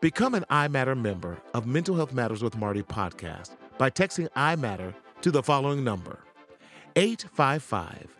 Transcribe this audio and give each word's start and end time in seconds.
Become 0.00 0.34
an 0.34 0.44
iMatter 0.50 1.00
member 1.00 1.40
of 1.54 1.66
Mental 1.66 1.96
Health 1.96 2.12
Matters 2.12 2.42
with 2.42 2.56
Marty 2.56 2.82
podcast 2.82 3.56
by 3.78 3.90
texting 3.90 4.28
iMatter 4.30 4.94
to 5.22 5.30
the 5.30 5.42
following 5.42 5.82
number 5.82 6.18
855 6.96 8.14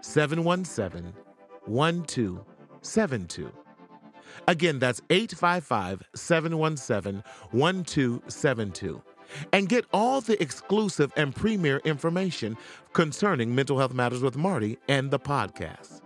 717 0.00 1.12
1272. 1.66 3.52
Again, 4.46 4.78
that's 4.78 5.00
855 5.10 6.02
717 6.14 7.22
1272. 7.50 9.02
And 9.52 9.68
get 9.68 9.86
all 9.92 10.20
the 10.20 10.40
exclusive 10.40 11.12
and 11.16 11.34
premier 11.34 11.78
information 11.78 12.56
concerning 12.92 13.54
Mental 13.54 13.78
Health 13.78 13.94
Matters 13.94 14.22
with 14.22 14.36
Marty 14.36 14.78
and 14.88 15.10
the 15.10 15.18
podcast. 15.18 16.02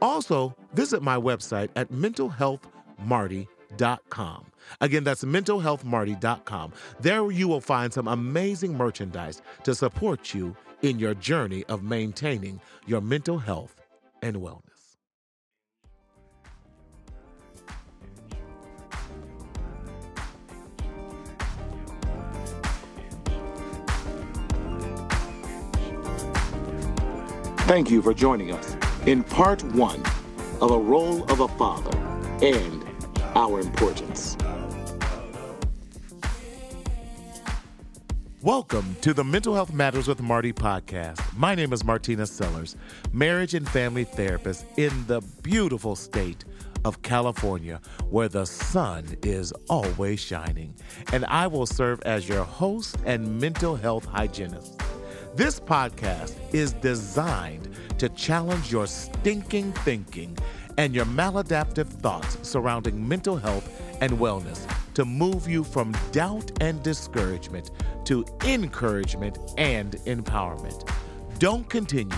Also, 0.00 0.56
visit 0.72 1.02
my 1.02 1.16
website 1.16 1.68
at 1.76 1.92
mentalhealthmarty.com. 1.92 3.51
Again, 4.80 5.04
that's 5.04 5.24
mentalhealthmarty.com. 5.24 6.72
There 7.00 7.30
you 7.30 7.48
will 7.48 7.60
find 7.60 7.92
some 7.92 8.08
amazing 8.08 8.76
merchandise 8.76 9.42
to 9.64 9.74
support 9.74 10.34
you 10.34 10.56
in 10.82 10.98
your 10.98 11.14
journey 11.14 11.64
of 11.64 11.82
maintaining 11.82 12.60
your 12.86 13.00
mental 13.00 13.38
health 13.38 13.80
and 14.22 14.36
wellness. 14.36 14.62
Thank 27.66 27.90
you 27.90 28.02
for 28.02 28.12
joining 28.12 28.52
us 28.52 28.76
in 29.06 29.22
part 29.22 29.62
one 29.72 30.02
of 30.60 30.70
A 30.70 30.78
Role 30.78 31.24
of 31.30 31.40
a 31.40 31.48
Father 31.48 31.96
and 32.42 32.81
Our 33.34 33.60
Importance. 33.60 34.36
Welcome 38.42 38.94
to 39.00 39.14
the 39.14 39.24
Mental 39.24 39.54
Health 39.54 39.72
Matters 39.72 40.06
with 40.06 40.20
Marty 40.20 40.52
podcast. 40.52 41.18
My 41.34 41.54
name 41.54 41.72
is 41.72 41.82
Martina 41.82 42.26
Sellers, 42.26 42.76
marriage 43.10 43.54
and 43.54 43.66
family 43.66 44.04
therapist 44.04 44.66
in 44.76 45.06
the 45.06 45.22
beautiful 45.42 45.96
state 45.96 46.44
of 46.84 47.00
California, 47.00 47.80
where 48.10 48.28
the 48.28 48.44
sun 48.44 49.16
is 49.22 49.52
always 49.70 50.20
shining. 50.20 50.74
And 51.14 51.24
I 51.24 51.46
will 51.46 51.66
serve 51.66 52.02
as 52.02 52.28
your 52.28 52.44
host 52.44 52.96
and 53.06 53.40
mental 53.40 53.76
health 53.76 54.04
hygienist. 54.04 54.78
This 55.34 55.58
podcast 55.58 56.34
is 56.52 56.74
designed 56.74 57.70
to 57.96 58.10
challenge 58.10 58.70
your 58.70 58.86
stinking 58.86 59.72
thinking 59.72 60.36
and 60.78 60.94
your 60.94 61.04
maladaptive 61.06 61.86
thoughts 61.86 62.38
surrounding 62.42 63.06
mental 63.06 63.36
health 63.36 63.70
and 64.00 64.12
wellness 64.12 64.66
to 64.94 65.04
move 65.04 65.48
you 65.48 65.64
from 65.64 65.94
doubt 66.10 66.50
and 66.60 66.82
discouragement 66.82 67.70
to 68.04 68.24
encouragement 68.44 69.38
and 69.58 69.92
empowerment. 70.06 70.88
Don't 71.38 71.68
continue 71.68 72.16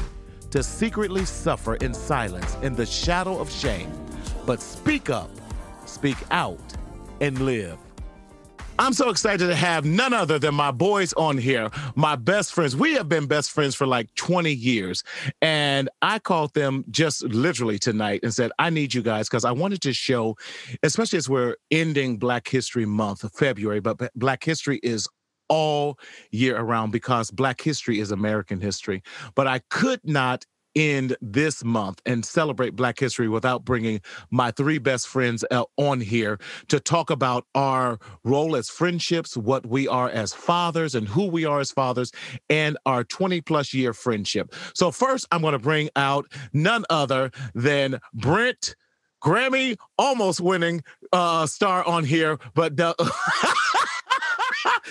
to 0.50 0.62
secretly 0.62 1.24
suffer 1.24 1.74
in 1.76 1.92
silence 1.92 2.56
in 2.62 2.74
the 2.74 2.86
shadow 2.86 3.38
of 3.38 3.50
shame, 3.50 3.90
but 4.46 4.60
speak 4.60 5.10
up, 5.10 5.30
speak 5.86 6.18
out, 6.30 6.74
and 7.20 7.40
live. 7.40 7.78
I'm 8.76 8.92
so 8.92 9.08
excited 9.08 9.46
to 9.46 9.54
have 9.54 9.84
none 9.84 10.12
other 10.12 10.38
than 10.38 10.54
my 10.54 10.72
boys 10.72 11.12
on 11.12 11.38
here, 11.38 11.70
my 11.94 12.16
best 12.16 12.52
friends. 12.52 12.74
We 12.74 12.94
have 12.94 13.08
been 13.08 13.26
best 13.26 13.52
friends 13.52 13.76
for 13.76 13.86
like 13.86 14.12
20 14.16 14.52
years. 14.52 15.04
And 15.40 15.88
I 16.02 16.18
called 16.18 16.54
them 16.54 16.84
just 16.90 17.22
literally 17.22 17.78
tonight 17.78 18.20
and 18.24 18.34
said, 18.34 18.50
I 18.58 18.70
need 18.70 18.92
you 18.92 19.02
guys 19.02 19.28
because 19.28 19.44
I 19.44 19.52
wanted 19.52 19.80
to 19.82 19.92
show, 19.92 20.36
especially 20.82 21.18
as 21.18 21.28
we're 21.28 21.54
ending 21.70 22.16
Black 22.16 22.48
History 22.48 22.84
Month, 22.84 23.22
of 23.22 23.32
February, 23.32 23.78
but 23.78 24.10
Black 24.16 24.42
History 24.42 24.80
is 24.82 25.06
all 25.48 25.98
year 26.30 26.56
around 26.56 26.90
because 26.90 27.30
Black 27.30 27.60
history 27.60 28.00
is 28.00 28.10
American 28.10 28.60
history. 28.60 29.02
But 29.34 29.46
I 29.46 29.60
could 29.70 30.00
not 30.02 30.44
end 30.76 31.16
this 31.20 31.64
month 31.64 32.00
and 32.06 32.24
celebrate 32.24 32.76
Black 32.76 32.98
History 32.98 33.28
without 33.28 33.64
bringing 33.64 34.00
my 34.30 34.50
three 34.50 34.78
best 34.78 35.08
friends 35.08 35.44
uh, 35.50 35.64
on 35.76 36.00
here 36.00 36.38
to 36.68 36.80
talk 36.80 37.10
about 37.10 37.46
our 37.54 37.98
role 38.24 38.56
as 38.56 38.68
friendships, 38.68 39.36
what 39.36 39.66
we 39.66 39.88
are 39.88 40.08
as 40.08 40.32
fathers, 40.32 40.94
and 40.94 41.08
who 41.08 41.26
we 41.26 41.44
are 41.44 41.60
as 41.60 41.70
fathers, 41.70 42.12
and 42.48 42.76
our 42.86 43.04
20 43.04 43.40
plus 43.40 43.74
year 43.74 43.92
friendship. 43.92 44.54
So, 44.74 44.90
first, 44.90 45.26
I'm 45.30 45.42
going 45.42 45.52
to 45.52 45.58
bring 45.58 45.90
out 45.96 46.30
none 46.52 46.84
other 46.90 47.30
than 47.54 48.00
Brent. 48.12 48.76
Grammy 49.22 49.78
almost 49.96 50.42
winning 50.42 50.82
uh, 51.10 51.46
star 51.46 51.82
on 51.84 52.04
here, 52.04 52.38
but 52.54 52.76
the 52.76 52.94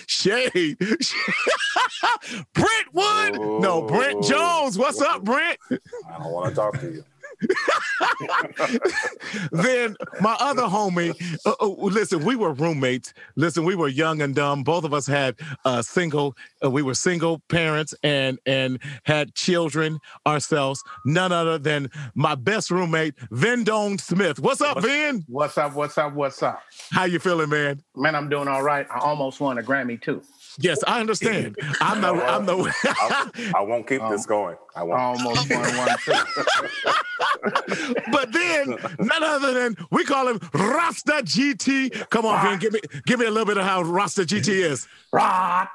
Shade. 0.08 0.78
Brent 2.54 2.94
Wood. 2.94 3.38
Oh, 3.38 3.60
no, 3.60 3.82
Brent 3.82 4.18
oh, 4.18 4.22
Jones. 4.22 4.78
What's 4.78 5.02
up, 5.02 5.24
Brent? 5.24 5.58
I 5.72 6.18
don't 6.20 6.32
want 6.32 6.50
to 6.50 6.56
talk 6.56 6.80
to 6.80 6.92
you. 6.92 7.04
then 9.52 9.96
my 10.22 10.36
other 10.40 10.64
homie, 10.64 11.14
uh, 11.46 11.56
uh, 11.59 11.68
listen, 11.68 12.24
we 12.24 12.36
were 12.36 12.54
roommates. 12.54 13.14
Listen, 13.36 13.66
we 13.66 13.76
were 13.76 13.88
young 13.88 14.22
and 14.22 14.36
dumb. 14.36 14.64
Both 14.64 14.84
of 14.84 14.94
us 14.94 15.08
had 15.08 15.36
uh, 15.66 15.81
single. 15.81 16.36
Uh, 16.64 16.70
we 16.70 16.81
were 16.81 16.94
single 16.94 17.40
parents 17.50 17.94
and 18.04 18.40
and 18.46 18.80
had 19.04 19.36
children 19.36 20.00
ourselves. 20.26 20.84
None 21.06 21.31
other 21.31 21.58
than 21.58 21.90
my 22.16 22.36
best 22.36 22.72
roommate, 22.72 23.16
Vendone 23.31 24.00
Smith. 24.00 24.40
What's 24.40 24.62
up, 24.62 24.78
what's, 24.78 24.88
Vin? 24.88 25.24
What's 25.28 25.58
up? 25.58 25.74
What's 25.74 25.98
up? 25.98 26.14
What's 26.14 26.44
up? 26.44 26.62
How 26.92 27.06
you 27.06 27.20
feeling, 27.20 27.50
man? 27.50 27.81
Man, 27.96 28.16
I'm 28.16 28.30
doing 28.30 28.48
all 28.48 28.64
right. 28.64 28.88
I 28.90 29.00
almost 29.00 29.40
won 29.40 29.58
a 29.58 29.64
Grammy 29.64 30.02
too. 30.02 30.22
Yes, 30.59 30.84
I 30.86 31.00
understand. 31.00 31.58
I'm 31.81 32.02
the. 32.02 32.08
I'm 32.08 32.46
the. 32.46 32.74
I, 32.86 33.52
I 33.56 33.62
won't 33.62 33.88
keep 33.88 34.02
um, 34.02 34.12
this 34.12 34.25
going. 34.25 34.58
I 34.75 34.84
won't. 34.84 35.02
almost 35.02 35.50
won 35.50 35.78
one 35.78 35.97
too. 36.06 36.14
but 38.12 38.31
then, 38.31 38.78
none 39.00 39.24
other 39.24 39.53
than 39.53 39.75
we 39.92 40.03
call 40.06 40.28
him 40.28 40.40
Rasta 40.53 41.24
GT. 41.24 42.09
Come 42.09 42.25
on, 42.25 42.44
Ben, 42.44 42.59
give 42.59 42.74
me 42.74 42.81
give 43.06 43.19
me 43.19 43.25
a 43.25 43.31
little 43.31 43.46
bit 43.46 43.58
of 43.58 43.66
how 43.66 43.81
Rasta 43.81 44.22
GT 44.22 44.50
is. 44.50 44.88
Rock. 45.12 45.72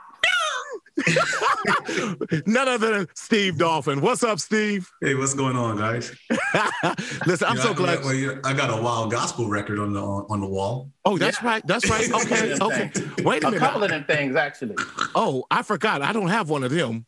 None 2.47 2.69
other 2.69 2.99
than 2.99 3.09
Steve 3.15 3.59
Dolphin. 3.59 4.01
What's 4.01 4.23
up, 4.23 4.41
Steve? 4.41 4.91
Hey, 5.01 5.15
what's 5.15 5.35
going 5.35 5.57
on, 5.57 5.77
guys? 5.77 6.15
Listen, 7.27 7.49
I'm 7.49 7.57
so 7.57 7.75
glad. 7.75 8.01
I 8.45 8.53
got 8.53 8.77
a 8.77 8.83
wild 8.83 9.11
gospel 9.11 9.49
record 9.49 9.79
on 9.79 9.93
the 9.93 10.03
on 10.03 10.41
the 10.41 10.47
wall. 10.47 10.91
Oh, 11.05 11.19
that's 11.19 11.41
yeah. 11.43 11.49
right. 11.49 11.67
That's 11.67 11.89
right. 11.89 12.11
Okay, 12.11 12.55
okay. 12.61 12.91
Wait 13.23 13.43
a, 13.43 13.49
a 13.49 13.51
minute. 13.51 13.57
A 13.57 13.67
couple 13.67 13.85
of 13.85 13.91
them 13.91 14.05
things, 14.05 14.37
actually. 14.37 14.77
Oh, 15.15 15.45
I 15.51 15.63
forgot. 15.63 16.03
I 16.03 16.13
don't 16.13 16.29
have 16.29 16.51
one 16.51 16.65
of 16.65 16.71
them. 16.71 17.07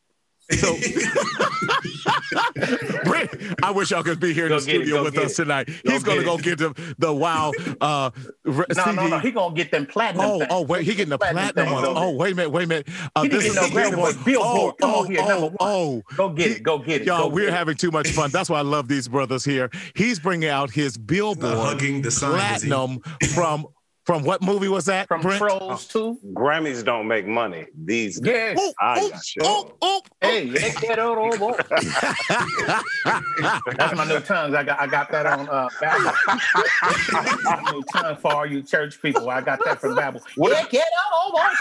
So, 0.50 0.74
Brent, 3.04 3.30
I 3.62 3.70
wish 3.70 3.90
y'all 3.90 4.02
could 4.02 4.20
be 4.20 4.32
here 4.32 4.46
in 4.46 4.52
the 4.52 4.60
studio 4.60 5.02
with 5.02 5.16
us 5.18 5.32
it. 5.32 5.42
tonight. 5.42 5.66
Go 5.66 5.92
He's 5.92 6.02
gonna 6.02 6.24
go 6.24 6.38
get 6.38 6.58
them 6.58 6.74
the 6.98 7.12
wow. 7.12 7.52
Uh, 7.80 8.10
no, 8.44 8.64
CD. 8.70 8.96
no, 8.96 9.06
no. 9.08 9.18
He 9.18 9.30
gonna 9.30 9.54
get 9.54 9.70
them 9.70 9.86
platinum. 9.86 10.26
Oh, 10.26 10.38
things. 10.38 10.50
oh, 10.50 10.62
wait. 10.62 10.84
He 10.84 10.94
getting 10.94 11.10
the 11.10 11.18
platinum, 11.18 11.52
platinum 11.54 11.72
ones. 11.72 11.88
Oh, 11.90 12.10
wait 12.16 12.32
a 12.32 12.36
minute, 12.36 12.50
wait 12.50 12.64
a 12.64 12.66
minute. 12.66 12.88
Uh, 13.16 13.22
this 13.22 13.46
is 13.46 13.54
no 13.54 13.70
Billboard. 13.70 14.24
Billboard. 14.24 14.74
Oh, 14.82 15.00
oh, 15.00 15.02
here, 15.04 15.20
oh, 15.22 15.56
oh. 15.60 16.02
Go 16.16 16.28
get 16.30 16.50
it. 16.50 16.62
Go 16.62 16.78
get 16.78 17.02
it. 17.02 17.06
Y'all, 17.06 17.28
go 17.28 17.34
we're 17.34 17.50
having 17.50 17.76
too 17.76 17.90
much 17.90 18.10
fun. 18.10 18.30
That's 18.30 18.50
why 18.50 18.58
I 18.58 18.62
love 18.62 18.88
these 18.88 19.08
brothers 19.08 19.44
here. 19.44 19.70
He's 19.94 20.18
bringing 20.18 20.48
out 20.48 20.70
his 20.70 20.96
Billboard 20.96 21.54
hugging 21.56 22.02
the 22.02 22.10
platinum 22.10 23.00
from 23.34 23.66
from 24.04 24.24
what 24.24 24.42
movie 24.42 24.68
was 24.68 24.86
that? 24.86 25.08
From 25.08 25.20
Brent? 25.20 25.38
Trolls 25.38 25.86
2. 25.86 26.18
Grammys 26.32 26.82
don't 26.84 27.06
make 27.06 27.26
money. 27.26 27.66
These 27.84 28.20
yeah. 28.24 28.54
Oh, 28.56 28.72
oh, 28.80 29.20
oh, 29.42 29.72
oh, 29.82 30.00
Hey, 30.22 30.48
That's 30.48 30.76
my 33.96 34.06
new 34.06 34.20
tongues. 34.20 34.54
I 34.54 34.62
got 34.64 34.80
I 34.80 34.86
got 34.86 35.10
that 35.12 35.26
on 35.26 35.48
uh 35.48 35.68
Babel. 35.80 36.12
new 37.72 37.82
tongue 37.92 38.16
for 38.16 38.32
all 38.32 38.46
you 38.46 38.62
church 38.62 39.00
people. 39.00 39.30
I 39.30 39.40
got 39.40 39.64
that 39.64 39.80
from 39.80 39.94
Babel. 39.94 40.20
What? 40.36 40.72
Yeah, 40.72 40.82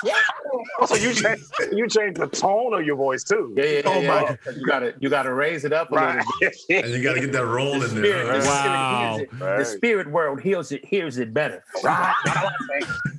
yeah. 0.03 0.13
So 0.87 0.95
you 0.95 1.13
change 1.13 1.41
you 1.71 1.87
change 1.87 2.17
the 2.17 2.27
tone 2.27 2.73
of 2.73 2.85
your 2.85 2.95
voice 2.95 3.23
too. 3.23 3.53
Yeah, 3.55 3.65
yeah, 3.65 3.81
oh 3.85 3.99
yeah. 3.99 4.37
My. 4.45 4.51
You 4.53 4.65
gotta 4.65 4.93
you 4.99 5.09
gotta 5.09 5.33
raise 5.33 5.65
it 5.65 5.73
up 5.73 5.91
a 5.91 5.95
right. 5.95 6.15
little 6.15 6.31
bit. 6.39 6.55
and 6.85 6.93
you 6.93 7.03
gotta 7.03 7.19
get 7.19 7.31
that 7.33 7.45
roll 7.45 7.81
in 7.81 8.01
there. 8.01 8.25
Right? 8.25 8.41
the 8.41 8.47
wow. 8.47 9.15
Spirit 9.15 9.29
right. 9.39 9.57
The 9.59 9.65
spirit 9.65 10.07
world 10.09 10.41
hears 10.41 10.71
it 10.71 10.85
hears 10.85 11.17
it 11.17 11.33
better. 11.33 11.63
Right 11.83 12.13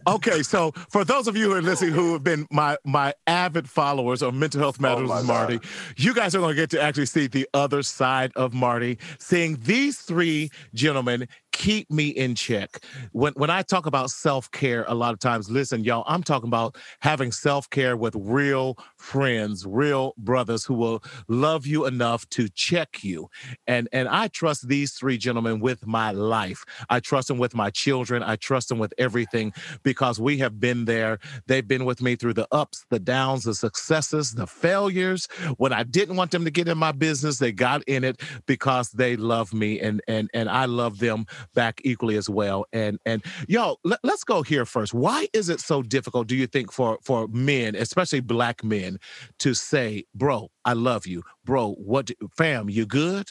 okay, 0.07 0.43
so 0.43 0.73
for 0.91 1.05
those 1.05 1.29
of 1.29 1.37
you 1.37 1.51
who 1.51 1.53
are 1.57 1.63
listening 1.63 1.93
who 1.93 2.13
have 2.13 2.25
been 2.25 2.47
my 2.51 2.77
my 2.85 3.15
avid 3.27 3.69
followers 3.69 4.23
of 4.23 4.35
Mental 4.35 4.61
Health 4.61 4.81
Matters 4.81 5.11
oh 5.11 5.17
with 5.17 5.27
Marty, 5.27 5.59
God. 5.59 5.69
you 5.97 6.15
guys 6.15 6.35
are 6.35 6.39
going 6.39 6.55
to 6.55 6.61
get 6.61 6.71
to 6.71 6.83
actually 6.83 7.07
see 7.07 7.27
the 7.27 7.49
other 7.55 7.83
side 7.83 8.33
of 8.37 8.55
Marty, 8.55 8.99
seeing 9.19 9.57
these 9.63 9.99
three 9.99 10.51
gentlemen 10.75 11.29
keep 11.61 11.91
me 11.91 12.09
in 12.09 12.35
check. 12.35 12.83
When 13.13 13.35
when 13.35 13.51
I 13.51 13.61
talk 13.61 13.85
about 13.85 14.11
self-care 14.11 14.87
a 14.89 14.95
lot 14.95 15.13
of 15.13 15.19
times, 15.21 15.51
listen, 15.51 15.85
y'all, 15.85 16.05
I'm 16.07 16.23
talking 16.23 16.49
about 16.49 16.77
having 17.01 17.33
self-care 17.33 17.99
with 17.99 18.15
real 18.17 18.79
friends, 18.97 19.67
real 19.67 20.15
brothers 20.17 20.65
who 20.65 20.73
will 20.73 21.05
love 21.29 21.67
you 21.67 21.85
enough 21.85 22.27
to 22.31 22.49
check 22.49 23.05
you. 23.05 23.29
And 23.67 23.91
and 23.93 24.09
I 24.09 24.29
trust 24.29 24.69
these 24.69 24.93
three 24.93 25.19
gentlemen 25.19 25.61
with 25.61 25.87
my 25.87 26.13
life. 26.13 26.65
I 26.89 26.99
trust 26.99 27.29
them 27.29 27.37
with 27.37 27.55
my 27.55 27.69
children. 27.69 28.23
I 28.23 28.37
trust 28.37 28.71
them 28.71 28.79
with 28.79 28.95
everything 28.97 29.53
because 29.83 30.19
we 30.19 30.39
have 30.39 30.61
been 30.61 30.87
there. 30.87 31.19
They've 31.47 31.69
been 31.69 31.85
with 31.85 32.01
me 32.01 32.17
through 32.17 32.35
the 32.35 32.49
ups, 32.53 32.87
the 32.89 32.99
downs, 32.99 33.45
the 33.45 33.55
successes, 33.55 34.33
the 34.33 34.47
failures. 34.47 35.29
When 35.59 35.75
I 35.75 35.83
didn't 35.83 36.17
want 36.17 36.31
them 36.31 36.47
to 36.47 36.51
get 36.51 36.69
in 36.69 36.79
my 36.79 36.93
business, 36.93 37.39
they 37.39 37.53
got 37.53 37.83
in 37.85 38.03
it 38.03 38.23
because 38.47 38.93
they 38.93 39.17
love 39.17 39.53
me 39.53 39.79
and 39.79 40.01
and 40.09 40.31
and 40.33 40.49
I 40.49 40.65
love 40.65 41.01
them 41.01 41.27
back 41.55 41.81
equally 41.85 42.17
as 42.17 42.29
well. 42.29 42.65
And 42.73 42.99
and 43.07 43.25
y'all, 43.49 43.79
let, 43.85 44.01
us 44.05 44.25
go 44.25 44.43
here 44.43 44.65
first. 44.65 44.95
Why 44.95 45.29
is 45.33 45.49
it 45.49 45.61
so 45.61 45.83
difficult, 45.83 46.27
do 46.27 46.37
you 46.37 46.47
think, 46.47 46.73
for 46.73 46.99
for 47.03 47.29
men, 47.29 47.75
especially 47.75 48.21
black 48.21 48.63
men, 48.65 48.99
to 49.39 49.55
say, 49.55 50.05
bro, 50.15 50.51
I 50.65 50.75
love 50.75 51.07
you. 51.07 51.23
Bro, 51.45 51.75
what 51.75 52.11
fam, 52.37 52.69
you 52.69 52.87
good? 52.87 53.29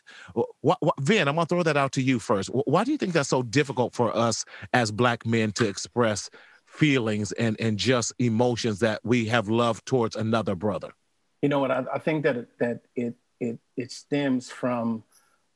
What, 0.61 0.77
what, 0.81 0.93
Vin, 0.99 1.27
I'm 1.27 1.35
gonna 1.35 1.45
throw 1.45 1.63
that 1.63 1.77
out 1.77 1.91
to 1.93 2.01
you 2.01 2.19
first. 2.19 2.49
Why 2.49 2.83
do 2.83 2.91
you 2.91 2.97
think 2.97 3.13
that's 3.13 3.29
so 3.29 3.43
difficult 3.43 3.93
for 3.93 4.15
us 4.15 4.45
as 4.73 4.91
black 4.91 5.25
men 5.25 5.51
to 5.53 5.67
express 5.67 6.29
feelings 6.65 7.31
and 7.33 7.59
and 7.59 7.77
just 7.77 8.13
emotions 8.19 8.79
that 8.79 8.99
we 9.03 9.25
have 9.25 9.49
love 9.49 9.83
towards 9.85 10.15
another 10.15 10.55
brother? 10.55 10.91
You 11.41 11.49
know 11.49 11.59
what? 11.59 11.71
I, 11.71 11.85
I 11.93 11.99
think 11.99 12.23
that 12.23 12.47
that 12.59 12.81
it 12.95 13.15
it 13.39 13.59
it 13.77 13.91
stems 13.91 14.49
from, 14.49 15.03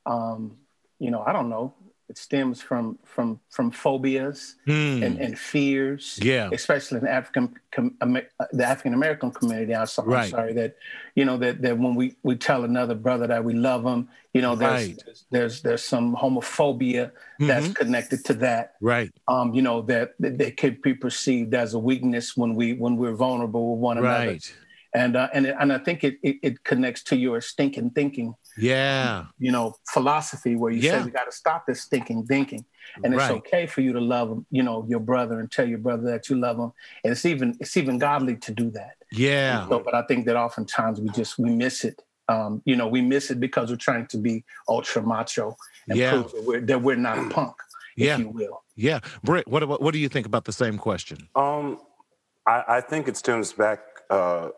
um, 0.05 0.57
you 0.99 1.11
know, 1.11 1.23
I 1.25 1.33
don't 1.33 1.49
know, 1.49 1.73
it 2.09 2.17
stems 2.17 2.61
from 2.61 2.99
from 3.03 3.39
from 3.49 3.71
phobias 3.71 4.55
mm. 4.67 5.03
and, 5.03 5.19
and 5.19 5.37
fears. 5.37 6.19
Yeah, 6.21 6.49
especially 6.51 6.99
in 6.99 7.05
the 7.05 7.11
African 7.11 7.55
com, 7.71 7.97
the 8.51 8.65
African 8.65 8.93
American 8.93 9.31
community. 9.31 9.75
I'm 9.75 9.87
sorry, 9.87 10.09
right. 10.09 10.23
I'm 10.25 10.29
sorry 10.29 10.53
that 10.53 10.75
you 11.15 11.25
know 11.25 11.37
that 11.37 11.61
that 11.61 11.77
when 11.77 11.95
we 11.95 12.15
we 12.23 12.35
tell 12.35 12.63
another 12.63 12.95
brother 12.95 13.27
that 13.27 13.43
we 13.43 13.53
love 13.53 13.83
him, 13.85 14.09
you 14.33 14.41
know, 14.41 14.55
there's 14.55 14.87
right. 14.87 15.03
there's, 15.05 15.25
there's, 15.31 15.61
there's 15.61 15.83
some 15.83 16.15
homophobia 16.15 17.11
mm-hmm. 17.11 17.47
that's 17.47 17.69
connected 17.69 18.25
to 18.25 18.33
that. 18.35 18.73
Right. 18.81 19.11
Um, 19.27 19.53
you 19.53 19.61
know 19.61 19.81
that, 19.83 20.13
that 20.19 20.57
could 20.57 20.81
be 20.81 20.93
perceived 20.93 21.53
as 21.53 21.73
a 21.73 21.79
weakness 21.79 22.35
when 22.35 22.55
we 22.55 22.73
when 22.73 22.97
we're 22.97 23.15
vulnerable 23.15 23.73
with 23.73 23.81
one 23.81 23.99
right. 23.99 24.23
another. 24.23 24.39
And 24.95 25.15
uh, 25.15 25.29
and 25.33 25.47
and 25.47 25.73
I 25.73 25.79
think 25.79 26.03
it, 26.03 26.19
it 26.21 26.37
it 26.43 26.63
connects 26.63 27.01
to 27.05 27.15
your 27.15 27.41
stinking 27.41 27.91
thinking 27.91 28.35
yeah. 28.57 29.25
you 29.39 29.51
know 29.51 29.75
philosophy 29.87 30.55
where 30.55 30.71
you 30.71 30.81
yeah. 30.81 30.99
say 30.99 31.05
we 31.05 31.11
got 31.11 31.25
to 31.25 31.31
stop 31.31 31.65
this 31.65 31.85
thinking 31.85 32.25
thinking 32.25 32.65
and 33.03 33.13
it's 33.13 33.21
right. 33.21 33.31
okay 33.31 33.65
for 33.65 33.81
you 33.81 33.93
to 33.93 34.01
love 34.01 34.43
you 34.51 34.63
know 34.63 34.85
your 34.87 34.99
brother 34.99 35.39
and 35.39 35.51
tell 35.51 35.67
your 35.67 35.77
brother 35.77 36.03
that 36.03 36.29
you 36.29 36.35
love 36.35 36.57
him. 36.57 36.71
And 37.03 37.11
it's 37.11 37.25
even 37.25 37.55
it's 37.59 37.77
even 37.77 37.97
godly 37.97 38.35
to 38.37 38.51
do 38.51 38.69
that. 38.71 38.95
Yeah. 39.11 39.67
So, 39.67 39.79
but 39.79 39.93
i 39.93 40.01
think 40.03 40.25
that 40.25 40.35
oftentimes 40.35 40.99
we 40.99 41.09
just 41.09 41.37
we 41.37 41.49
miss 41.49 41.83
it. 41.83 42.01
Um, 42.29 42.61
you 42.65 42.75
know 42.75 42.87
we 42.87 43.01
miss 43.01 43.31
it 43.31 43.39
because 43.39 43.69
we're 43.69 43.75
trying 43.75 44.07
to 44.07 44.17
be 44.17 44.45
ultra 44.69 45.01
macho 45.01 45.57
and 45.89 45.97
yeah. 45.97 46.11
prove 46.11 46.31
that 46.31 46.43
we're, 46.45 46.61
that 46.61 46.81
we're 46.81 46.95
not 46.95 47.17
a 47.17 47.29
punk 47.29 47.55
yeah. 47.95 48.17
you 48.17 48.29
will. 48.29 48.63
Yeah. 48.75 48.99
Brent 49.23 49.47
what, 49.47 49.67
what, 49.67 49.81
what 49.81 49.93
do 49.93 49.99
you 49.99 50.09
think 50.09 50.25
about 50.25 50.45
the 50.45 50.53
same 50.53 50.77
question? 50.77 51.27
Um 51.35 51.79
i, 52.47 52.63
I 52.67 52.81
think 52.81 53.07
it 53.07 53.17
stems 53.17 53.53
back 53.53 53.79
uh, 54.09 54.49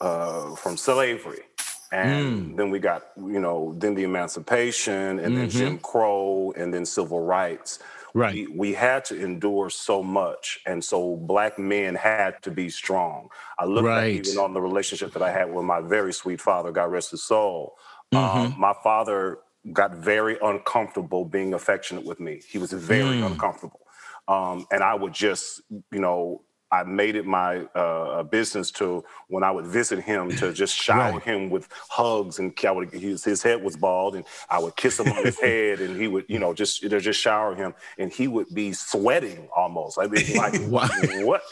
uh, 0.00 0.54
from 0.56 0.76
slavery 0.76 1.42
and 1.92 2.52
mm. 2.52 2.56
then 2.56 2.70
we 2.70 2.78
got 2.78 3.08
you 3.16 3.38
know 3.38 3.74
then 3.78 3.94
the 3.94 4.02
emancipation 4.02 5.20
and 5.20 5.20
mm-hmm. 5.20 5.36
then 5.36 5.50
jim 5.50 5.78
crow 5.78 6.52
and 6.56 6.72
then 6.72 6.84
civil 6.84 7.20
rights 7.20 7.78
right 8.14 8.34
we, 8.34 8.46
we, 8.46 8.72
had 8.72 9.04
to 9.04 9.22
endure 9.22 9.70
so 9.70 10.02
much 10.02 10.60
and 10.66 10.82
so 10.82 11.16
black 11.16 11.58
men 11.58 11.94
had 11.94 12.42
to 12.42 12.50
be 12.50 12.68
strong 12.68 13.28
i 13.58 13.64
look 13.64 13.84
right. 13.84 14.16
back 14.16 14.26
even 14.26 14.38
on 14.38 14.54
the 14.54 14.60
relationship 14.60 15.12
that 15.12 15.22
i 15.22 15.30
had 15.30 15.52
with 15.52 15.64
my 15.64 15.80
very 15.80 16.12
sweet 16.12 16.40
father 16.40 16.72
god 16.72 16.90
rest 16.90 17.10
his 17.10 17.22
soul 17.22 17.76
um, 18.12 18.18
mm-hmm. 18.18 18.60
my 18.60 18.74
father 18.82 19.38
got 19.72 19.94
very 19.94 20.38
uncomfortable 20.42 21.24
being 21.24 21.54
affectionate 21.54 22.04
with 22.04 22.18
me 22.18 22.40
he 22.48 22.58
was 22.58 22.72
very 22.72 23.18
mm. 23.18 23.26
uncomfortable 23.26 23.80
um, 24.28 24.66
and 24.72 24.82
i 24.82 24.94
would 24.94 25.12
just 25.12 25.60
you 25.92 26.00
know 26.00 26.42
I 26.72 26.84
made 26.84 27.16
it 27.16 27.26
my 27.26 27.58
uh, 27.74 28.22
business 28.22 28.70
to 28.72 29.04
when 29.28 29.44
I 29.44 29.50
would 29.50 29.66
visit 29.66 30.00
him 30.00 30.30
to 30.36 30.52
just 30.62 30.74
shower 30.74 31.12
right. 31.12 31.22
him 31.22 31.50
with 31.50 31.68
hugs 31.90 32.38
and 32.38 32.58
I 32.64 32.70
would, 32.70 32.90
his, 32.90 33.22
his 33.22 33.42
head 33.42 33.62
was 33.62 33.76
bald 33.76 34.16
and 34.16 34.24
I 34.48 34.58
would 34.58 34.74
kiss 34.76 34.98
him 34.98 35.12
on 35.12 35.24
his 35.24 35.38
head 35.40 35.80
and 35.80 36.00
he 36.00 36.08
would 36.08 36.24
you 36.28 36.38
know 36.38 36.54
just 36.54 36.82
just 36.82 37.20
shower 37.20 37.54
him 37.54 37.74
and 37.98 38.10
he 38.10 38.26
would 38.26 38.52
be 38.54 38.72
sweating 38.72 39.48
almost. 39.54 39.98
I 39.98 40.06
mean, 40.06 40.24
like 40.36 40.58
what? 40.62 41.42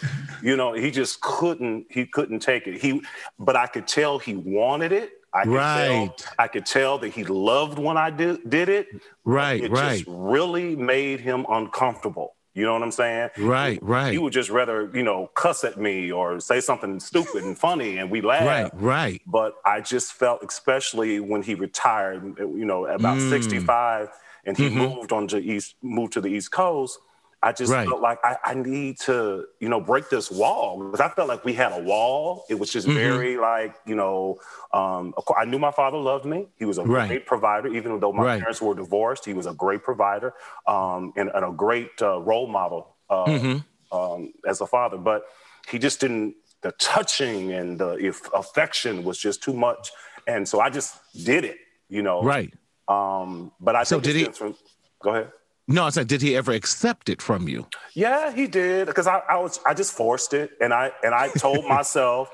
You 0.42 0.56
know 0.56 0.72
he 0.72 0.90
just 0.90 1.20
couldn't 1.20 1.86
he 1.90 2.06
couldn't 2.06 2.40
take 2.40 2.66
it. 2.66 2.80
He 2.80 3.02
but 3.38 3.56
I 3.56 3.66
could 3.66 3.86
tell 3.86 4.18
he 4.18 4.34
wanted 4.34 4.92
it. 4.92 5.12
I 5.34 5.44
could 5.44 5.52
right. 5.52 6.16
tell 6.16 6.34
I 6.38 6.48
could 6.48 6.64
tell 6.64 6.98
that 6.98 7.10
he 7.10 7.24
loved 7.24 7.78
when 7.78 7.98
I 7.98 8.08
did 8.08 8.48
did 8.48 8.70
it. 8.70 8.88
Right 9.24 9.62
it 9.62 9.70
right. 9.70 9.98
just 9.98 10.04
really 10.08 10.76
made 10.76 11.20
him 11.20 11.44
uncomfortable 11.48 12.36
you 12.52 12.64
know 12.64 12.72
what 12.72 12.82
I'm 12.82 12.90
saying? 12.90 13.30
Right, 13.38 13.78
right. 13.82 14.12
You 14.12 14.22
would 14.22 14.32
just 14.32 14.50
rather, 14.50 14.90
you 14.92 15.02
know, 15.02 15.30
cuss 15.34 15.62
at 15.62 15.78
me 15.78 16.10
or 16.10 16.40
say 16.40 16.60
something 16.60 16.98
stupid 16.98 17.44
and 17.44 17.56
funny 17.56 17.98
and 17.98 18.10
we 18.10 18.20
laugh. 18.20 18.44
Right, 18.44 18.70
right. 18.74 19.22
But 19.26 19.54
I 19.64 19.80
just 19.80 20.12
felt, 20.12 20.42
especially 20.42 21.20
when 21.20 21.42
he 21.42 21.54
retired, 21.54 22.38
you 22.38 22.64
know, 22.64 22.86
about 22.86 23.18
mm. 23.18 23.30
65 23.30 24.08
and 24.44 24.56
he 24.56 24.68
mm-hmm. 24.68 24.78
moved 24.78 25.12
on 25.12 25.28
to 25.28 25.38
East, 25.38 25.76
moved 25.82 26.12
to 26.14 26.20
the 26.20 26.28
East 26.28 26.50
Coast, 26.50 26.98
I 27.42 27.52
just 27.52 27.72
right. 27.72 27.88
felt 27.88 28.02
like 28.02 28.18
I, 28.22 28.36
I, 28.44 28.54
need 28.54 28.98
to, 29.00 29.46
you 29.60 29.68
know, 29.70 29.80
break 29.80 30.10
this 30.10 30.30
wall 30.30 30.78
because 30.84 31.00
I 31.00 31.08
felt 31.08 31.28
like 31.28 31.42
we 31.42 31.54
had 31.54 31.72
a 31.72 31.82
wall. 31.82 32.44
It 32.50 32.58
was 32.58 32.70
just 32.70 32.86
mm-hmm. 32.86 32.98
very 32.98 33.38
like, 33.38 33.74
you 33.86 33.94
know, 33.94 34.38
um, 34.74 35.14
I 35.36 35.46
knew 35.46 35.58
my 35.58 35.70
father 35.70 35.96
loved 35.96 36.26
me. 36.26 36.48
He 36.58 36.66
was 36.66 36.76
a 36.76 36.84
right. 36.84 37.08
great 37.08 37.24
provider, 37.24 37.68
even 37.68 37.98
though 37.98 38.12
my 38.12 38.24
right. 38.24 38.40
parents 38.40 38.60
were 38.60 38.74
divorced. 38.74 39.24
He 39.24 39.32
was 39.32 39.46
a 39.46 39.54
great 39.54 39.82
provider 39.82 40.34
um, 40.66 41.14
and, 41.16 41.30
and, 41.34 41.44
a 41.44 41.50
great 41.50 41.90
uh, 42.02 42.20
role 42.20 42.46
model 42.46 42.94
uh, 43.08 43.24
mm-hmm. 43.24 43.96
um, 43.96 44.34
as 44.46 44.60
a 44.60 44.66
father. 44.66 44.98
But 44.98 45.24
he 45.68 45.78
just 45.78 46.00
didn't. 46.00 46.34
The 46.62 46.72
touching 46.72 47.52
and 47.52 47.78
the 47.80 47.92
if 47.92 48.20
affection 48.34 49.02
was 49.02 49.16
just 49.16 49.42
too 49.42 49.54
much, 49.54 49.92
and 50.26 50.46
so 50.46 50.60
I 50.60 50.68
just 50.68 50.94
did 51.24 51.46
it. 51.46 51.56
You 51.88 52.02
know, 52.02 52.22
right. 52.22 52.52
Um, 52.86 53.50
but 53.58 53.76
I 53.76 53.84
so 53.84 53.98
did 53.98 54.14
he? 54.14 54.24
From, 54.24 54.54
go 55.02 55.10
ahead. 55.14 55.32
No, 55.70 55.84
I 55.84 55.90
said, 55.90 56.08
did 56.08 56.20
he 56.20 56.36
ever 56.36 56.50
accept 56.50 57.08
it 57.08 57.22
from 57.22 57.46
you? 57.46 57.66
Yeah, 57.94 58.32
he 58.32 58.48
did. 58.48 58.88
Because 58.88 59.06
I, 59.06 59.22
I 59.28 59.36
was, 59.38 59.60
I 59.64 59.72
just 59.72 59.92
forced 59.92 60.34
it, 60.34 60.50
and 60.60 60.74
I 60.74 60.90
and 61.04 61.14
I 61.14 61.28
told 61.28 61.64
myself, 61.68 62.30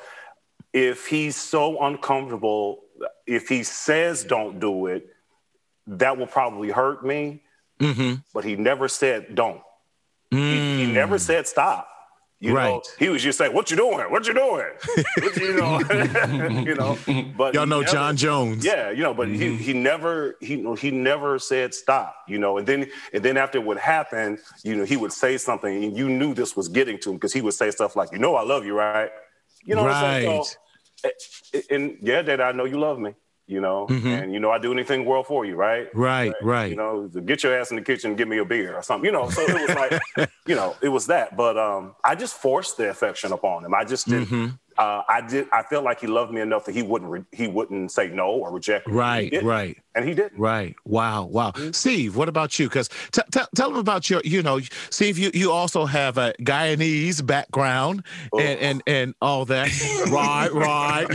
if 0.73 1.07
he's 1.07 1.37
so 1.37 1.83
uncomfortable, 1.83 2.81
if 3.27 3.49
he 3.49 3.63
says 3.63 4.25
don't 4.25 4.59
do 4.59 4.87
it, 4.87 5.09
that 5.87 6.17
will 6.17 6.27
probably 6.27 6.71
hurt 6.71 7.05
me. 7.05 7.43
Mm-hmm. 7.79 8.15
But 8.33 8.45
he 8.45 8.57
never 8.57 8.89
said 8.89 9.35
don't. 9.35 9.61
Mm. 10.33 10.79
He, 10.79 10.87
he 10.87 10.93
never 10.93 11.17
mm. 11.17 11.21
said 11.21 11.47
stop. 11.47 11.89
You 12.39 12.55
right. 12.55 12.69
know, 12.69 12.83
he 12.99 13.09
was 13.09 13.23
just 13.23 13.39
saying, 13.39 13.55
"What 13.55 13.71
you 13.71 13.79
doing? 13.79 13.99
What 14.11 14.27
you 14.27 14.35
doing?" 14.35 14.67
you 15.37 15.57
know, 15.57 15.81
you 16.61 16.75
know. 16.75 16.99
But 17.35 17.55
y'all 17.55 17.65
know 17.65 17.81
never, 17.81 17.93
John 17.93 18.17
Jones. 18.17 18.63
Yeah, 18.63 18.91
you 18.91 19.03
know, 19.03 19.15
but 19.15 19.29
mm-hmm. 19.29 19.57
he 19.57 19.57
he 19.57 19.73
never 19.73 20.37
he 20.41 20.63
he 20.79 20.91
never 20.91 21.39
said 21.39 21.73
stop. 21.73 22.15
You 22.29 22.39
know, 22.39 22.59
and 22.59 22.67
then 22.67 22.91
and 23.15 23.25
then 23.25 23.39
after 23.39 23.59
what 23.61 23.79
happened, 23.79 24.41
you 24.65 24.77
know, 24.77 24.85
he 24.85 24.99
would 24.99 25.13
say 25.13 25.39
something, 25.39 25.85
and 25.85 25.97
you 25.97 26.11
knew 26.11 26.35
this 26.35 26.55
was 26.55 26.69
getting 26.69 26.99
to 27.01 27.11
him 27.11 27.17
because 27.17 27.33
he 27.33 27.41
would 27.41 27.55
say 27.55 27.71
stuff 27.71 27.97
like, 27.97 28.13
"You 28.13 28.19
know, 28.19 28.37
I 28.37 28.43
love 28.43 28.67
you, 28.67 28.75
right?" 28.75 29.11
You 29.65 29.75
know, 29.75 29.87
right. 29.87 30.45
So, 30.45 31.09
eh, 31.55 31.63
and 31.71 31.97
yeah, 32.03 32.21
Dad, 32.21 32.43
I 32.43 32.53
know 32.53 32.67
you 32.67 32.79
love 32.79 32.99
me 32.99 33.15
you 33.47 33.61
know, 33.61 33.87
mm-hmm. 33.89 34.09
and 34.09 34.33
you 34.33 34.41
know, 34.41 34.51
I 34.51 34.59
do 34.59 34.73
anything 34.73 35.05
world 35.05 35.27
for 35.27 35.45
you, 35.45 35.55
right? 35.55 35.89
Right, 35.95 36.33
right. 36.43 36.69
You 36.71 36.77
know, 36.77 37.09
get 37.09 37.43
your 37.43 37.59
ass 37.59 37.71
in 37.71 37.77
the 37.77 37.83
kitchen 37.83 38.17
give 38.17 38.29
me 38.29 38.39
a 38.39 38.45
beer 38.45 38.75
or 38.75 38.83
something, 38.83 39.07
you 39.07 39.13
know. 39.13 39.31
So 39.31 39.43
it 39.43 39.69
was 39.69 39.77
like, 39.77 40.31
you 40.47 40.55
know, 40.55 40.75
it 40.83 40.89
was 40.89 41.07
that. 41.07 41.37
But 41.37 41.57
um, 41.57 41.95
I 42.05 42.17
just 42.17 42.35
forced 42.35 42.77
the 42.77 42.91
affection 42.91 43.33
upon 43.33 43.65
him. 43.65 43.75
I 43.75 43.85
just 43.85 44.09
didn't. 44.09 44.27
Mm-hmm 44.27 44.47
uh, 44.79 45.03
I 45.09 45.21
did. 45.23 45.49
I 45.53 45.63
felt 45.63 45.85
like 45.85 46.01
he 46.01 46.07
loved 46.07 46.33
me 46.33 46.41
enough 46.41 46.65
that 46.67 46.75
he 46.75 46.83
wouldn't. 46.83 47.11
Re- 47.11 47.25
he 47.33 47.49
wouldn't 47.49 47.91
say 47.93 48.09
no 48.09 48.29
or 48.29 48.53
reject 48.53 48.87
me. 48.87 48.95
Right, 48.95 49.43
right, 49.43 49.77
and 49.95 50.07
he 50.07 50.15
did. 50.15 50.33
Right. 50.37 50.75
Wow, 50.85 51.25
wow. 51.25 51.53
Mm-hmm. 51.53 51.73
Steve, 51.73 52.17
what 52.17 52.29
about 52.29 52.59
you? 52.59 52.69
Because 52.69 52.89
t- 53.11 53.23
t- 53.33 53.41
tell 53.55 53.71
him 53.71 53.77
about 53.77 54.11
your. 54.11 54.21
You 54.25 54.43
know, 54.43 54.61
Steve, 54.91 55.19
you 55.19 55.31
you 55.33 55.51
also 55.51 55.87
have 55.87 56.19
a 56.19 56.35
Guyanese 56.41 57.25
background 57.25 58.05
oh. 58.33 58.39
and 58.39 58.61
and 58.61 58.83
and 58.87 59.15
all 59.23 59.45
that. 59.47 59.71
right, 60.11 60.53
right. 60.53 61.09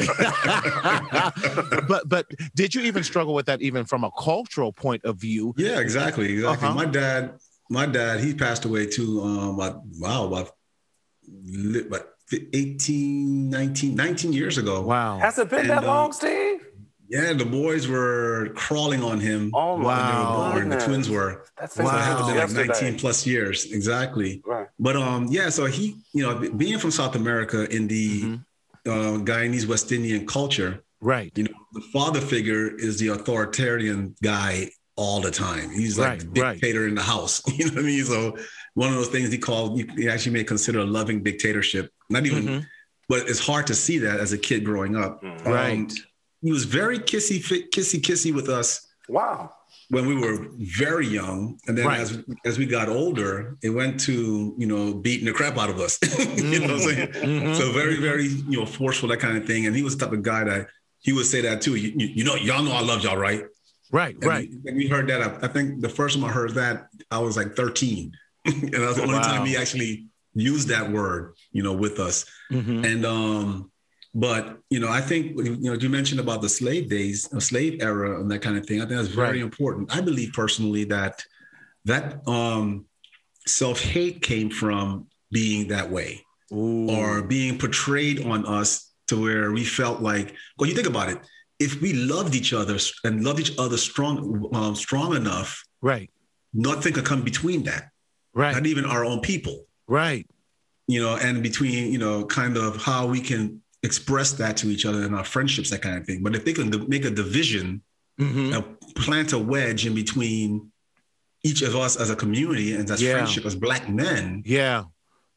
but 1.88 2.10
but 2.10 2.28
did 2.56 2.74
you 2.74 2.82
even 2.82 3.04
struggle 3.04 3.34
with 3.34 3.46
that 3.46 3.62
even 3.62 3.86
from 3.86 4.04
a 4.04 4.12
cultural 4.12 4.74
point 4.74 5.06
of 5.06 5.18
view? 5.18 5.54
Yeah, 5.58 5.80
exactly. 5.80 6.34
Exactly. 6.34 6.68
Uh-huh. 6.68 6.76
My 6.76 6.86
dad. 6.86 7.40
My 7.70 7.86
dad. 7.86 8.20
He 8.20 8.34
passed 8.34 8.66
away 8.66 8.88
too. 8.88 9.22
Um. 9.22 9.56
About, 9.56 9.82
wow. 10.00 10.26
About. 10.26 10.52
But 11.90 12.16
18, 12.54 13.50
19, 13.50 13.96
19 13.96 14.34
years 14.34 14.58
ago. 14.58 14.82
Wow. 14.82 15.20
Has 15.20 15.38
it 15.38 15.50
been 15.50 15.62
and, 15.62 15.70
that 15.70 15.84
long, 15.84 16.10
uh, 16.10 16.14
Steve? 16.14 16.66
Yeah, 17.12 17.34
the 17.34 17.44
boys 17.44 17.90
were 17.90 18.52
crawling 18.56 19.04
on 19.04 19.20
him. 19.20 19.52
Oh 19.54 19.76
wow! 19.78 20.54
Born, 20.54 20.70
the 20.70 20.78
twins 20.78 21.10
were. 21.10 21.44
That's 21.60 21.76
wow. 21.76 22.26
So 22.26 22.34
like 22.34 22.70
19 22.70 22.98
plus 22.98 23.28
years, 23.28 23.70
exactly. 23.70 24.42
Right. 24.46 24.68
But 24.80 24.96
um, 24.96 25.28
yeah. 25.30 25.50
So 25.50 25.66
he, 25.66 25.98
you 26.14 26.24
know, 26.24 26.50
being 26.52 26.80
from 26.80 26.90
South 26.90 27.18
America 27.18 27.70
in 27.70 27.90
the 27.90 28.22
mm-hmm. 28.22 28.90
uh, 28.90 29.26
Guyanese 29.26 29.68
West 29.68 29.92
Indian 29.92 30.26
culture, 30.26 30.86
right? 31.02 31.34
You 31.36 31.44
know, 31.44 31.54
the 31.74 31.82
father 31.92 32.22
figure 32.22 32.78
is 32.78 32.98
the 32.98 33.10
authoritarian 33.10 34.16
guy 34.24 34.70
all 34.96 35.20
the 35.20 35.32
time. 35.32 35.70
He's 35.70 36.00
like 36.00 36.08
right, 36.08 36.20
the 36.20 36.28
dictator 36.28 36.82
right. 36.82 36.90
in 36.90 36.96
the 36.96 37.02
house. 37.02 37.42
You 37.58 37.66
know 37.66 37.74
what 37.74 37.80
I 37.80 37.88
mean? 37.88 38.06
So 38.06 38.38
one 38.74 38.90
of 38.90 38.96
those 38.96 39.10
things 39.10 39.32
he 39.32 39.38
called 39.38 39.78
you, 39.78 39.88
he 39.98 40.08
actually 40.08 40.34
may 40.34 40.44
consider 40.44 40.80
a 40.80 40.86
loving 40.86 41.24
dictatorship. 41.24 41.92
Not 42.12 42.26
even, 42.26 42.44
mm-hmm. 42.44 42.60
but 43.10 43.30
it's 43.30 43.46
hard 43.46 43.68
to 43.68 43.76
see 43.76 43.98
that 44.00 44.20
as 44.20 44.34
a 44.34 44.38
kid 44.38 44.66
growing 44.66 44.96
up. 44.96 45.22
Mm-hmm. 45.24 45.48
Right. 45.48 45.72
Um, 45.72 45.90
he 46.42 46.52
was 46.52 46.66
very 46.66 47.00
kissy, 47.00 47.40
kissy, 47.40 48.02
kissy 48.02 48.34
with 48.34 48.50
us. 48.50 48.88
Wow. 49.08 49.54
When 49.90 50.08
we 50.08 50.16
were 50.16 50.48
very 50.58 51.06
young, 51.06 51.60
and 51.68 51.78
then 51.78 51.86
right. 51.86 52.00
as 52.00 52.24
as 52.46 52.58
we 52.58 52.66
got 52.66 52.88
older, 52.88 53.58
it 53.62 53.70
went 53.70 54.00
to 54.02 54.56
you 54.58 54.66
know 54.66 54.94
beating 54.94 55.26
the 55.26 55.34
crap 55.34 55.58
out 55.58 55.70
of 55.70 55.80
us. 55.80 56.00
you 56.38 56.60
know 56.60 56.68
what 56.68 56.72
I'm 56.72 56.80
saying? 56.80 57.08
Mm-hmm. 57.10 57.54
So 57.56 57.74
very, 57.74 58.00
very 58.00 58.28
you 58.28 58.60
know 58.60 58.66
forceful 58.66 59.10
that 59.10 59.20
kind 59.20 59.38
of 59.38 59.46
thing. 59.46 59.66
And 59.66 59.76
he 59.76 59.84
was 59.84 59.98
the 59.98 60.06
type 60.06 60.14
of 60.14 60.24
guy 60.24 60.46
that 60.46 60.68
he 61.00 61.12
would 61.12 61.26
say 61.26 61.42
that 61.42 61.62
too. 61.62 61.76
You, 61.76 61.94
you 61.98 62.24
know, 62.24 62.36
y'all 62.36 62.64
know 62.64 62.72
I 62.72 62.82
love 62.82 63.04
y'all, 63.04 63.18
right? 63.18 63.44
Right, 63.92 64.16
and 64.16 64.24
right. 64.24 64.50
We, 64.50 64.70
and 64.70 64.78
we 64.78 64.88
heard 64.88 65.08
that. 65.10 65.22
I, 65.22 65.46
I, 65.46 65.48
think 65.50 65.82
the 65.82 65.90
first 65.90 66.16
time 66.16 66.24
I 66.24 66.32
heard 66.32 66.54
that, 66.56 66.88
I 67.10 67.20
was 67.20 67.36
like 67.36 67.56
13, 67.56 68.12
and 68.46 68.74
that 68.74 68.80
was 68.80 68.96
the 68.96 69.04
only 69.04 69.16
wow. 69.16 69.22
time 69.22 69.46
he 69.46 69.58
actually 69.58 70.08
used 70.34 70.68
that 70.70 70.92
word, 70.92 71.36
you 71.52 71.64
know, 71.64 71.74
with 71.74 72.00
us. 72.00 72.26
Mm-hmm. 72.52 72.86
And 72.86 73.06
um, 73.06 73.72
but 74.14 74.60
you 74.70 74.80
know, 74.80 74.90
I 74.90 75.02
think 75.02 75.38
you 75.38 75.58
know 75.58 75.74
you 75.74 75.90
mentioned 75.90 76.20
about 76.20 76.42
the 76.42 76.50
slave 76.50 76.90
days, 76.90 77.24
the 77.30 77.42
slave 77.42 77.82
era, 77.82 78.20
and 78.20 78.30
that 78.32 78.40
kind 78.40 78.58
of 78.58 78.66
thing. 78.66 78.82
I 78.82 78.86
think 78.86 78.98
that's 78.98 79.08
very 79.08 79.38
right. 79.38 79.42
important. 79.42 79.96
I 79.96 80.02
believe 80.02 80.34
personally 80.34 80.84
that 80.86 81.24
that 81.86 82.28
um, 82.28 82.86
self 83.48 83.82
hate 83.82 84.22
came 84.22 84.50
from 84.50 85.08
being 85.32 85.70
that 85.70 85.90
way 85.90 86.26
Ooh. 86.52 86.90
or 86.90 87.22
being 87.22 87.58
portrayed 87.58 88.26
on 88.26 88.46
us 88.46 88.92
to 89.08 89.22
where 89.22 89.52
we 89.52 89.64
felt 89.64 90.02
like. 90.02 90.36
Well, 90.58 90.70
you 90.70 90.76
think 90.76 90.88
about 90.88 91.10
it. 91.10 91.20
If 91.60 91.80
we 91.82 91.94
loved 91.94 92.36
each 92.36 92.54
other 92.54 92.78
and 93.04 93.24
loved 93.24 93.40
each 93.40 93.58
other 93.58 93.78
strong, 93.78 94.50
um, 94.54 94.76
strong 94.76 95.16
enough, 95.16 95.64
right? 95.82 96.10
Nothing 96.54 96.94
could 96.94 97.06
come 97.06 97.22
between 97.22 97.64
that, 97.64 97.92
right? 98.34 98.54
Not 98.54 98.66
even 98.66 98.84
our 98.84 99.06
own 99.06 99.22
people, 99.22 99.68
right? 99.92 100.26
You 100.88 101.02
know, 101.02 101.18
and 101.18 101.44
between 101.44 101.92
you 101.92 102.00
know, 102.00 102.26
kind 102.26 102.58
of 102.58 102.82
how 102.82 103.06
we 103.08 103.22
can 103.22 103.62
express 103.84 104.32
that 104.34 104.58
to 104.58 104.68
each 104.68 104.86
other 104.86 105.04
in 105.04 105.14
our 105.14 105.24
friendships, 105.24 105.70
that 105.72 105.82
kind 105.82 105.98
of 105.98 106.06
thing. 106.06 106.24
But 106.24 106.36
if 106.36 106.46
they 106.46 106.54
can 106.54 106.70
make 106.88 107.06
a 107.06 107.10
division, 107.10 107.82
mm-hmm. 108.20 108.60
plant 108.94 109.34
a 109.34 109.38
wedge 109.38 109.86
in 109.86 109.94
between 109.94 110.72
each 111.44 111.62
of 111.62 111.76
us 111.76 111.98
as 111.98 112.10
a 112.10 112.16
community 112.16 112.74
and 112.74 112.90
as 112.90 113.02
yeah. 113.02 113.14
friendship 113.14 113.46
as 113.46 113.56
black 113.56 113.90
men, 113.90 114.44
yeah, 114.46 114.86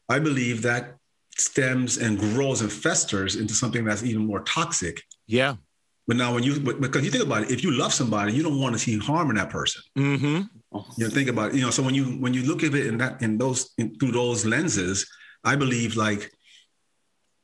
I 0.09 0.19
believe 0.19 0.61
that 0.61 0.97
stems 1.37 1.97
and 1.97 2.17
grows 2.17 2.61
and 2.61 2.71
festers 2.71 3.35
into 3.35 3.53
something 3.53 3.83
that's 3.83 4.03
even 4.03 4.25
more 4.25 4.39
toxic. 4.41 5.03
Yeah. 5.27 5.55
But 6.07 6.17
now, 6.17 6.33
when 6.33 6.43
you 6.43 6.59
because 6.59 7.03
you 7.03 7.09
think 7.09 7.23
about 7.23 7.43
it, 7.43 7.51
if 7.51 7.63
you 7.63 7.71
love 7.71 7.93
somebody, 7.93 8.33
you 8.33 8.43
don't 8.43 8.59
want 8.59 8.73
to 8.73 8.79
see 8.79 8.97
harm 8.97 9.29
in 9.31 9.37
that 9.37 9.49
person. 9.49 9.81
Mm-hmm. 9.97 10.41
You 10.97 11.03
know, 11.05 11.09
think 11.09 11.29
about 11.29 11.51
it. 11.51 11.55
You 11.55 11.61
know, 11.61 11.71
so 11.71 11.81
when 11.81 11.95
you 11.95 12.05
when 12.19 12.33
you 12.33 12.43
look 12.43 12.63
at 12.63 12.75
it 12.75 12.87
in 12.87 12.97
that 12.99 13.21
in 13.21 13.37
those 13.37 13.73
in, 13.77 13.95
through 13.95 14.11
those 14.11 14.45
lenses, 14.45 15.09
I 15.43 15.55
believe 15.55 15.95
like 15.95 16.31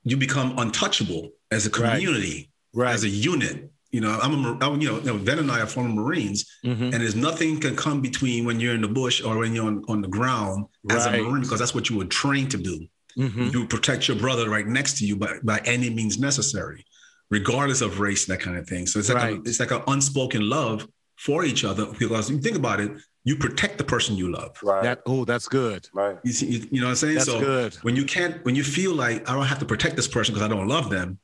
you 0.04 0.18
become 0.18 0.58
untouchable 0.60 1.32
as 1.50 1.66
a 1.66 1.70
community, 1.70 2.52
right. 2.74 2.86
Right. 2.86 2.94
as 2.94 3.04
a 3.04 3.10
unit. 3.10 3.72
You 3.92 4.00
know, 4.00 4.18
I'm 4.22 4.46
a, 4.46 4.58
I'm, 4.66 4.80
you 4.80 4.88
know, 4.88 5.00
you 5.00 5.06
know, 5.08 5.18
Vin 5.18 5.40
and 5.40 5.52
I 5.52 5.60
are 5.60 5.66
former 5.66 5.94
Marines, 5.94 6.50
mm-hmm. 6.64 6.84
and 6.84 6.94
there's 6.94 7.16
nothing 7.16 7.60
can 7.60 7.76
come 7.76 8.00
between 8.02 8.46
when 8.46 8.58
you're 8.60 8.74
in 8.74 8.82
the 8.82 8.88
bush 8.88 9.22
or 9.22 9.38
when 9.40 9.54
you're 9.54 9.68
on, 9.68 9.84
on 9.90 10.02
the 10.02 10.08
ground 10.08 10.68
right. 10.84 10.98
as 10.98 11.08
a 11.08 11.12
Marine, 11.12 11.42
because 11.42 11.60
that's 11.60 11.76
what 11.76 11.90
you 11.90 11.98
were 11.98 12.06
trained 12.06 12.52
to 12.52 12.58
do. 12.58 12.88
Mm-hmm. 13.18 13.50
You 13.52 13.68
protect 13.68 14.08
your 14.08 14.16
brother 14.16 14.50
right 14.50 14.66
next 14.66 14.98
to 15.00 15.06
you 15.06 15.18
by, 15.18 15.40
by 15.44 15.60
any 15.66 15.90
means 15.90 16.18
necessary, 16.18 16.86
regardless 17.32 17.82
of 17.82 18.00
race, 18.00 18.26
that 18.26 18.40
kind 18.40 18.58
of 18.58 18.68
thing. 18.68 18.86
So 18.86 19.00
it's 19.00 19.10
like 19.10 19.32
a, 19.32 19.42
it's 19.42 19.60
like 19.60 19.72
an 19.72 19.82
unspoken 19.88 20.48
love 20.48 20.88
for 21.18 21.44
each 21.44 21.64
other 21.64 21.88
because 21.98 22.30
you 22.30 22.40
think 22.40 22.58
about 22.58 22.80
it, 22.80 22.92
you 23.24 23.36
protect 23.36 23.78
the 23.78 23.84
person 23.84 24.16
you 24.16 24.32
love. 24.32 24.58
Right. 24.62 24.84
That, 24.84 25.02
oh, 25.06 25.26
that's 25.26 25.48
good. 25.48 25.88
Right. 25.94 26.18
You, 26.24 26.34
see, 26.34 26.48
you, 26.48 26.68
you 26.72 26.82
know 26.82 26.88
what 26.88 26.92
I'm 26.92 26.96
saying? 26.98 27.16
That's 27.16 27.26
so 27.28 27.40
good. 27.40 27.76
when 27.76 27.96
you 27.96 28.06
can't, 28.06 28.44
when 28.46 28.56
you 28.56 28.64
feel 28.64 28.94
like 28.94 29.28
I 29.30 29.34
don't 29.34 29.46
have 29.46 29.60
to 29.60 29.66
protect 29.66 29.96
this 29.96 30.08
person 30.08 30.34
because 30.34 30.46
I 30.46 30.54
don't 30.54 30.68
love 30.68 30.90
them, 30.90 31.20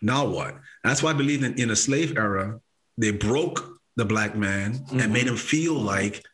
now 0.00 0.26
what? 0.26 0.56
That's 0.82 1.02
why 1.02 1.10
I 1.10 1.14
believe 1.14 1.44
in, 1.44 1.54
in 1.60 1.70
a 1.70 1.76
slave 1.76 2.16
era, 2.16 2.60
they 2.96 3.10
broke 3.10 3.78
the 3.96 4.04
black 4.04 4.36
man 4.36 4.74
mm-hmm. 4.74 5.00
and 5.00 5.12
made 5.12 5.26
him 5.26 5.36
feel 5.36 5.74
like, 5.74 6.24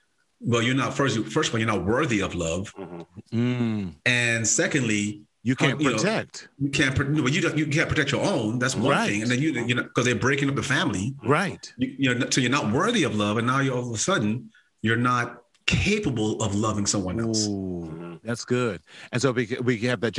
well, 0.40 0.62
you're 0.62 0.74
not 0.74 0.94
first. 0.94 1.18
First 1.26 1.48
of 1.48 1.54
all, 1.54 1.58
you're 1.58 1.68
not 1.68 1.84
worthy 1.84 2.20
of 2.20 2.34
love, 2.34 2.72
mm-hmm. 2.74 3.02
mm. 3.36 3.94
and 4.06 4.46
secondly, 4.46 5.22
you 5.42 5.54
can't 5.56 5.80
you 5.80 5.92
protect. 5.92 6.48
Know, 6.58 6.66
you 6.66 6.70
can't. 6.70 6.96
But 6.96 7.32
you 7.32 7.40
don't. 7.40 7.56
You 7.56 7.66
can't 7.66 7.88
protect 7.88 8.12
your 8.12 8.24
own. 8.24 8.58
That's 8.58 8.74
one 8.74 8.90
right. 8.90 9.08
thing. 9.08 9.22
And 9.22 9.30
then 9.30 9.40
you, 9.40 9.52
you 9.52 9.74
know, 9.74 9.84
because 9.84 10.04
they're 10.04 10.14
breaking 10.14 10.48
up 10.48 10.56
the 10.56 10.62
family. 10.62 11.14
Right. 11.24 11.72
You, 11.78 11.94
you 11.98 12.14
know, 12.14 12.28
so 12.30 12.40
you're 12.40 12.50
not 12.50 12.72
worthy 12.72 13.04
of 13.04 13.14
love, 13.14 13.38
and 13.38 13.46
now 13.46 13.60
you 13.60 13.72
all 13.72 13.88
of 13.88 13.94
a 13.94 13.98
sudden 13.98 14.50
you're 14.82 14.96
not 14.96 15.42
capable 15.66 16.42
of 16.42 16.54
loving 16.54 16.86
someone 16.86 17.20
else. 17.20 17.46
Ooh, 17.46 18.18
that's 18.24 18.44
good. 18.44 18.80
And 19.12 19.20
so 19.22 19.32
we 19.32 19.56
we 19.62 19.78
have 19.80 20.00
that. 20.00 20.18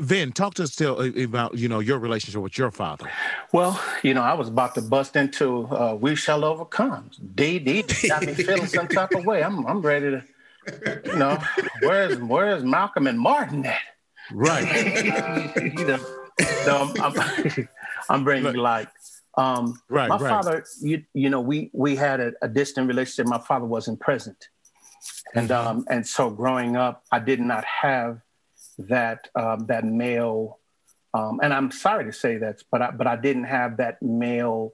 Vin, 0.00 0.32
talk 0.32 0.54
to 0.54 0.64
us 0.64 0.72
still 0.72 1.00
uh, 1.00 1.22
about 1.22 1.56
you 1.56 1.68
know 1.68 1.78
your 1.78 1.98
relationship 1.98 2.42
with 2.42 2.58
your 2.58 2.70
father. 2.70 3.08
Well, 3.52 3.80
you 4.02 4.12
know, 4.12 4.22
I 4.22 4.34
was 4.34 4.48
about 4.48 4.74
to 4.74 4.82
bust 4.82 5.16
into 5.16 5.66
uh, 5.68 5.94
"We 5.94 6.14
Shall 6.14 6.44
Overcome." 6.44 7.10
D 7.34 7.58
D 7.58 7.84
got 8.06 8.26
me 8.26 8.34
feeling 8.34 8.66
some 8.66 8.88
type 8.88 9.12
of 9.12 9.24
way. 9.24 9.42
I'm 9.42 9.66
I'm 9.66 9.80
ready 9.80 10.10
to, 10.10 10.24
you 11.06 11.16
know, 11.16 11.38
where's 11.80 12.18
where's 12.18 12.64
Malcolm 12.64 13.06
and 13.06 13.18
Martin 13.18 13.64
at? 13.64 13.80
Right. 14.32 15.56
you 15.56 15.84
know, 15.86 15.98
so 16.64 16.92
I'm, 17.00 17.14
I'm, 17.14 17.68
I'm 18.08 18.24
bringing 18.24 18.54
like 18.54 18.88
um, 19.38 19.80
right, 19.88 20.08
my 20.08 20.16
right. 20.16 20.28
father, 20.28 20.64
you, 20.80 21.04
you 21.14 21.30
know, 21.30 21.40
we 21.40 21.70
we 21.72 21.94
had 21.94 22.18
a, 22.18 22.32
a, 22.42 22.48
distant 22.48 22.88
relationship. 22.88 23.26
My 23.26 23.38
father 23.38 23.66
wasn't 23.66 24.00
present, 24.00 24.48
and 25.32 25.50
mm-hmm. 25.50 25.68
um, 25.68 25.84
and 25.88 26.04
so 26.04 26.28
growing 26.28 26.76
up, 26.76 27.04
I 27.12 27.20
did 27.20 27.40
not 27.40 27.64
have 27.64 28.20
that 28.78 29.28
um, 29.36 29.66
that 29.66 29.84
male, 29.84 30.58
um, 31.14 31.38
and 31.40 31.54
I'm 31.54 31.70
sorry 31.70 32.04
to 32.06 32.12
say 32.12 32.38
that, 32.38 32.62
but 32.72 32.82
I, 32.82 32.90
but 32.90 33.06
I 33.06 33.14
didn't 33.14 33.44
have 33.44 33.76
that 33.76 34.02
male 34.02 34.72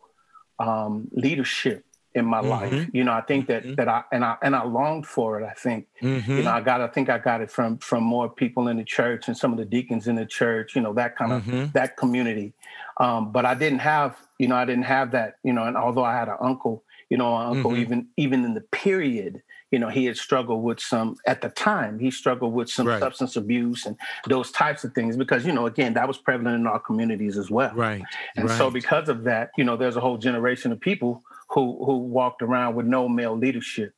um, 0.58 1.08
leadership 1.12 1.84
in 2.14 2.24
my 2.24 2.40
mm-hmm. 2.40 2.48
life. 2.48 2.88
You 2.92 3.04
know, 3.04 3.12
I 3.12 3.20
think 3.20 3.48
that 3.48 3.64
mm-hmm. 3.64 3.74
that 3.74 3.88
I 3.88 4.04
and 4.12 4.24
I 4.24 4.36
and 4.42 4.54
I 4.54 4.64
longed 4.64 5.06
for 5.06 5.40
it. 5.40 5.44
I 5.44 5.52
think 5.52 5.86
mm-hmm. 6.00 6.38
you 6.38 6.42
know 6.44 6.52
I 6.52 6.60
got 6.60 6.80
I 6.80 6.86
think 6.86 7.10
I 7.10 7.18
got 7.18 7.40
it 7.40 7.50
from 7.50 7.78
from 7.78 8.04
more 8.04 8.28
people 8.28 8.68
in 8.68 8.76
the 8.76 8.84
church 8.84 9.26
and 9.28 9.36
some 9.36 9.52
of 9.52 9.58
the 9.58 9.64
deacons 9.64 10.06
in 10.06 10.16
the 10.16 10.26
church. 10.26 10.76
You 10.76 10.82
know 10.82 10.92
that 10.94 11.16
kind 11.16 11.32
of 11.32 11.42
mm-hmm. 11.42 11.66
that 11.74 11.96
community. 11.96 12.52
Um, 12.98 13.32
but 13.32 13.44
I 13.44 13.54
didn't 13.54 13.80
have 13.80 14.16
you 14.38 14.48
know 14.48 14.56
I 14.56 14.64
didn't 14.64 14.84
have 14.84 15.10
that 15.12 15.34
you 15.42 15.52
know. 15.52 15.64
And 15.64 15.76
although 15.76 16.04
I 16.04 16.14
had 16.14 16.28
an 16.28 16.36
uncle, 16.40 16.84
you 17.10 17.16
know, 17.16 17.36
an 17.36 17.56
uncle 17.56 17.72
mm-hmm. 17.72 17.80
even 17.80 18.08
even 18.16 18.44
in 18.44 18.54
the 18.54 18.62
period. 18.62 19.42
You 19.70 19.80
know, 19.80 19.88
he 19.88 20.04
had 20.04 20.16
struggled 20.16 20.62
with 20.62 20.78
some 20.78 21.16
at 21.26 21.40
the 21.40 21.48
time. 21.48 21.98
He 21.98 22.12
struggled 22.12 22.52
with 22.52 22.70
some 22.70 22.86
right. 22.86 23.00
substance 23.00 23.34
abuse 23.34 23.86
and 23.86 23.96
those 24.28 24.52
types 24.52 24.84
of 24.84 24.94
things 24.94 25.16
because, 25.16 25.44
you 25.44 25.50
know, 25.50 25.66
again, 25.66 25.94
that 25.94 26.06
was 26.06 26.16
prevalent 26.16 26.60
in 26.60 26.66
our 26.68 26.78
communities 26.78 27.36
as 27.36 27.50
well. 27.50 27.74
Right. 27.74 28.04
And 28.36 28.48
right. 28.48 28.56
so, 28.56 28.70
because 28.70 29.08
of 29.08 29.24
that, 29.24 29.50
you 29.58 29.64
know, 29.64 29.76
there's 29.76 29.96
a 29.96 30.00
whole 30.00 30.16
generation 30.16 30.70
of 30.70 30.78
people 30.78 31.24
who 31.50 31.84
who 31.84 31.98
walked 31.98 32.42
around 32.42 32.74
with 32.74 32.86
no 32.86 33.08
male 33.08 33.36
leadership, 33.36 33.92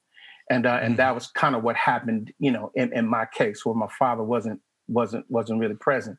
and 0.50 0.66
uh, 0.66 0.78
and 0.82 0.96
that 0.98 1.06
mm-hmm. 1.06 1.14
was 1.14 1.26
kind 1.28 1.54
of 1.54 1.62
what 1.62 1.76
happened, 1.76 2.32
you 2.38 2.50
know, 2.50 2.70
in, 2.74 2.92
in 2.92 3.06
my 3.06 3.26
case 3.32 3.64
where 3.64 3.74
my 3.74 3.88
father 3.98 4.22
wasn't 4.22 4.60
wasn't 4.88 5.24
wasn't 5.30 5.60
really 5.60 5.74
present, 5.74 6.18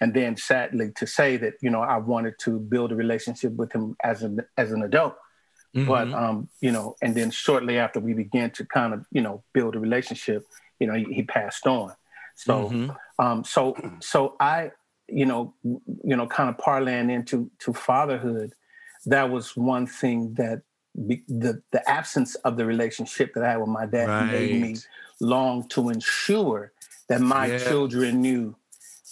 and 0.00 0.14
then 0.14 0.36
sadly 0.36 0.92
to 0.96 1.06
say 1.06 1.36
that 1.36 1.54
you 1.60 1.70
know 1.70 1.80
I 1.80 1.98
wanted 1.98 2.34
to 2.40 2.58
build 2.58 2.92
a 2.92 2.96
relationship 2.96 3.52
with 3.52 3.72
him 3.72 3.96
as 4.02 4.22
an 4.22 4.40
as 4.56 4.72
an 4.72 4.82
adult, 4.82 5.16
mm-hmm. 5.74 5.88
but 5.88 6.12
um 6.12 6.48
you 6.60 6.72
know, 6.72 6.96
and 7.02 7.14
then 7.14 7.30
shortly 7.30 7.78
after 7.78 8.00
we 8.00 8.14
began 8.14 8.50
to 8.52 8.64
kind 8.64 8.94
of 8.94 9.04
you 9.10 9.20
know 9.20 9.42
build 9.52 9.76
a 9.76 9.80
relationship, 9.80 10.44
you 10.78 10.86
know, 10.86 10.94
he, 10.94 11.04
he 11.12 11.22
passed 11.22 11.66
on, 11.66 11.92
so 12.34 12.68
mm-hmm. 12.68 12.90
um 13.24 13.44
so 13.44 13.76
so 14.00 14.36
I 14.40 14.70
you 15.08 15.26
know 15.26 15.54
you 15.62 16.16
know 16.16 16.26
kind 16.26 16.48
of 16.48 16.56
parlaying 16.56 17.12
into 17.12 17.50
to 17.60 17.72
fatherhood 17.72 18.52
that 19.06 19.30
was 19.30 19.56
one 19.56 19.86
thing 19.86 20.34
that 20.34 20.62
the 20.94 21.62
the 21.72 21.88
absence 21.88 22.34
of 22.36 22.56
the 22.56 22.64
relationship 22.64 23.34
that 23.34 23.44
I 23.44 23.50
had 23.50 23.60
with 23.60 23.68
my 23.68 23.86
dad 23.86 24.08
right. 24.08 24.32
made 24.32 24.62
me 24.62 24.76
long 25.20 25.68
to 25.68 25.90
ensure 25.90 26.72
that 27.08 27.20
my 27.20 27.46
yeah. 27.46 27.58
children 27.58 28.20
knew 28.20 28.56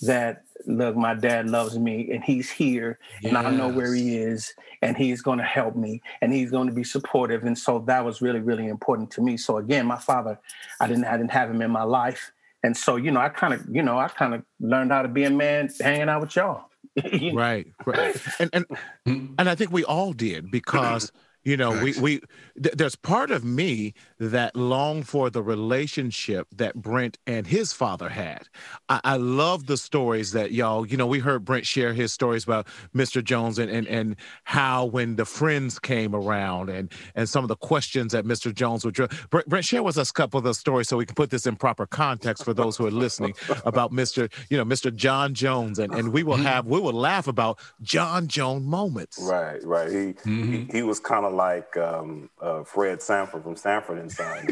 that 0.03 0.45
look, 0.67 0.97
my 0.97 1.15
dad 1.15 1.49
loves 1.51 1.79
me 1.79 2.11
and 2.13 2.23
he's 2.25 2.51
here 2.51 2.99
yes. 3.21 3.29
and 3.29 3.39
I 3.39 3.51
know 3.51 3.69
where 3.69 3.95
he 3.95 4.17
is 4.17 4.53
and 4.83 4.97
he's 4.97 5.23
going 5.23 5.39
to 5.39 5.45
help 5.45 5.77
me 5.77 6.01
and 6.21 6.33
he's 6.33 6.51
going 6.51 6.69
to 6.69 6.73
be 6.73 6.85
supportive. 6.85 7.45
And 7.45 7.59
so 7.59 7.81
that 7.81 8.05
was 8.05 8.23
really, 8.23 8.41
really 8.41 8.69
important 8.69 9.11
to 9.13 9.21
me. 9.21 9.37
So 9.37 9.59
again, 9.59 9.87
my 9.87 9.99
father, 9.99 10.39
I 10.81 10.87
didn't, 10.87 11.05
I 11.05 11.17
didn't 11.17 11.33
have 11.33 11.51
him 11.51 11.63
in 11.63 11.71
my 11.71 11.83
life. 11.83 12.33
And 12.63 12.77
so, 12.77 12.97
you 12.97 13.11
know, 13.11 13.21
I 13.21 13.29
kind 13.29 13.55
of, 13.55 13.67
you 13.71 13.83
know, 13.83 13.99
I 13.99 14.09
kind 14.09 14.35
of 14.35 14.43
learned 14.59 14.91
how 14.91 15.03
to 15.03 15.09
be 15.09 15.25
a 15.25 15.31
man 15.31 15.69
hanging 15.81 16.09
out 16.09 16.23
with 16.23 16.35
y'all. 16.35 16.71
right, 17.33 17.67
right, 17.85 18.17
and 18.39 18.51
and 18.53 18.67
hmm. 19.05 19.35
and 19.39 19.49
I 19.49 19.55
think 19.55 19.73
we 19.73 19.85
all 19.85 20.13
did 20.13 20.51
because 20.51 21.11
you 21.45 21.57
know, 21.57 21.83
we 21.83 21.93
we 22.01 22.21
th- 22.63 22.75
there's 22.75 22.97
part 22.97 23.31
of 23.31 23.45
me 23.45 23.93
that 24.19 24.57
long 24.57 25.03
for 25.03 25.29
the 25.29 25.43
relationship 25.43 26.49
that 26.57 26.75
Brent 26.75 27.19
and 27.27 27.47
his 27.47 27.73
father 27.73 28.09
had. 28.09 28.49
I, 28.89 29.01
I 29.05 29.17
love 29.17 29.67
the 29.67 29.77
stories 29.77 30.33
that 30.33 30.53
y'all, 30.53 30.87
you 30.87 30.97
know, 30.97 31.07
we 31.07 31.19
heard 31.19 31.45
Brent 31.45 31.67
share 31.67 31.93
his 31.93 32.13
stories 32.13 32.45
about 32.45 32.67
Mr. 32.95 33.23
Jones 33.23 33.59
and 33.59 33.71
and 33.71 33.87
and 33.87 34.17
how 34.45 34.87
when 34.87 35.17
the 35.17 35.27
friends 35.27 35.79
came 35.79 36.15
around 36.15 36.71
and 36.71 36.91
and 37.15 37.29
some 37.29 37.45
of 37.45 37.49
the 37.49 37.57
questions 37.57 38.13
that 38.13 38.25
Mr. 38.25 38.53
Jones 38.53 38.85
would. 38.85 38.95
Brent, 38.95 39.47
Brent 39.47 39.65
share 39.67 39.83
with 39.83 39.99
us 39.99 40.11
a 40.11 40.15
couple 40.15 40.39
of 40.39 40.45
the 40.45 40.55
stories 40.55 40.89
so 40.89 40.97
we 40.97 41.05
can 41.05 41.15
put 41.15 41.29
this 41.29 41.47
in 41.47 41.57
proper 41.57 41.87
context 41.87 42.45
for 42.45 42.55
those 42.55 42.77
who 42.77 42.87
are 42.87 42.91
listening 42.91 43.35
about 43.67 43.93
Mr. 43.93 44.33
You 44.49 44.57
know, 44.57 44.65
Mr. 44.65 44.95
John 44.95 45.35
Jones, 45.35 45.79
and 45.79 45.93
and 45.95 46.11
we 46.11 46.23
will 46.23 46.37
mm-hmm. 46.37 46.47
have 46.47 46.67
we 46.67 46.81
will 46.81 46.93
laugh 46.95 47.27
about 47.27 47.59
John 47.83 48.29
Jones 48.29 48.65
moments. 48.65 49.19
Right, 49.21 49.63
right. 49.63 49.91
He 49.91 49.97
mm-hmm. 49.97 50.53
he, 50.53 50.69
he 50.73 50.83
was 50.83 51.01
kind 51.01 51.27
of 51.27 51.34
like 51.35 51.77
um, 51.77 52.31
uh, 52.41 52.65
Fred 52.65 53.03
Sanford 53.03 53.43
from 53.43 53.57
Sanford 53.57 53.99
and 53.99 54.11
Son. 54.11 54.47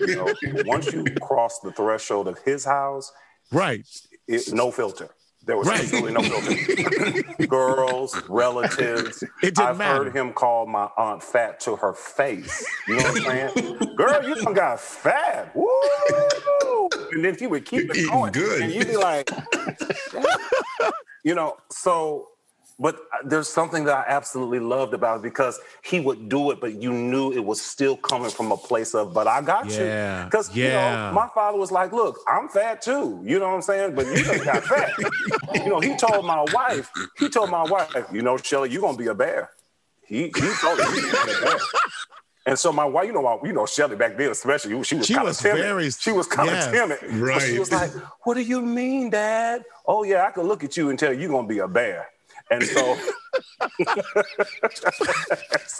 you 0.00 0.16
know, 0.16 0.32
once 0.66 0.92
you 0.92 1.04
cross 1.22 1.60
the 1.60 1.72
threshold 1.72 2.28
of 2.28 2.38
his 2.44 2.64
house, 2.64 3.12
right, 3.52 3.86
it, 4.26 4.52
no 4.52 4.70
filter. 4.70 5.10
There 5.44 5.56
was 5.56 5.66
right. 5.66 5.80
absolutely 5.80 6.12
no 6.12 6.22
filter. 6.22 7.22
Girls, 7.46 8.20
relatives. 8.28 9.22
It 9.22 9.54
didn't 9.54 9.60
I've 9.60 9.78
matter. 9.78 10.04
heard 10.04 10.14
him 10.14 10.34
call 10.34 10.66
my 10.66 10.90
aunt 10.98 11.22
fat 11.22 11.58
to 11.60 11.76
her 11.76 11.94
face. 11.94 12.66
You 12.86 12.96
know 12.96 13.02
what 13.04 13.26
I'm 13.26 13.52
saying? 13.54 13.96
Girl, 13.96 14.28
you 14.28 14.34
done 14.34 14.52
got 14.52 14.78
fat. 14.78 15.56
Woo! 15.56 15.70
And 17.12 17.24
then 17.24 17.36
she 17.38 17.46
would 17.46 17.64
keep 17.64 17.90
it 17.94 18.10
going. 18.10 18.32
Good. 18.32 18.60
And 18.60 18.72
you'd 18.72 18.88
be 18.88 18.96
like, 18.98 19.30
you 21.24 21.34
know, 21.34 21.56
so 21.70 22.28
but 22.78 22.96
uh, 22.96 23.18
there's 23.24 23.48
something 23.48 23.84
that 23.84 23.96
I 23.96 24.04
absolutely 24.06 24.60
loved 24.60 24.94
about 24.94 25.18
it 25.18 25.22
because 25.22 25.58
he 25.82 25.98
would 25.98 26.28
do 26.28 26.52
it, 26.52 26.60
but 26.60 26.80
you 26.80 26.92
knew 26.92 27.32
it 27.32 27.44
was 27.44 27.60
still 27.60 27.96
coming 27.96 28.30
from 28.30 28.52
a 28.52 28.56
place 28.56 28.94
of, 28.94 29.12
but 29.12 29.26
I 29.26 29.40
got 29.40 29.66
yeah. 29.66 30.20
you. 30.20 30.24
Because, 30.26 30.54
yeah. 30.54 30.64
you 30.64 31.08
know, 31.08 31.12
my 31.14 31.28
father 31.34 31.58
was 31.58 31.72
like, 31.72 31.92
look, 31.92 32.18
I'm 32.28 32.48
fat 32.48 32.80
too. 32.80 33.20
You 33.24 33.40
know 33.40 33.48
what 33.48 33.56
I'm 33.56 33.62
saying? 33.62 33.94
But 33.96 34.06
you 34.06 34.16
just 34.22 34.44
got 34.44 34.62
fat. 34.64 34.92
you 35.54 35.68
know, 35.68 35.80
he 35.80 35.96
told 35.96 36.24
my 36.24 36.44
wife, 36.52 36.90
he 37.18 37.28
told 37.28 37.50
my 37.50 37.64
wife, 37.64 37.92
you 38.12 38.22
know, 38.22 38.36
Shelly, 38.36 38.70
you're 38.70 38.80
going 38.80 38.96
to 38.96 39.02
be 39.02 39.08
a 39.08 39.14
bear. 39.14 39.50
He, 40.06 40.24
he 40.24 40.30
told 40.30 40.78
her, 40.78 40.94
you're 40.94 41.12
going 41.12 41.26
to 41.26 41.40
be 41.40 41.46
a 41.46 41.50
bear. 41.50 41.58
And 42.46 42.58
so 42.58 42.72
my 42.72 42.84
wife, 42.84 43.06
you 43.06 43.12
know, 43.12 43.40
you 43.44 43.52
know, 43.52 43.66
Shelly 43.66 43.96
back 43.96 44.16
then, 44.16 44.30
especially, 44.30 44.82
she 44.84 44.94
was 44.94 45.06
she 45.06 45.14
kind 45.14 45.28
of 45.28 45.36
timid. 45.36 45.62
Very, 45.62 45.90
she 45.90 46.12
was 46.12 46.26
kind 46.26 46.48
of 46.48 46.54
yeah, 46.54 46.70
timid. 46.70 47.02
Right. 47.20 47.42
So 47.42 47.46
she 47.46 47.58
was 47.58 47.70
like, 47.70 47.90
"What 48.22 48.34
do 48.34 48.40
you 48.40 48.62
mean, 48.62 49.10
Dad? 49.10 49.64
Oh 49.84 50.02
yeah, 50.02 50.24
I 50.24 50.30
can 50.30 50.44
look 50.44 50.64
at 50.64 50.74
you 50.74 50.88
and 50.88 50.98
tell 50.98 51.12
you 51.12 51.20
you're 51.20 51.28
gonna 51.28 51.46
be 51.46 51.58
a 51.58 51.68
bear." 51.68 52.08
And 52.50 52.64
so, 52.64 52.96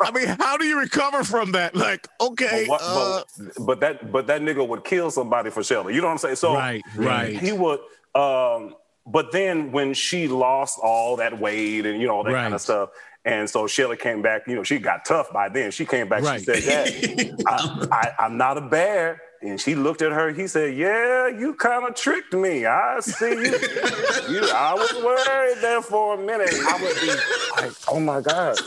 I 0.02 0.10
mean, 0.12 0.26
how 0.26 0.56
do 0.56 0.66
you 0.66 0.78
recover 0.78 1.24
from 1.24 1.52
that? 1.52 1.74
Like, 1.74 2.06
okay, 2.20 2.66
but, 2.68 2.80
what, 2.80 2.82
uh, 2.82 3.22
but, 3.38 3.66
but, 3.66 3.80
that 3.80 4.12
but 4.12 4.26
that 4.26 4.42
nigga 4.42 4.66
would 4.66 4.84
kill 4.84 5.10
somebody 5.10 5.50
for 5.50 5.62
Shelly. 5.62 5.94
You 5.94 6.00
know 6.00 6.08
what 6.08 6.12
I'm 6.12 6.18
saying? 6.18 6.36
So 6.36 6.54
right, 6.54 6.82
right. 6.96 7.38
He 7.38 7.52
would. 7.52 7.80
Um, 8.14 8.74
but 9.06 9.32
then 9.32 9.72
when 9.72 9.94
she 9.94 10.28
lost 10.28 10.78
all 10.82 11.16
that 11.16 11.40
weight 11.40 11.86
and 11.86 12.00
you 12.00 12.06
know 12.06 12.16
all 12.16 12.24
that 12.24 12.32
right. 12.32 12.42
kind 12.42 12.54
of 12.54 12.60
stuff, 12.60 12.90
and 13.24 13.48
so 13.48 13.66
Shelly 13.66 13.96
came 13.96 14.22
back. 14.22 14.42
You 14.46 14.54
know, 14.54 14.62
she 14.62 14.78
got 14.78 15.04
tough 15.04 15.32
by 15.32 15.48
then. 15.48 15.70
She 15.70 15.86
came 15.86 16.08
back. 16.08 16.22
Right. 16.22 16.40
She 16.40 16.44
said, 16.46 16.62
"Dad, 16.64 17.34
I, 17.46 17.86
I, 17.90 18.24
I'm 18.24 18.36
not 18.36 18.58
a 18.58 18.62
bear." 18.62 19.22
And 19.40 19.60
she 19.60 19.74
looked 19.74 20.02
at 20.02 20.10
her. 20.10 20.32
He 20.32 20.46
said, 20.46 20.76
"Yeah, 20.76 21.28
you 21.28 21.54
kind 21.54 21.86
of 21.86 21.94
tricked 21.94 22.32
me. 22.32 22.66
I 22.66 22.98
see 23.00 23.30
you. 23.30 23.58
you. 24.28 24.50
I 24.52 24.74
was 24.74 24.92
worried 25.02 25.58
there 25.60 25.80
for 25.82 26.14
a 26.14 26.18
minute. 26.18 26.50
I 26.52 26.82
would 26.82 27.00
be 27.00 27.62
like, 27.62 27.76
oh 27.88 28.00
my 28.00 28.20
god." 28.20 28.58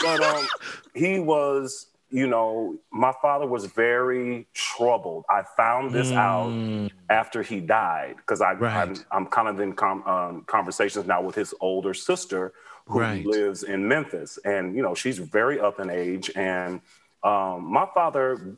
But 0.00 0.22
um, 0.22 0.46
he 0.94 1.18
was, 1.18 1.86
you 2.10 2.26
know, 2.28 2.76
my 2.92 3.12
father 3.20 3.46
was 3.46 3.64
very 3.64 4.46
troubled. 4.54 5.24
I 5.28 5.42
found 5.56 5.92
this 5.92 6.10
mm. 6.10 6.16
out 6.16 6.90
after 7.10 7.42
he 7.42 7.60
died 7.60 8.16
because 8.16 8.40
I, 8.40 8.52
right. 8.52 8.88
I'm, 8.88 8.96
I'm, 9.10 9.26
kind 9.26 9.48
of 9.48 9.60
in 9.60 9.72
com- 9.72 10.06
um, 10.06 10.44
conversations 10.46 11.06
now 11.06 11.22
with 11.22 11.34
his 11.34 11.54
older 11.60 11.94
sister 11.94 12.52
who 12.86 13.00
right. 13.00 13.24
lives 13.24 13.62
in 13.64 13.86
Memphis, 13.86 14.38
and 14.44 14.76
you 14.76 14.82
know, 14.82 14.94
she's 14.94 15.18
very 15.18 15.58
up 15.58 15.80
in 15.80 15.90
age 15.90 16.30
and. 16.36 16.80
Um, 17.24 17.72
my 17.72 17.86
father 17.94 18.56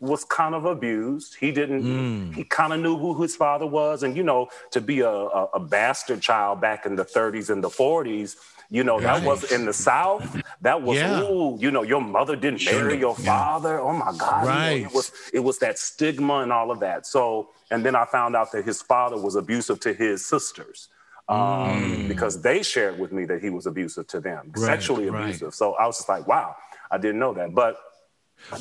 was 0.00 0.24
kind 0.24 0.54
of 0.54 0.64
abused. 0.64 1.36
He 1.38 1.52
didn't. 1.52 1.82
Mm. 1.82 2.34
He 2.34 2.44
kind 2.44 2.72
of 2.72 2.80
knew 2.80 2.96
who 2.96 3.20
his 3.22 3.36
father 3.36 3.66
was, 3.66 4.02
and 4.02 4.16
you 4.16 4.22
know, 4.22 4.48
to 4.72 4.80
be 4.80 5.00
a, 5.00 5.08
a, 5.08 5.44
a, 5.54 5.60
bastard 5.60 6.20
child 6.20 6.60
back 6.60 6.84
in 6.84 6.96
the 6.96 7.04
30s 7.04 7.48
and 7.48 7.62
the 7.62 7.68
40s, 7.68 8.36
you 8.70 8.82
know, 8.82 8.98
right. 8.98 9.20
that 9.20 9.24
was 9.24 9.52
in 9.52 9.64
the 9.64 9.72
South. 9.72 10.40
That 10.62 10.82
was, 10.82 10.96
yeah. 10.96 11.22
ooh, 11.22 11.56
you 11.60 11.70
know, 11.70 11.82
your 11.82 12.00
mother 12.00 12.34
didn't 12.34 12.60
sure. 12.60 12.82
marry 12.82 12.98
your 12.98 13.14
father. 13.14 13.74
Yeah. 13.74 13.80
Oh 13.80 13.92
my 13.92 14.12
God! 14.16 14.46
Right. 14.46 14.72
You 14.72 14.80
know, 14.82 14.88
it 14.88 14.94
was 14.94 15.12
it 15.32 15.40
was 15.40 15.58
that 15.58 15.78
stigma 15.78 16.38
and 16.38 16.52
all 16.52 16.70
of 16.70 16.80
that. 16.80 17.06
So, 17.06 17.50
and 17.70 17.84
then 17.84 17.94
I 17.94 18.04
found 18.04 18.34
out 18.34 18.50
that 18.52 18.64
his 18.64 18.82
father 18.82 19.16
was 19.16 19.36
abusive 19.36 19.78
to 19.80 19.92
his 19.92 20.26
sisters. 20.26 20.88
Um, 21.28 21.38
mm. 21.38 22.08
because 22.08 22.42
they 22.42 22.64
shared 22.64 22.98
with 22.98 23.12
me 23.12 23.24
that 23.26 23.40
he 23.40 23.48
was 23.48 23.66
abusive 23.66 24.08
to 24.08 24.20
them, 24.20 24.52
right. 24.56 24.66
sexually 24.66 25.06
abusive. 25.06 25.42
Right. 25.42 25.54
So 25.54 25.74
I 25.74 25.86
was 25.86 25.98
just 25.98 26.08
like, 26.08 26.26
wow, 26.26 26.56
I 26.90 26.98
didn't 26.98 27.20
know 27.20 27.32
that. 27.34 27.54
But 27.54 27.76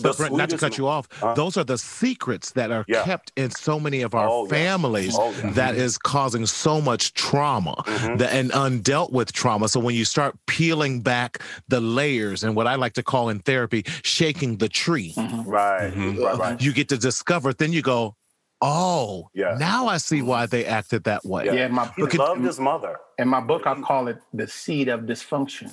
but 0.02 0.17
Brent, 0.17 0.36
not 0.36 0.50
to 0.50 0.58
cut 0.58 0.78
you 0.78 0.88
off, 0.88 1.08
uh, 1.24 1.34
those 1.34 1.58
are 1.58 1.63
the 1.63 1.78
secrets 1.78 2.52
that 2.52 2.72
are 2.72 2.86
yeah. 2.88 3.04
kept 3.04 3.32
in 3.36 3.52
so 3.52 3.80
many 3.80 4.02
of 4.02 4.15
our 4.15 4.28
oh, 4.30 4.48
families 4.48 5.13
yeah. 5.13 5.20
Oh, 5.20 5.34
yeah. 5.44 5.52
that 5.52 5.76
is 5.76 5.98
causing 5.98 6.46
so 6.46 6.82
much 6.82 7.13
trauma 7.13 7.76
mm-hmm. 7.86 8.17
the, 8.17 8.34
and 8.34 8.52
undealt 8.52 9.12
with 9.12 9.32
trauma. 9.34 9.67
So 9.70 9.80
when 9.80 9.96
you 9.96 10.06
start 10.06 10.36
peeling 10.48 11.02
back 11.02 11.39
the 11.67 11.82
layers 11.82 12.44
and 12.44 12.56
what 12.56 12.67
I 12.67 12.76
like 12.76 12.94
to 12.94 13.04
call 13.04 13.30
in 13.30 13.39
therapy, 13.39 13.84
shaking 14.04 14.58
the 14.58 14.70
tree, 14.70 15.13
mm-hmm. 15.15 15.50
Right. 15.50 15.91
Mm-hmm. 15.91 16.24
right, 16.24 16.38
right, 16.38 16.62
you 16.62 16.74
get 16.74 16.89
to 16.89 16.98
discover. 16.98 17.54
Then 17.54 17.74
you 17.74 17.82
go, 17.82 18.15
oh, 18.62 19.30
yeah. 19.34 19.56
Now 19.60 19.88
I 19.88 19.98
see 19.98 20.22
why 20.22 20.46
they 20.46 20.65
acted 20.65 21.04
that 21.06 21.26
way. 21.26 21.46
Yeah, 21.46 21.67
my 21.67 21.91
he 21.96 22.17
loved 22.17 22.44
his 22.44 22.60
mother. 22.60 23.00
In 23.17 23.28
my 23.28 23.39
book, 23.39 23.67
I 23.67 23.80
call 23.82 24.08
it 24.08 24.20
the 24.34 24.48
seed 24.48 24.88
of 24.88 25.02
dysfunction. 25.02 25.72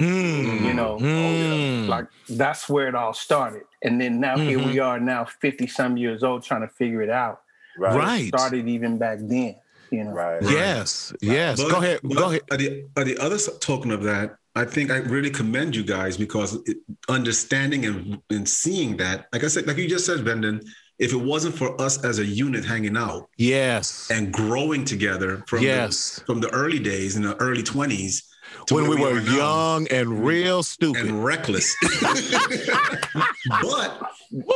Mm, 0.00 0.64
you 0.64 0.72
know, 0.72 0.96
mm. 0.96 1.86
like 1.86 2.06
that's 2.28 2.68
where 2.68 2.88
it 2.88 2.94
all 2.94 3.12
started. 3.12 3.64
And 3.82 4.00
then 4.00 4.18
now 4.18 4.36
mm-hmm. 4.36 4.48
here 4.48 4.58
we 4.58 4.64
mm-hmm. 4.76 4.82
are 4.82 4.98
now 4.98 5.26
50 5.26 5.66
some 5.66 5.96
years 5.96 6.22
old 6.22 6.42
trying 6.42 6.62
to 6.62 6.68
figure 6.68 7.02
it 7.02 7.10
out. 7.10 7.42
Right. 7.78 7.96
right. 7.96 8.28
started 8.28 8.66
even 8.66 8.98
back 8.98 9.18
then, 9.20 9.56
you 9.90 10.04
know. 10.04 10.12
Right. 10.12 10.42
Yes. 10.42 11.12
Yes. 11.20 11.62
But, 11.62 11.70
go 11.70 11.78
ahead. 11.78 12.00
Go 12.02 12.28
ahead. 12.28 12.42
At 12.50 12.58
the, 12.58 12.86
at 12.96 13.06
the 13.06 13.18
other 13.18 13.38
token 13.60 13.90
of 13.90 14.02
that, 14.04 14.36
I 14.56 14.64
think 14.64 14.90
I 14.90 14.96
really 14.96 15.30
commend 15.30 15.76
you 15.76 15.84
guys 15.84 16.16
because 16.16 16.54
it, 16.66 16.78
understanding 17.08 17.84
and, 17.84 18.22
and 18.30 18.48
seeing 18.48 18.96
that, 18.96 19.28
like 19.32 19.44
I 19.44 19.48
said, 19.48 19.66
like 19.66 19.76
you 19.76 19.88
just 19.88 20.06
said, 20.06 20.24
Brendan, 20.24 20.62
if 20.98 21.12
it 21.12 21.16
wasn't 21.16 21.54
for 21.54 21.80
us 21.80 22.04
as 22.04 22.18
a 22.18 22.24
unit 22.24 22.64
hanging 22.64 22.96
out, 22.96 23.28
yes, 23.36 24.10
and 24.10 24.32
growing 24.32 24.84
together 24.84 25.42
from 25.46 25.62
yes, 25.62 26.16
the, 26.16 26.24
from 26.26 26.40
the 26.40 26.50
early 26.50 26.78
days 26.78 27.16
in 27.16 27.22
the 27.22 27.36
early 27.36 27.62
twenties, 27.62 28.29
when 28.70 28.88
we, 28.88 28.96
we 28.96 29.02
were 29.02 29.20
young 29.20 29.86
and 29.88 30.24
real 30.24 30.62
stupid 30.62 31.06
and 31.06 31.24
reckless. 31.24 31.74
but 33.62 34.00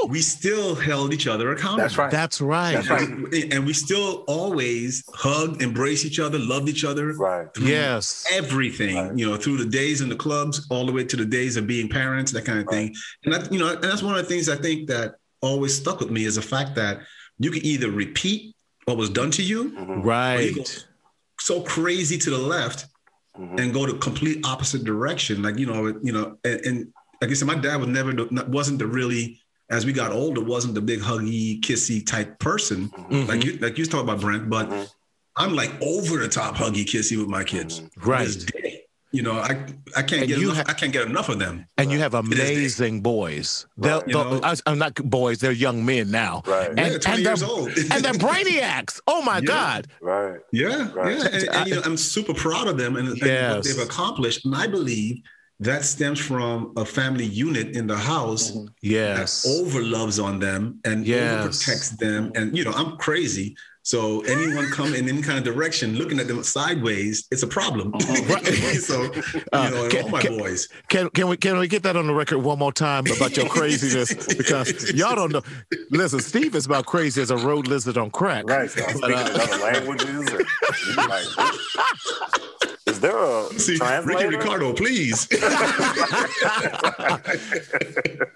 we 0.08 0.20
still 0.20 0.74
held 0.74 1.12
each 1.12 1.26
other 1.26 1.52
accountable. 1.52 1.82
That's 1.82 1.98
right. 1.98 2.10
That's 2.10 2.40
right. 2.40 2.72
That's 2.74 2.90
right. 2.90 3.52
And 3.52 3.66
we 3.66 3.72
still 3.72 4.24
always 4.26 5.04
hugged, 5.14 5.62
embraced 5.62 6.04
each 6.04 6.20
other, 6.20 6.38
loved 6.38 6.68
each 6.68 6.84
other. 6.84 7.12
Right. 7.12 7.48
Yes. 7.60 8.26
Everything, 8.32 8.96
right. 8.96 9.18
you 9.18 9.28
know, 9.28 9.36
through 9.36 9.58
the 9.58 9.66
days 9.66 10.00
in 10.00 10.08
the 10.08 10.16
clubs, 10.16 10.66
all 10.70 10.86
the 10.86 10.92
way 10.92 11.04
to 11.04 11.16
the 11.16 11.24
days 11.24 11.56
of 11.56 11.66
being 11.66 11.88
parents, 11.88 12.32
that 12.32 12.44
kind 12.44 12.60
of 12.60 12.66
right. 12.66 12.74
thing. 12.74 12.94
And 13.24 13.34
that, 13.34 13.52
you 13.52 13.58
know, 13.58 13.72
and 13.72 13.82
that's 13.82 14.02
one 14.02 14.16
of 14.16 14.22
the 14.22 14.28
things 14.28 14.48
I 14.48 14.56
think 14.56 14.88
that 14.88 15.16
always 15.40 15.76
stuck 15.76 16.00
with 16.00 16.10
me 16.10 16.24
is 16.24 16.36
the 16.36 16.42
fact 16.42 16.74
that 16.76 17.00
you 17.38 17.50
can 17.50 17.64
either 17.64 17.90
repeat 17.90 18.54
what 18.84 18.96
was 18.96 19.10
done 19.10 19.30
to 19.32 19.42
you, 19.42 19.72
mm-hmm. 19.72 20.02
right? 20.02 20.84
so 21.40 21.60
crazy 21.62 22.16
to 22.16 22.30
the 22.30 22.38
left 22.38 22.86
mm-hmm. 23.38 23.58
and 23.58 23.72
go 23.72 23.86
the 23.86 23.98
complete 23.98 24.44
opposite 24.44 24.84
direction. 24.84 25.42
Like 25.42 25.58
you 25.58 25.66
know, 25.66 25.98
you 26.02 26.12
know, 26.12 26.38
and, 26.44 26.60
and 26.66 26.92
like 27.20 27.30
I 27.30 27.34
said, 27.34 27.48
my 27.48 27.56
dad 27.56 27.76
was 27.76 27.88
never 27.88 28.12
wasn't 28.48 28.78
the 28.78 28.86
really 28.86 29.40
as 29.70 29.86
we 29.86 29.92
got 29.92 30.12
older 30.12 30.42
wasn't 30.42 30.74
the 30.74 30.80
big 30.80 31.00
huggy 31.00 31.60
kissy 31.60 32.04
type 32.06 32.38
person 32.38 32.88
mm-hmm. 32.90 33.26
like 33.26 33.44
you 33.44 33.56
like 33.58 33.78
you 33.78 33.86
talk 33.86 34.02
about 34.02 34.20
Brent, 34.20 34.50
but 34.50 34.68
mm-hmm. 34.68 34.84
I'm 35.36 35.54
like 35.54 35.72
over 35.82 36.18
the 36.18 36.28
top 36.28 36.54
huggy 36.54 36.84
kissy 36.84 37.18
with 37.18 37.28
my 37.28 37.44
kids. 37.44 37.82
Right. 37.96 38.28
You 39.14 39.22
know, 39.22 39.38
I 39.38 39.64
I 39.96 40.02
can't 40.02 40.22
and 40.22 40.28
get 40.28 40.38
enough. 40.42 40.56
Ha- 40.56 40.64
I 40.66 40.72
can't 40.72 40.92
get 40.92 41.06
enough 41.06 41.28
of 41.28 41.38
them. 41.38 41.66
And 41.78 41.92
you 41.92 42.00
have 42.00 42.14
amazing 42.14 43.00
boys. 43.00 43.64
Right. 43.76 44.04
They'll, 44.06 44.24
they'll, 44.24 44.44
I'm 44.44 44.56
uh, 44.66 44.74
not 44.74 44.94
boys. 45.08 45.38
They're 45.38 45.52
young 45.52 45.86
men 45.86 46.10
now. 46.10 46.42
Right. 46.44 46.70
And, 46.70 46.78
yeah, 46.78 46.98
20 46.98 47.08
and 47.08 47.18
years 47.22 47.42
old. 47.44 47.68
and 47.68 48.04
they're 48.04 48.12
brainiacs. 48.28 49.00
Oh 49.06 49.22
my 49.22 49.38
yeah. 49.38 49.44
God. 49.44 49.86
Right. 50.00 50.40
Yeah. 50.50 50.90
Right. 50.92 51.16
Yeah. 51.16 51.28
And, 51.32 51.48
and, 51.48 51.68
you 51.68 51.74
know, 51.76 51.82
I'm 51.84 51.96
super 51.96 52.34
proud 52.34 52.66
of 52.66 52.76
them 52.76 52.96
and, 52.96 53.10
and 53.10 53.18
yes. 53.18 53.54
what 53.54 53.64
they've 53.64 53.86
accomplished. 53.86 54.46
And 54.46 54.56
I 54.56 54.66
believe 54.66 55.22
that 55.60 55.84
stems 55.84 56.18
from 56.18 56.72
a 56.76 56.84
family 56.84 57.24
unit 57.24 57.76
in 57.76 57.86
the 57.86 57.96
house 57.96 58.50
mm-hmm. 58.50 58.66
yes. 58.82 59.44
that 59.44 59.60
over 59.60 59.80
loves 59.80 60.18
on 60.18 60.40
them 60.40 60.80
and 60.84 61.06
yes. 61.06 61.34
over 61.34 61.48
protects 61.50 61.90
them. 61.90 62.32
And 62.34 62.56
you 62.58 62.64
know, 62.64 62.72
I'm 62.72 62.96
crazy 62.96 63.56
So 63.84 64.22
anyone 64.22 64.70
come 64.70 64.94
in 64.94 65.06
any 65.10 65.20
kind 65.20 65.36
of 65.36 65.44
direction, 65.44 65.96
looking 65.96 66.18
at 66.18 66.26
them 66.26 66.42
sideways, 66.42 67.28
it's 67.30 67.42
a 67.42 67.46
problem. 67.46 67.94
Uh-huh. 67.94 68.42
so 68.80 69.02
you 69.02 69.42
uh, 69.52 69.68
know, 69.68 69.88
can, 69.90 70.04
all 70.04 70.08
my 70.08 70.22
can, 70.22 70.38
boys. 70.38 70.68
Can 70.88 71.10
can 71.10 71.28
we 71.28 71.36
can 71.36 71.58
we 71.58 71.68
get 71.68 71.82
that 71.82 71.94
on 71.94 72.06
the 72.06 72.14
record 72.14 72.38
one 72.38 72.58
more 72.58 72.72
time 72.72 73.04
about 73.14 73.36
your 73.36 73.46
craziness? 73.50 74.14
because 74.34 74.90
y'all 74.94 75.14
don't 75.14 75.32
know. 75.32 75.42
Listen, 75.90 76.20
Steve 76.20 76.54
is 76.54 76.64
about 76.64 76.86
crazy 76.86 77.20
as 77.20 77.30
a 77.30 77.36
road 77.36 77.68
lizard 77.68 77.98
on 77.98 78.10
crack. 78.10 78.48
Right. 78.48 78.70
But, 78.74 79.12
uh, 79.12 79.16
other 79.16 79.62
languages. 79.62 80.32
Or, 80.32 80.38
like, 80.96 81.26
is 82.53 82.53
there 83.04 83.22
a 83.22 83.44
See, 83.58 83.76
translator? 83.76 84.28
Ricky 84.30 84.36
Ricardo, 84.36 84.72
please. 84.72 85.26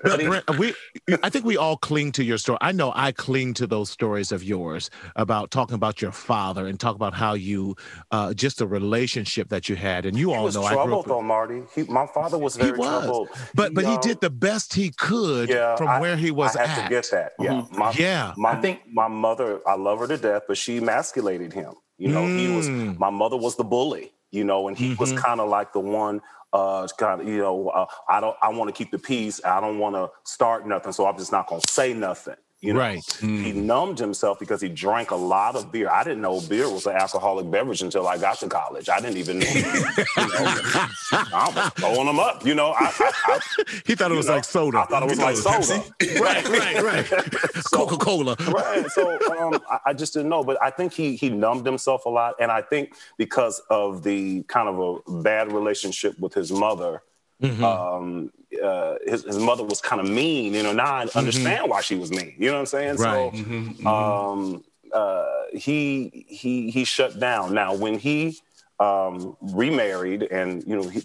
but 0.02 0.20
Brent, 0.20 0.58
we, 0.58 0.74
I 1.22 1.30
think 1.30 1.44
we 1.44 1.56
all 1.56 1.76
cling 1.76 2.12
to 2.12 2.24
your 2.24 2.38
story. 2.38 2.58
I 2.60 2.72
know 2.72 2.92
I 2.94 3.12
cling 3.12 3.54
to 3.54 3.66
those 3.66 3.90
stories 3.90 4.30
of 4.30 4.44
yours 4.44 4.90
about 5.16 5.50
talking 5.50 5.74
about 5.74 6.02
your 6.02 6.12
father 6.12 6.66
and 6.66 6.78
talk 6.78 6.94
about 6.94 7.14
how 7.14 7.32
you, 7.34 7.76
uh, 8.10 8.34
just 8.34 8.58
the 8.58 8.66
relationship 8.66 9.48
that 9.48 9.68
you 9.68 9.76
had. 9.76 10.04
And 10.06 10.16
you 10.18 10.30
he 10.30 10.36
all 10.36 10.44
was 10.44 10.54
know 10.54 10.62
troubled, 10.68 10.80
I 10.80 10.86
grew 10.86 10.98
up. 10.98 11.06
Though, 11.06 11.22
Marty, 11.22 11.62
he, 11.74 11.84
my 11.84 12.06
father 12.06 12.38
was 12.38 12.56
very 12.56 12.72
he 12.72 12.78
was. 12.78 12.88
troubled. 12.88 13.28
But 13.54 13.68
he, 13.68 13.74
but 13.74 13.84
he 13.84 13.94
um, 13.94 14.00
did 14.00 14.20
the 14.20 14.30
best 14.30 14.74
he 14.74 14.90
could 14.90 15.48
yeah, 15.48 15.76
from 15.76 15.88
I, 15.88 16.00
where 16.00 16.16
he 16.16 16.30
was 16.30 16.54
I 16.56 16.66
had 16.66 16.78
at. 16.78 16.82
to 16.84 16.88
get 16.90 17.08
that. 17.12 17.32
Yeah, 17.38 17.52
mm-hmm. 17.52 17.78
my, 17.78 17.92
yeah. 17.92 18.34
My, 18.36 18.52
I 18.52 18.60
think 18.60 18.82
my 18.92 19.08
mother, 19.08 19.60
I 19.66 19.74
love 19.76 20.00
her 20.00 20.06
to 20.08 20.18
death, 20.18 20.42
but 20.46 20.58
she 20.58 20.78
emasculated 20.78 21.52
him. 21.52 21.74
You 21.96 22.08
know, 22.12 22.22
mm. 22.22 22.38
he 22.38 22.54
was 22.54 22.68
mm. 22.68 22.96
my 22.96 23.10
mother 23.10 23.36
was 23.36 23.56
the 23.56 23.64
bully 23.64 24.12
you 24.30 24.44
know, 24.44 24.68
and 24.68 24.76
he 24.76 24.90
mm-hmm. 24.90 25.00
was 25.00 25.12
kind 25.12 25.40
of 25.40 25.48
like 25.48 25.72
the 25.72 25.80
one 25.80 26.20
uh 26.52 26.86
kind 26.96 27.20
of 27.20 27.28
you 27.28 27.36
know 27.36 27.68
uh, 27.68 27.84
i 28.08 28.20
don't 28.20 28.34
i 28.40 28.48
want 28.48 28.68
to 28.68 28.72
keep 28.72 28.90
the 28.90 28.98
peace 28.98 29.38
i 29.44 29.60
don't 29.60 29.78
want 29.78 29.94
to 29.94 30.08
start 30.24 30.66
nothing 30.66 30.92
so 30.92 31.06
i'm 31.06 31.16
just 31.18 31.30
not 31.30 31.46
going 31.46 31.60
to 31.60 31.70
say 31.70 31.92
nothing 31.92 32.36
you 32.60 32.72
know, 32.72 32.80
right. 32.80 32.98
Mm. 33.20 33.44
He 33.44 33.52
numbed 33.52 34.00
himself 34.00 34.40
because 34.40 34.60
he 34.60 34.68
drank 34.68 35.12
a 35.12 35.16
lot 35.16 35.54
of 35.54 35.70
beer. 35.70 35.88
I 35.88 36.02
didn't 36.02 36.22
know 36.22 36.40
beer 36.40 36.68
was 36.68 36.86
an 36.86 36.96
alcoholic 36.96 37.48
beverage 37.48 37.82
until 37.82 38.08
I 38.08 38.18
got 38.18 38.38
to 38.40 38.48
college. 38.48 38.88
I 38.88 39.00
didn't 39.00 39.16
even 39.16 39.38
know. 39.38 39.46
you 39.46 39.62
know 39.62 40.88
I 41.12 41.52
was 41.54 41.72
throwing 41.76 42.06
them 42.06 42.18
up. 42.18 42.44
You 42.44 42.56
know, 42.56 42.70
I, 42.70 42.92
I, 42.98 43.12
I, 43.26 43.40
he 43.86 43.94
thought 43.94 44.10
it 44.10 44.16
was 44.16 44.26
know, 44.26 44.34
like 44.34 44.44
soda. 44.44 44.78
I 44.78 44.84
thought 44.86 45.04
it 45.04 45.08
was 45.08 45.20
like 45.20 45.36
soda. 45.36 45.84
right, 46.20 46.48
right, 46.48 46.82
right. 46.82 47.06
so, 47.54 47.86
Coca 47.86 47.96
Cola. 47.96 48.36
right. 48.48 48.90
So 48.90 49.18
um, 49.38 49.60
I, 49.84 49.92
just 49.92 50.14
didn't 50.14 50.28
know, 50.28 50.42
but 50.42 50.60
I 50.60 50.70
think 50.70 50.92
he 50.92 51.14
he 51.14 51.30
numbed 51.30 51.64
himself 51.64 52.06
a 52.06 52.10
lot, 52.10 52.34
and 52.40 52.50
I 52.50 52.62
think 52.62 52.94
because 53.18 53.60
of 53.70 54.02
the 54.02 54.42
kind 54.44 54.68
of 54.68 55.02
a 55.06 55.22
bad 55.22 55.52
relationship 55.52 56.18
with 56.18 56.34
his 56.34 56.50
mother. 56.50 57.02
Mm-hmm. 57.42 57.64
Um, 57.64 58.32
uh, 58.62 58.96
his, 59.06 59.24
his 59.24 59.38
mother 59.38 59.64
was 59.64 59.80
kind 59.80 60.00
of 60.00 60.08
mean. 60.08 60.54
You 60.54 60.62
know, 60.62 60.72
now 60.72 60.96
I 60.96 61.04
mm-hmm. 61.04 61.18
understand 61.18 61.62
mm-hmm. 61.62 61.70
why 61.70 61.80
she 61.80 61.94
was 61.94 62.10
mean. 62.10 62.34
You 62.38 62.48
know 62.48 62.54
what 62.54 62.60
I'm 62.60 62.66
saying? 62.66 62.96
Right. 62.96 63.32
So 63.32 63.38
mm-hmm. 63.38 63.86
um, 63.86 64.64
uh, 64.92 65.24
he 65.52 66.26
he 66.28 66.70
he 66.70 66.84
shut 66.84 67.18
down. 67.20 67.54
Now 67.54 67.74
when 67.74 67.98
he 67.98 68.38
um, 68.80 69.36
remarried, 69.40 70.22
and 70.24 70.64
you 70.66 70.76
know, 70.76 70.88
he, 70.88 71.04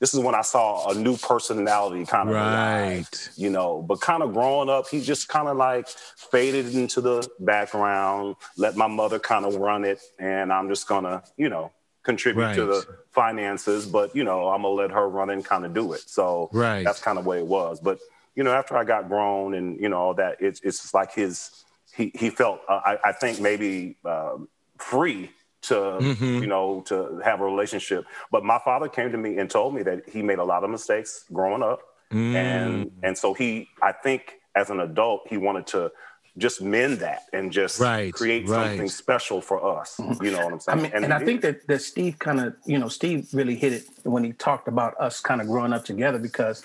this 0.00 0.12
is 0.12 0.20
when 0.20 0.34
I 0.34 0.42
saw 0.42 0.90
a 0.90 0.94
new 0.94 1.16
personality 1.16 2.04
kind 2.04 2.28
of 2.28 2.34
right. 2.34 2.96
Arrive, 2.96 3.08
you 3.36 3.50
know, 3.50 3.82
but 3.82 4.00
kind 4.00 4.22
of 4.22 4.32
growing 4.34 4.68
up, 4.68 4.88
he 4.88 5.00
just 5.00 5.28
kind 5.28 5.48
of 5.48 5.56
like 5.56 5.88
faded 5.88 6.74
into 6.74 7.00
the 7.00 7.26
background, 7.40 8.36
let 8.56 8.76
my 8.76 8.86
mother 8.86 9.18
kind 9.18 9.44
of 9.44 9.56
run 9.56 9.84
it, 9.84 10.00
and 10.18 10.52
I'm 10.52 10.68
just 10.68 10.88
gonna, 10.88 11.22
you 11.36 11.48
know, 11.48 11.72
contribute 12.04 12.42
right. 12.42 12.54
to 12.54 12.66
the 12.66 12.86
finances, 13.10 13.86
but 13.86 14.14
you 14.14 14.22
know, 14.22 14.48
I'm 14.48 14.62
gonna 14.62 14.74
let 14.74 14.92
her 14.92 15.08
run 15.08 15.30
and 15.30 15.44
kind 15.44 15.64
of 15.64 15.74
do 15.74 15.92
it. 15.94 16.08
So 16.08 16.50
right. 16.52 16.84
that's 16.84 17.00
kind 17.00 17.18
of 17.18 17.26
way 17.26 17.38
it 17.38 17.46
was. 17.46 17.80
But 17.80 17.98
you 18.36 18.44
know, 18.44 18.52
after 18.52 18.76
I 18.76 18.84
got 18.84 19.08
grown 19.08 19.54
and 19.54 19.80
you 19.80 19.88
know 19.88 19.98
all 19.98 20.14
that, 20.14 20.36
it's 20.40 20.60
it's 20.60 20.82
just 20.82 20.94
like 20.94 21.12
his 21.12 21.64
he 21.94 22.12
he 22.14 22.30
felt 22.30 22.60
uh, 22.68 22.80
I, 22.84 22.98
I 23.06 23.12
think 23.12 23.40
maybe 23.40 23.96
uh, 24.04 24.36
free 24.78 25.30
to 25.62 25.74
mm-hmm. 25.74 26.42
you 26.42 26.46
know 26.46 26.82
to 26.86 27.20
have 27.24 27.40
a 27.40 27.44
relationship. 27.44 28.04
But 28.30 28.44
my 28.44 28.60
father 28.64 28.88
came 28.88 29.10
to 29.12 29.18
me 29.18 29.38
and 29.38 29.50
told 29.50 29.74
me 29.74 29.82
that 29.82 30.08
he 30.08 30.22
made 30.22 30.38
a 30.38 30.44
lot 30.44 30.62
of 30.62 30.70
mistakes 30.70 31.24
growing 31.32 31.62
up, 31.62 31.80
mm. 32.12 32.34
and 32.34 32.90
and 33.02 33.16
so 33.16 33.34
he 33.34 33.68
I 33.82 33.92
think 33.92 34.34
as 34.54 34.70
an 34.70 34.80
adult 34.80 35.22
he 35.28 35.36
wanted 35.36 35.66
to 35.68 35.90
just 36.36 36.60
mend 36.60 36.98
that 36.98 37.24
and 37.32 37.52
just 37.52 37.80
right, 37.80 38.12
create 38.12 38.48
right. 38.48 38.70
something 38.70 38.88
special 38.88 39.40
for 39.40 39.78
us. 39.78 40.00
You 40.20 40.32
know 40.32 40.44
what 40.44 40.52
I'm 40.52 40.60
saying? 40.60 40.78
I 40.78 40.82
mean, 40.82 40.92
and, 40.94 41.04
and 41.04 41.14
I 41.14 41.24
think 41.24 41.42
that, 41.42 41.66
that 41.68 41.80
Steve 41.80 42.18
kind 42.18 42.40
of, 42.40 42.56
you 42.66 42.78
know, 42.78 42.88
Steve 42.88 43.28
really 43.32 43.54
hit 43.54 43.72
it 43.72 43.84
when 44.02 44.24
he 44.24 44.32
talked 44.32 44.66
about 44.66 44.94
us 45.00 45.20
kind 45.20 45.40
of 45.40 45.46
growing 45.46 45.72
up 45.72 45.84
together 45.84 46.18
because 46.18 46.64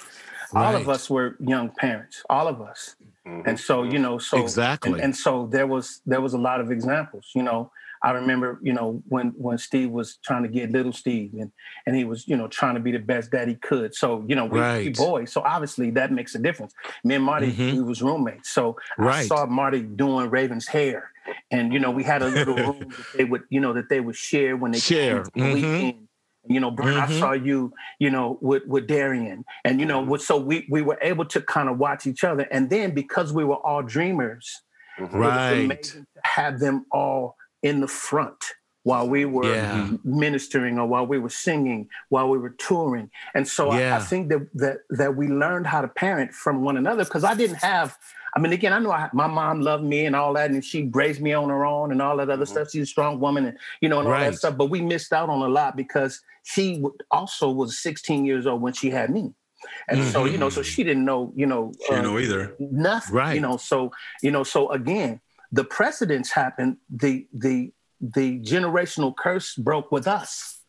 right. 0.54 0.66
all 0.66 0.76
of 0.76 0.90
us 0.90 1.10
were 1.10 1.36
young 1.40 1.70
parents, 1.70 2.24
all 2.30 2.48
of 2.48 2.62
us. 2.62 2.96
Mm-hmm. 3.28 3.48
And 3.48 3.60
so, 3.60 3.84
you 3.84 4.00
know, 4.00 4.18
so 4.18 4.42
exactly. 4.42 4.94
And, 4.94 5.02
and, 5.02 5.16
so 5.16 5.48
there 5.48 5.68
was 5.68 6.02
there 6.06 6.22
was 6.22 6.34
a 6.34 6.38
lot 6.38 6.62
of 6.62 6.72
examples, 6.72 7.30
you 7.36 7.44
know. 7.44 7.72
I 8.04 8.12
remember, 8.12 8.60
you 8.62 8.74
know, 8.74 9.04
when 9.08 9.30
when 9.30 9.58
Steve 9.58 9.90
was 9.90 10.18
trying 10.24 10.44
to 10.44 10.50
get 10.50 10.72
little 10.72 10.94
Steve 10.94 11.34
and 11.34 11.52
and 11.86 11.96
he 11.96 12.06
was, 12.06 12.28
you 12.28 12.38
know, 12.38 12.48
trying 12.48 12.76
to 12.76 12.80
be 12.80 12.92
the 12.92 13.00
best 13.00 13.32
that 13.32 13.48
he 13.48 13.56
could. 13.56 13.94
So, 13.94 14.24
you 14.28 14.36
know, 14.36 14.46
we, 14.46 14.60
right. 14.60 14.86
we 14.86 14.92
boys. 14.92 15.32
So 15.32 15.42
obviously 15.42 15.92
that 15.92 16.12
makes 16.12 16.36
a 16.36 16.40
difference. 16.40 16.74
Me 17.04 17.16
and 17.16 17.24
Marty, 17.24 17.52
mm-hmm. 17.52 17.78
we 17.78 17.82
was 17.82 18.02
roommates. 18.02 18.50
So 18.50 18.78
right. 18.98 19.18
I 19.18 19.26
saw 19.26 19.46
Marty 19.46 19.82
doing 19.82 20.30
Raven's 20.30 20.68
hair. 20.68 21.12
And 21.52 21.74
you 21.74 21.80
know, 21.80 21.92
we 21.92 22.04
had 22.04 22.22
a 22.22 22.28
little 22.28 22.56
room 22.56 22.80
that 22.80 23.18
they 23.18 23.26
would, 23.26 23.44
you 23.50 23.60
know, 23.60 23.74
that 23.74 23.90
they 23.90 24.00
would 24.00 24.16
share 24.16 24.56
when 24.56 24.72
they 24.72 24.80
share 24.80 25.24
came 25.24 25.44
mm-hmm. 25.44 25.54
weekend. 25.54 26.08
You 26.48 26.60
know, 26.60 26.72
Brian, 26.72 26.96
mm-hmm. 26.96 27.14
I 27.14 27.20
saw 27.20 27.32
you, 27.34 27.74
you 28.00 28.10
know, 28.10 28.40
with, 28.42 28.66
with 28.66 28.88
Darian. 28.88 29.46
And, 29.66 29.80
you 29.80 29.86
know, 29.86 30.18
so 30.18 30.38
we, 30.38 30.66
we 30.70 30.82
were 30.82 30.98
able 31.02 31.26
to 31.26 31.42
kind 31.42 31.70
of 31.70 31.78
watch 31.78 32.08
each 32.08 32.24
other. 32.24 32.48
And 32.50 32.70
then 32.70 32.96
because 32.96 33.32
we 33.32 33.44
were 33.44 33.58
all 33.58 33.84
dreamers, 33.84 34.62
right. 35.00 35.84
to 35.84 36.06
have 36.24 36.60
them 36.60 36.86
all 36.92 37.36
in 37.64 37.82
the 37.82 37.88
front 37.88 38.44
while 38.84 39.08
we 39.08 39.26
were 39.26 39.54
yeah. 39.54 39.90
ministering 40.04 40.80
or 40.80 40.88
while 40.88 41.06
we 41.06 41.20
were 41.20 41.30
singing, 41.30 41.88
while 42.10 42.30
we 42.30 42.38
were 42.38 42.56
touring. 42.58 43.12
And 43.36 43.48
so 43.48 43.74
yeah. 43.74 43.94
I, 43.94 43.98
I, 43.98 44.00
think 44.00 44.30
that, 44.30 44.48
that 44.56 44.78
that 44.90 45.16
we 45.16 45.28
learned 45.28 45.68
how 45.68 45.82
to 45.82 45.88
parent 45.88 46.34
from 46.34 46.64
one 46.64 46.78
another 46.78 47.04
because 47.04 47.24
I 47.24 47.36
didn't 47.36 47.58
have. 47.58 47.98
I 48.36 48.40
mean, 48.40 48.54
again, 48.54 48.74
I 48.74 48.80
know 48.80 48.92
I, 48.92 49.10
my 49.12 49.28
mom 49.28 49.62
loved 49.62 49.84
me 49.84 50.06
and 50.06 50.16
all 50.16 50.34
that, 50.34 50.52
and 50.52 50.64
she 50.64 50.90
raised 50.94 51.20
me 51.20 51.34
on 51.34 51.50
her 51.50 51.66
own 51.66 51.92
and 51.92 52.02
all 52.02 52.18
that 52.18 52.30
other 52.30 52.46
mm-hmm. 52.46 52.54
stuff. 52.54 52.72
She's 52.72 52.84
a 52.84 52.86
strong 52.86 53.20
woman, 53.20 53.46
and 53.46 53.58
you 53.82 53.90
know, 53.90 54.00
and 54.00 54.08
all 54.08 54.20
that 54.20 54.36
stuff. 54.36 54.56
But 54.56 54.70
we 54.70 54.82
missed 54.82 55.12
out 55.14 55.30
on 55.30 55.42
a 55.42 55.48
lot 55.48 55.76
because 55.76 56.22
she 56.44 56.84
also 57.12 57.50
was 57.52 57.80
16 57.80 58.26
years 58.26 58.48
old 58.48 58.62
when 58.62 58.74
she 58.74 58.90
had 58.90 59.10
me. 59.10 59.34
And 59.88 60.00
mm-hmm. 60.00 60.10
so, 60.12 60.26
you 60.26 60.38
know, 60.38 60.50
so 60.50 60.62
she 60.62 60.84
didn't 60.84 61.06
know, 61.06 61.34
you 61.36 61.46
know, 61.46 61.74
she 61.82 61.90
didn't 61.90 62.06
uh, 62.06 62.10
know 62.10 62.20
either. 62.20 62.56
Nothing. 62.60 63.16
Right. 63.16 63.36
You 63.36 63.42
know, 63.42 63.58
so, 63.58 63.92
you 64.22 64.32
know, 64.32 64.44
so 64.44 64.72
again, 64.72 65.20
the 65.52 65.64
precedents 65.64 66.32
happened. 66.32 66.78
The 66.90 67.28
the 67.34 67.72
the 68.02 68.40
generational 68.40 69.16
curse 69.16 69.56
broke 69.56 69.92
with 69.92 70.08
us. 70.08 70.60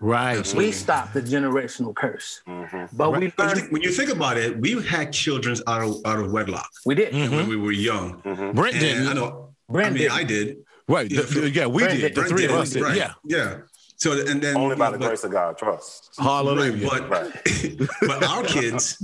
Right. 0.00 0.54
We 0.54 0.72
stopped 0.72 1.12
the 1.12 1.20
generational 1.20 1.94
curse. 1.94 2.40
Mm-hmm. 2.48 2.96
But 2.96 3.12
right. 3.12 3.20
we 3.20 3.32
learned, 3.36 3.70
when 3.70 3.82
you 3.82 3.90
think 3.90 4.10
about 4.10 4.38
it, 4.38 4.58
we 4.58 4.82
had 4.82 5.12
children 5.12 5.56
out 5.66 5.82
of 5.82 5.96
out 6.06 6.18
of 6.18 6.32
wedlock. 6.32 6.70
We 6.86 6.94
did 6.94 7.12
mm-hmm. 7.12 7.36
when 7.36 7.48
we 7.48 7.56
were 7.56 7.72
young. 7.72 8.22
Mm-hmm. 8.22 8.52
Brent 8.52 8.80
did. 8.80 9.06
I 9.06 9.12
know. 9.12 9.54
Brent 9.68 9.88
I 9.88 9.90
mean, 9.90 10.02
did. 10.02 10.10
I 10.10 10.24
did. 10.24 10.56
Right. 10.88 11.08
The, 11.08 11.50
yeah, 11.54 11.66
we 11.66 11.82
Brent 11.82 12.00
did. 12.00 12.14
The 12.14 12.24
three 12.24 12.42
did. 12.42 12.50
of 12.50 12.56
us 12.56 12.70
did. 12.70 12.82
Right. 12.82 12.96
Yeah. 12.96 13.12
Yeah. 13.24 13.58
So 13.96 14.12
and 14.26 14.40
then 14.40 14.56
only 14.56 14.76
by 14.76 14.90
the 14.90 14.98
but, 14.98 15.08
grace 15.08 15.24
of 15.24 15.32
God, 15.32 15.58
trust. 15.58 16.14
Hallelujah. 16.18 16.88
But 16.88 17.10
right. 17.10 17.88
but 18.00 18.24
our 18.24 18.42
kids 18.44 18.96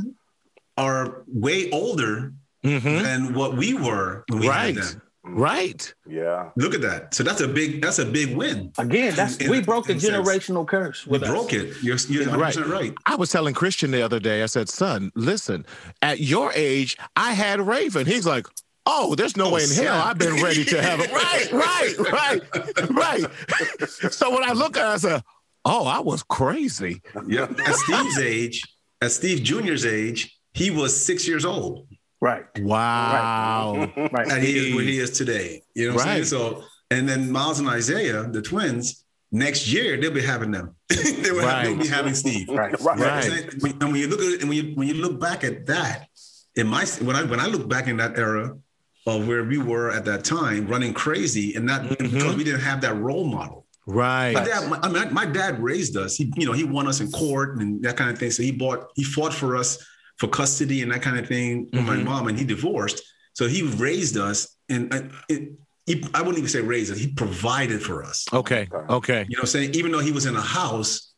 are 0.79 1.25
way 1.27 1.71
older 1.71 2.33
mm-hmm. 2.65 3.03
than 3.03 3.35
what 3.35 3.55
we 3.55 3.75
were 3.75 4.25
when 4.31 4.41
we 4.41 4.49
right. 4.49 4.75
had 4.75 4.77
them. 4.77 5.03
Right. 5.29 5.93
Yeah. 6.09 6.51
Look 6.57 6.75
at 6.75 6.83
that. 6.83 7.15
So 7.15 7.23
that's 7.25 7.41
a 7.41 7.49
big 7.49 7.83
that's 7.83 7.99
a 7.99 8.05
big 8.07 8.37
win. 8.37 8.73
Again, 8.79 9.15
that's 9.15 9.37
in, 9.39 9.51
we 9.51 9.61
broke 9.61 9.87
the 9.87 9.95
generational 9.95 10.61
sense. 10.61 10.71
curse. 10.71 11.07
We 11.07 11.19
us. 11.19 11.29
broke 11.29 11.53
it. 11.53 11.75
You're, 11.83 11.97
you're 12.09 12.27
right. 12.37 12.57
right. 12.57 12.95
I 13.07 13.17
was 13.17 13.31
telling 13.31 13.55
Christian 13.55 13.91
the 13.91 14.03
other 14.03 14.21
day. 14.21 14.43
I 14.43 14.47
said, 14.47 14.69
"Son, 14.69 15.11
listen. 15.15 15.67
At 16.01 16.21
your 16.21 16.53
age, 16.55 16.97
I 17.17 17.33
had 17.33 17.61
Raven." 17.61 18.07
He's 18.07 18.27
like, 18.27 18.47
Oh, 18.87 19.17
there's 19.17 19.37
no 19.37 19.47
oh, 19.47 19.55
way 19.55 19.65
in 19.65 19.71
hell 19.71 20.01
I've 20.01 20.17
been 20.19 20.41
ready 20.43 20.65
to 20.65 20.81
have 20.81 21.01
it. 21.03 21.11
Right, 21.13 21.53
right, 21.53 21.99
right, 22.13 22.91
right. 22.91 23.81
so 24.13 24.31
when 24.31 24.45
I 24.49 24.53
look 24.53 24.77
at 24.77 24.85
it, 24.85 24.95
I 24.95 24.97
said, 24.97 25.23
Oh, 25.65 25.87
I 25.87 25.99
was 25.99 26.23
crazy. 26.23 27.03
Yeah. 27.27 27.49
At 27.67 27.75
Steve's 27.75 28.19
age, 28.21 28.63
at 29.03 29.11
Steve 29.11 29.43
Jr.'s 29.43 29.85
age, 29.85 30.39
he 30.55 30.71
was 30.71 31.05
six 31.05 31.27
years 31.27 31.45
old. 31.45 31.89
Right. 32.21 32.45
Wow. 32.59 33.91
Right. 33.97 34.13
right. 34.13 34.33
And 34.33 34.43
he 34.43 34.69
is 34.71 34.75
where 34.75 34.85
he 34.85 34.99
is 34.99 35.11
today. 35.11 35.63
You 35.75 35.89
know 35.89 35.95
what 35.95 36.05
right. 36.05 36.19
I'm 36.19 36.25
saying? 36.25 36.41
So, 36.41 36.65
and 36.91 37.09
then 37.09 37.31
Miles 37.31 37.59
and 37.59 37.69
Isaiah, 37.69 38.25
the 38.25 38.41
twins, 38.43 39.05
next 39.33 39.69
year 39.69 40.01
they'll 40.01 40.11
be 40.11 40.23
having 40.23 40.51
them. 40.51 40.75
they 40.89 41.31
will 41.31 41.43
right. 41.43 41.65
they'll 41.65 41.77
be 41.77 41.89
having 41.89 42.15
Steve. 42.15 42.49
Right. 42.49 42.79
Right. 42.81 42.99
right. 42.99 43.53
And 43.63 43.93
when 43.93 43.97
you 43.97 44.09
look 44.09 44.21
at 44.21 44.27
it, 44.27 44.41
and 44.41 44.49
when 44.49 44.59
you 44.59 44.75
when 44.75 44.89
you 44.89 44.95
look 44.95 45.21
back 45.21 45.45
at 45.45 45.67
that, 45.67 46.07
in 46.55 46.67
my 46.67 46.87
when 47.03 47.17
I 47.17 47.25
when 47.25 47.41
I 47.41 47.47
look 47.47 47.69
back 47.69 47.87
in 47.87 47.97
that 47.99 48.19
era 48.19 48.57
of 49.07 49.29
where 49.29 49.45
we 49.45 49.59
were 49.59 49.91
at 49.91 50.05
that 50.07 50.25
time, 50.25 50.67
running 50.67 50.93
crazy, 50.93 51.55
and 51.55 51.67
not 51.67 51.83
mm-hmm. 51.83 52.15
because 52.15 52.35
we 52.37 52.45
didn't 52.45 52.61
have 52.61 52.81
that 52.81 52.97
role 52.97 53.25
model. 53.25 53.67
Right. 53.87 54.35
My 54.35 54.45
dad, 54.45 54.69
my, 54.69 54.81
I 54.83 54.89
mean, 54.89 55.15
my 55.15 55.27
dad 55.27 55.63
raised 55.63 55.97
us. 55.97 56.17
He, 56.17 56.33
you 56.37 56.45
know, 56.45 56.53
he 56.53 56.65
won 56.65 56.89
us 56.89 57.01
in 57.01 57.11
court 57.13 57.59
and 57.59 57.81
that 57.85 57.97
kind 57.97 58.11
of 58.11 58.19
thing. 58.19 58.33
So 58.33 58.43
he 58.43 58.51
bought, 58.51 58.91
he 58.97 59.05
fought 59.05 59.33
for 59.33 59.57
us 59.57 59.79
for 60.19 60.29
custody 60.29 60.83
and 60.83 60.91
that 60.93 61.03
kind 61.03 61.19
of 61.19 61.27
thing 61.27 61.67
mm-hmm. 61.67 61.77
with 61.77 61.87
my 61.87 61.97
mm-hmm. 61.97 62.05
mom, 62.05 62.29
and 62.29 62.39
he 62.39 62.45
divorced. 62.45 63.03
So 63.35 63.47
he 63.47 63.63
raised 63.63 64.17
us, 64.17 64.57
and 64.69 64.93
uh, 64.93 65.03
it, 65.29 65.53
he, 65.85 66.05
I 66.15 66.21
wouldn't 66.21 66.39
even 66.39 66.49
say 66.49 66.61
raised 66.61 66.91
us. 66.93 66.99
He 66.99 67.09
provided 67.09 67.83
for 67.83 68.03
us. 68.03 68.25
Okay. 68.33 68.69
Okay. 68.89 69.27
You 69.29 69.37
know, 69.37 69.43
I'm 69.43 69.47
saying 69.47 69.75
even 69.75 69.93
though 69.93 70.01
he 70.01 70.13
was 70.13 70.27
in 70.27 70.35
a 70.35 70.41
house, 70.41 71.13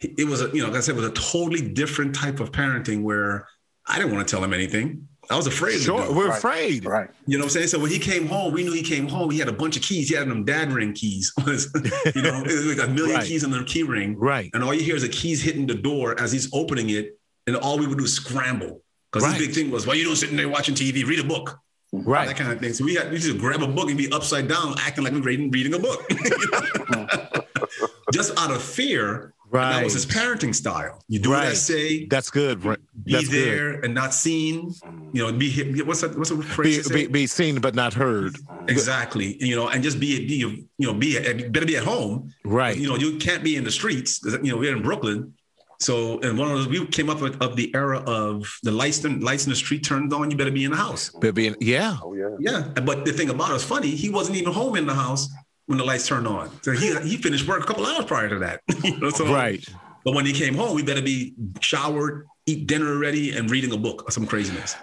it 0.00 0.26
was 0.26 0.42
a 0.42 0.48
you 0.48 0.62
know, 0.62 0.68
like 0.68 0.78
I 0.78 0.80
said, 0.80 0.96
it 0.96 1.00
was 1.00 1.08
a 1.08 1.12
totally 1.12 1.66
different 1.68 2.14
type 2.14 2.40
of 2.40 2.52
parenting 2.52 3.02
where 3.02 3.46
I 3.86 3.98
didn't 3.98 4.12
want 4.12 4.26
to 4.26 4.30
tell 4.34 4.42
him 4.42 4.52
anything. 4.52 5.08
I 5.30 5.36
was 5.36 5.46
afraid. 5.46 5.80
Sure, 5.80 6.12
we're 6.12 6.28
right. 6.28 6.38
afraid. 6.38 6.84
Right. 6.84 7.08
You 7.26 7.38
know 7.38 7.42
what 7.42 7.48
I'm 7.48 7.50
saying? 7.50 7.68
So 7.68 7.78
when 7.78 7.90
he 7.90 7.98
came 7.98 8.26
home, 8.26 8.52
we 8.52 8.64
knew 8.64 8.72
he 8.72 8.82
came 8.82 9.06
home. 9.06 9.30
He 9.30 9.38
had 9.38 9.48
a 9.48 9.52
bunch 9.52 9.76
of 9.76 9.82
keys. 9.82 10.08
He 10.08 10.16
had 10.16 10.28
them 10.28 10.44
dad 10.44 10.72
ring 10.72 10.92
keys. 10.92 11.32
you 11.38 12.22
know, 12.22 12.42
it 12.42 12.46
was 12.46 12.78
like 12.78 12.88
a 12.88 12.90
million 12.90 13.16
right. 13.16 13.26
keys 13.26 13.44
in 13.44 13.50
the 13.50 13.62
key 13.64 13.84
ring. 13.84 14.16
Right. 14.18 14.50
And 14.54 14.64
all 14.64 14.74
you 14.74 14.82
hear 14.82 14.96
is 14.96 15.02
the 15.02 15.08
keys 15.08 15.42
hitting 15.42 15.66
the 15.66 15.74
door 15.74 16.18
as 16.18 16.32
he's 16.32 16.52
opening 16.52 16.90
it. 16.90 17.18
And 17.54 17.62
all 17.62 17.78
we 17.78 17.86
would 17.86 17.98
do 17.98 18.04
is 18.04 18.14
scramble. 18.14 18.82
Because 19.10 19.28
right. 19.28 19.38
big 19.38 19.52
thing 19.52 19.70
was, 19.70 19.86
why 19.86 19.94
you 19.94 20.04
don't 20.04 20.14
sitting 20.14 20.36
there 20.36 20.48
watching 20.48 20.74
TV, 20.74 21.04
read 21.04 21.18
a 21.18 21.24
book. 21.24 21.58
Right. 21.92 22.28
That 22.28 22.36
kind 22.36 22.52
of 22.52 22.60
thing. 22.60 22.72
So 22.72 22.84
we 22.84 22.94
had 22.94 23.10
we 23.10 23.18
just 23.18 23.38
grab 23.38 23.62
a 23.62 23.66
book 23.66 23.88
and 23.88 23.98
be 23.98 24.10
upside 24.12 24.46
down, 24.46 24.74
acting 24.78 25.02
like 25.02 25.12
we're 25.12 25.22
reading, 25.22 25.50
reading 25.50 25.74
a 25.74 25.78
book. 25.80 26.08
just 28.12 28.38
out 28.38 28.52
of 28.52 28.62
fear 28.62 29.34
Right. 29.50 29.72
that 29.72 29.84
was 29.84 29.94
his 29.94 30.06
parenting 30.06 30.54
style. 30.54 31.02
You 31.08 31.18
do 31.18 31.32
right. 31.32 31.38
what 31.38 31.48
I 31.48 31.54
say. 31.54 32.06
That's 32.06 32.30
good. 32.30 32.64
Right. 32.64 32.78
Be 33.02 33.14
That's 33.14 33.28
there 33.28 33.72
good. 33.72 33.84
and 33.84 33.94
not 33.94 34.14
seen. 34.14 34.72
You 35.12 35.26
know, 35.26 35.32
be 35.32 35.82
what's 35.82 36.02
that? 36.02 36.16
What's 36.16 36.30
the 36.30 36.40
phrase? 36.40 36.88
Be, 36.88 37.06
be, 37.06 37.08
be, 37.08 37.26
seen 37.26 37.60
but 37.60 37.74
not 37.74 37.92
heard. 37.92 38.36
Exactly. 38.68 39.36
You 39.44 39.56
know, 39.56 39.68
and 39.68 39.82
just 39.82 39.98
be 39.98 40.24
be 40.24 40.36
you 40.36 40.68
know 40.78 40.94
be 40.94 41.18
better 41.48 41.66
be 41.66 41.76
at 41.76 41.82
home. 41.82 42.32
Right. 42.44 42.76
You 42.76 42.88
know, 42.88 42.94
you 42.94 43.18
can't 43.18 43.42
be 43.42 43.56
in 43.56 43.64
the 43.64 43.72
streets. 43.72 44.20
You 44.24 44.52
know, 44.52 44.56
we're 44.56 44.76
in 44.76 44.82
Brooklyn. 44.82 45.34
So, 45.80 46.20
and 46.20 46.36
one 46.38 46.50
of 46.50 46.58
those, 46.58 46.68
we 46.68 46.86
came 46.86 47.08
up 47.08 47.22
with 47.22 47.40
of 47.42 47.56
the 47.56 47.74
era 47.74 48.00
of 48.00 48.58
the 48.62 48.70
lights, 48.70 49.02
lights 49.02 49.46
in 49.46 49.50
the 49.50 49.56
street 49.56 49.82
turned 49.82 50.12
on. 50.12 50.30
You 50.30 50.36
better 50.36 50.50
be 50.50 50.64
in 50.64 50.72
the 50.72 50.76
house. 50.76 51.08
Better 51.08 51.32
be 51.32 51.46
in, 51.46 51.56
yeah. 51.60 51.96
Oh 52.02 52.12
yeah. 52.12 52.36
Yeah. 52.38 52.60
But 52.80 53.06
the 53.06 53.12
thing 53.12 53.30
about 53.30 53.50
it 53.50 53.54
was 53.54 53.64
funny. 53.64 53.88
He 53.88 54.10
wasn't 54.10 54.36
even 54.36 54.52
home 54.52 54.76
in 54.76 54.86
the 54.86 54.94
house 54.94 55.30
when 55.66 55.78
the 55.78 55.84
lights 55.84 56.06
turned 56.06 56.26
on. 56.26 56.50
So 56.62 56.72
he 56.72 56.94
he 57.00 57.16
finished 57.16 57.48
work 57.48 57.62
a 57.62 57.66
couple 57.66 57.86
hours 57.86 58.04
prior 58.04 58.28
to 58.28 58.38
that. 58.40 58.60
you 58.84 58.98
know, 58.98 59.10
so, 59.10 59.32
right. 59.32 59.66
But 60.04 60.14
when 60.14 60.26
he 60.26 60.32
came 60.32 60.54
home, 60.54 60.74
we 60.74 60.82
better 60.82 61.02
be 61.02 61.34
showered, 61.60 62.26
eat 62.50 62.66
dinner 62.66 62.88
already, 62.88 63.36
and 63.36 63.50
reading 63.50 63.72
a 63.72 63.76
book 63.76 64.04
or 64.06 64.10
some 64.10 64.26
craziness. 64.26 64.76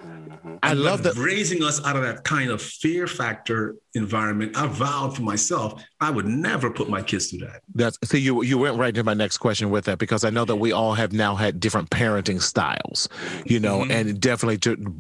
I 0.63 0.71
and 0.71 0.82
love 0.82 1.03
that 1.03 1.15
raising 1.15 1.63
us 1.63 1.84
out 1.86 1.95
of 1.95 2.03
that 2.03 2.23
kind 2.23 2.49
of 2.49 2.62
fear 2.62 3.08
factor 3.08 3.75
environment. 3.93 4.58
I 4.58 4.67
vowed 4.67 5.15
for 5.15 5.21
myself 5.21 5.84
I 5.99 6.10
would 6.10 6.25
never 6.25 6.69
put 6.69 6.89
my 6.89 7.01
kids 7.01 7.27
through 7.27 7.39
that. 7.39 7.62
That's 7.73 7.97
see 8.03 8.19
you 8.19 8.43
you 8.43 8.58
went 8.58 8.77
right 8.77 8.93
to 8.95 9.03
my 9.03 9.13
next 9.13 9.38
question 9.38 9.69
with 9.69 9.86
that 9.86 9.97
because 9.97 10.23
I 10.23 10.30
know 10.30 10.45
that 10.45 10.56
we 10.56 10.71
all 10.71 10.93
have 10.93 11.13
now 11.13 11.36
had 11.36 11.60
different 11.60 11.89
parenting 11.89 12.41
styles, 12.41 13.10
you 13.45 13.60
know, 13.60 13.80
mm-hmm. 13.80 13.91
and 13.91 14.19
definitely 14.19 14.58
to 14.60 14.95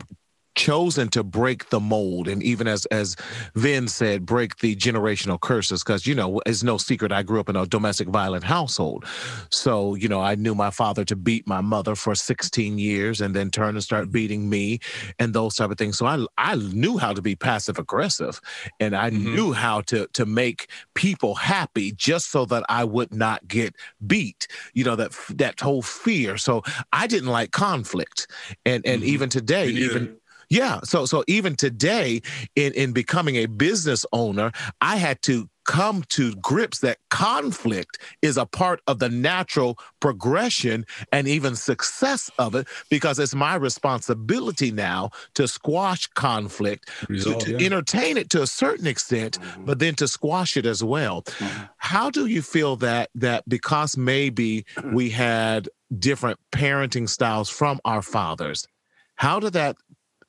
chosen 0.57 1.07
to 1.07 1.23
break 1.23 1.69
the 1.69 1.79
mold 1.79 2.27
and 2.27 2.41
even 2.43 2.67
as 2.67 2.85
as 2.87 3.15
Vin 3.55 3.87
said 3.87 4.25
break 4.25 4.57
the 4.57 4.75
generational 4.75 5.39
curses 5.39 5.83
because 5.83 6.05
you 6.07 6.15
know 6.15 6.41
it's 6.45 6.63
no 6.63 6.77
secret 6.77 7.11
I 7.11 7.23
grew 7.23 7.39
up 7.39 7.47
in 7.47 7.55
a 7.55 7.65
domestic 7.65 8.09
violent 8.09 8.43
household. 8.43 9.05
So 9.51 9.95
you 9.95 10.09
know 10.09 10.19
I 10.19 10.35
knew 10.35 10.55
my 10.55 10.71
father 10.71 11.05
to 11.05 11.15
beat 11.15 11.47
my 11.47 11.61
mother 11.61 11.95
for 11.95 12.15
16 12.15 12.79
years 12.79 13.21
and 13.21 13.35
then 13.35 13.51
turn 13.51 13.75
and 13.75 13.83
start 13.83 14.11
beating 14.11 14.49
me 14.49 14.79
and 15.19 15.33
those 15.33 15.55
type 15.55 15.69
of 15.71 15.77
things. 15.77 15.97
So 15.97 16.05
I 16.07 16.25
I 16.37 16.55
knew 16.55 16.97
how 16.97 17.13
to 17.13 17.21
be 17.21 17.35
passive 17.35 17.77
aggressive 17.77 18.41
and 18.79 18.95
I 18.95 19.11
mm-hmm. 19.11 19.35
knew 19.35 19.53
how 19.53 19.81
to 19.81 20.07
to 20.13 20.25
make 20.25 20.69
people 20.95 21.35
happy 21.35 21.91
just 21.91 22.31
so 22.31 22.45
that 22.45 22.63
I 22.67 22.83
would 22.83 23.13
not 23.13 23.47
get 23.47 23.75
beat 24.05 24.47
you 24.73 24.83
know 24.83 24.95
that 24.95 25.11
that 25.35 25.59
whole 25.59 25.83
fear. 25.83 26.37
So 26.37 26.63
I 26.91 27.05
didn't 27.05 27.29
like 27.29 27.51
conflict. 27.51 28.27
And 28.65 28.85
and 28.85 29.01
mm-hmm. 29.01 29.13
even 29.13 29.29
today 29.29 29.67
even 29.67 30.17
yeah. 30.49 30.79
So 30.83 31.05
so 31.05 31.23
even 31.27 31.55
today, 31.55 32.21
in 32.55 32.73
in 32.73 32.93
becoming 32.93 33.35
a 33.35 33.45
business 33.47 34.05
owner, 34.13 34.51
I 34.81 34.97
had 34.97 35.21
to 35.23 35.49
come 35.67 36.01
to 36.07 36.33
grips 36.35 36.79
that 36.79 36.97
conflict 37.09 37.99
is 38.21 38.37
a 38.37 38.45
part 38.45 38.81
of 38.87 38.99
the 38.99 39.09
natural 39.09 39.77
progression 39.99 40.85
and 41.11 41.27
even 41.27 41.55
success 41.55 42.31
of 42.39 42.55
it 42.55 42.65
because 42.89 43.19
it's 43.19 43.35
my 43.35 43.53
responsibility 43.53 44.71
now 44.71 45.11
to 45.33 45.45
squash 45.47 46.07
conflict 46.07 46.89
Result, 47.09 47.41
to, 47.41 47.45
to 47.45 47.59
yeah. 47.59 47.65
entertain 47.65 48.15
it 48.15 48.29
to 48.29 48.41
a 48.41 48.47
certain 48.47 48.87
extent 48.87 49.39
mm-hmm. 49.39 49.65
but 49.65 49.79
then 49.79 49.93
to 49.95 50.07
squash 50.07 50.55
it 50.55 50.65
as 50.65 50.81
well 50.83 51.23
mm-hmm. 51.23 51.63
how 51.75 52.09
do 52.09 52.27
you 52.27 52.41
feel 52.41 52.77
that 52.77 53.09
that 53.13 53.43
because 53.47 53.97
maybe 53.97 54.65
we 54.93 55.09
had 55.09 55.67
different 55.99 56.39
parenting 56.53 57.09
styles 57.09 57.49
from 57.49 57.81
our 57.83 58.01
fathers 58.01 58.69
how 59.17 59.39
did 59.39 59.53
that 59.53 59.75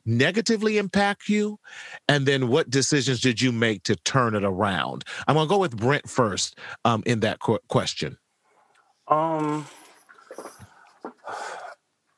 negatively 0.09 0.79
impact 0.79 1.29
you? 1.29 1.59
And 2.09 2.27
then 2.27 2.49
what 2.49 2.71
decisions 2.71 3.21
did 3.21 3.41
you 3.41 3.53
make 3.53 3.83
to 3.85 3.97
turn 3.97 4.35
it 4.35 4.45
around? 4.45 5.05
I'm 5.27 5.35
going 5.35 5.47
to 5.47 5.51
go 5.51 5.59
with 5.59 5.77
Brent 5.77 6.09
first 6.09 6.59
um, 6.85 7.03
in 7.07 7.21
that 7.21 7.41
qu- 7.41 7.59
question. 7.69 8.19
Um, 9.07 9.67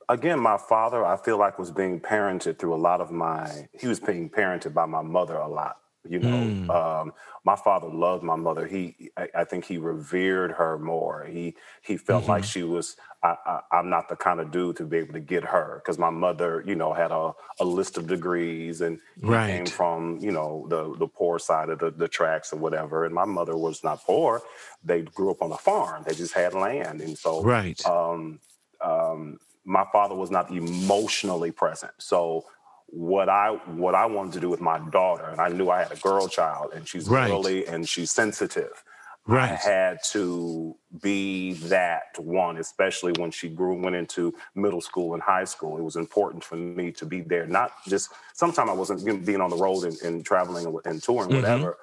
again, 0.08 0.40
my 0.40 0.56
father, 0.56 1.04
I 1.04 1.16
feel 1.16 1.38
like 1.38 1.58
was 1.58 1.70
being 1.70 2.00
parented 2.00 2.58
through 2.58 2.74
a 2.74 2.76
lot 2.76 3.00
of 3.00 3.10
my, 3.10 3.68
he 3.78 3.86
was 3.86 4.00
being 4.00 4.30
parented 4.30 4.74
by 4.74 4.86
my 4.86 5.02
mother 5.02 5.36
a 5.36 5.48
lot. 5.48 5.76
You 6.08 6.18
know, 6.18 6.28
mm. 6.28 6.70
um, 6.70 7.12
my 7.44 7.56
father 7.56 7.88
loved 7.88 8.22
my 8.22 8.36
mother. 8.36 8.66
He, 8.66 9.10
I, 9.18 9.28
I, 9.34 9.44
think 9.44 9.66
he 9.66 9.76
revered 9.76 10.52
her 10.52 10.78
more. 10.78 11.26
He, 11.30 11.54
he 11.82 11.98
felt 11.98 12.22
mm-hmm. 12.22 12.30
like 12.30 12.44
she 12.44 12.62
was. 12.62 12.96
I, 13.22 13.60
am 13.70 13.90
not 13.90 14.08
the 14.08 14.16
kind 14.16 14.40
of 14.40 14.50
dude 14.50 14.76
to 14.76 14.84
be 14.84 14.96
able 14.96 15.12
to 15.12 15.20
get 15.20 15.44
her 15.44 15.82
because 15.84 15.98
my 15.98 16.08
mother, 16.08 16.64
you 16.66 16.74
know, 16.74 16.94
had 16.94 17.10
a, 17.10 17.32
a 17.60 17.64
list 17.64 17.98
of 17.98 18.06
degrees 18.06 18.80
and 18.80 18.98
right. 19.20 19.48
came 19.48 19.66
from, 19.66 20.18
you 20.22 20.32
know, 20.32 20.66
the 20.70 20.96
the 20.96 21.06
poor 21.06 21.38
side 21.38 21.68
of 21.68 21.80
the, 21.80 21.90
the 21.90 22.08
tracks 22.08 22.50
or 22.50 22.56
whatever. 22.56 23.04
And 23.04 23.14
my 23.14 23.26
mother 23.26 23.58
was 23.58 23.84
not 23.84 24.02
poor. 24.04 24.40
They 24.82 25.02
grew 25.02 25.30
up 25.30 25.42
on 25.42 25.52
a 25.52 25.58
farm. 25.58 26.04
They 26.06 26.14
just 26.14 26.32
had 26.32 26.54
land, 26.54 27.02
and 27.02 27.16
so 27.16 27.42
right. 27.42 27.84
Um, 27.84 28.40
um, 28.80 29.38
my 29.66 29.84
father 29.92 30.14
was 30.14 30.30
not 30.30 30.50
emotionally 30.50 31.52
present. 31.52 31.92
So 31.98 32.46
what 32.92 33.28
I 33.28 33.50
what 33.66 33.94
I 33.94 34.06
wanted 34.06 34.32
to 34.34 34.40
do 34.40 34.48
with 34.48 34.60
my 34.60 34.78
daughter, 34.90 35.24
and 35.24 35.40
I 35.40 35.48
knew 35.48 35.70
I 35.70 35.82
had 35.82 35.92
a 35.92 35.96
girl 35.96 36.28
child, 36.28 36.72
and 36.74 36.86
she's 36.86 37.08
right. 37.08 37.30
early 37.30 37.66
and 37.66 37.88
she's 37.88 38.10
sensitive. 38.10 38.82
Right. 39.26 39.52
I 39.52 39.54
had 39.54 39.98
to 40.06 40.76
be 41.02 41.52
that 41.52 42.18
one, 42.18 42.56
especially 42.56 43.12
when 43.18 43.30
she 43.30 43.48
grew 43.48 43.80
went 43.80 43.94
into 43.94 44.34
middle 44.54 44.80
school 44.80 45.14
and 45.14 45.22
high 45.22 45.44
school. 45.44 45.78
It 45.78 45.82
was 45.82 45.96
important 45.96 46.42
for 46.42 46.56
me 46.56 46.90
to 46.92 47.06
be 47.06 47.20
there. 47.20 47.46
Not 47.46 47.70
just 47.86 48.10
sometimes 48.34 48.70
I 48.70 48.72
wasn't 48.72 49.24
being 49.24 49.40
on 49.40 49.50
the 49.50 49.56
road 49.56 49.84
and, 49.84 50.00
and 50.02 50.24
traveling 50.24 50.66
and, 50.84 51.02
touring, 51.02 51.28
mm-hmm. 51.28 51.36
whatever. 51.36 51.78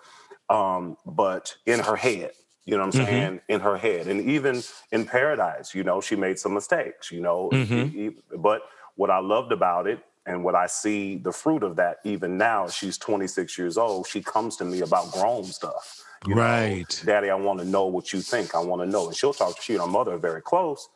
Um, 0.50 0.98
but 1.06 1.56
in 1.65 1.80
her 1.80 1.96
head, 1.96 2.32
you 2.65 2.76
know 2.76 2.86
what 2.86 2.96
I'm 2.96 3.02
mm-hmm. 3.02 3.12
saying? 3.12 3.41
In 3.48 3.60
her 3.62 3.78
head, 3.78 4.08
and 4.08 4.20
even 4.22 4.62
in 4.91 5.06
Paradise, 5.06 5.74
you 5.74 5.84
know, 5.84 6.02
she 6.02 6.17
made 6.17 6.39
some 6.39 6.54
mistakes. 6.54 7.12
You 7.12 7.22
know, 7.22 7.50
mm-hmm. 7.54 8.10
but 8.39 8.63
what 8.96 9.10
I 9.10 9.20
loved 9.20 9.54
about 9.54 9.88
it 9.88 10.00
and 10.28 10.44
what 10.44 10.56
I 10.56 10.68
see 10.68 11.16
the 11.16 11.32
fruit 11.32 11.63
of 11.63 11.78
that 11.78 11.98
even 12.04 12.38
now, 12.38 12.68
she's 12.68 12.98
26 12.98 13.58
years 13.58 13.78
old. 13.78 14.08
She 14.08 14.22
comes 14.22 14.58
to 14.58 14.66
me 14.66 14.82
about 14.82 15.12
grown 15.13 15.46
stuff. 15.46 16.04
You 16.28 16.36
right. 16.36 16.86
Know, 17.04 17.13
Daddy, 17.13 17.30
I 17.30 17.36
want 17.36 17.60
to 17.60 17.66
know 17.66 17.86
what 17.86 18.12
you 18.12 18.20
think. 18.20 18.54
I 18.54 18.60
want 18.60 18.82
to 18.82 18.88
know. 18.88 19.08
And 19.08 19.16
she'll 19.16 19.34
talk, 19.34 19.62
she 19.62 19.74
and 19.74 19.82
her 19.82 19.88
mother 19.88 20.13
are 20.13 20.20
very 20.20 20.42
close, 20.42 20.90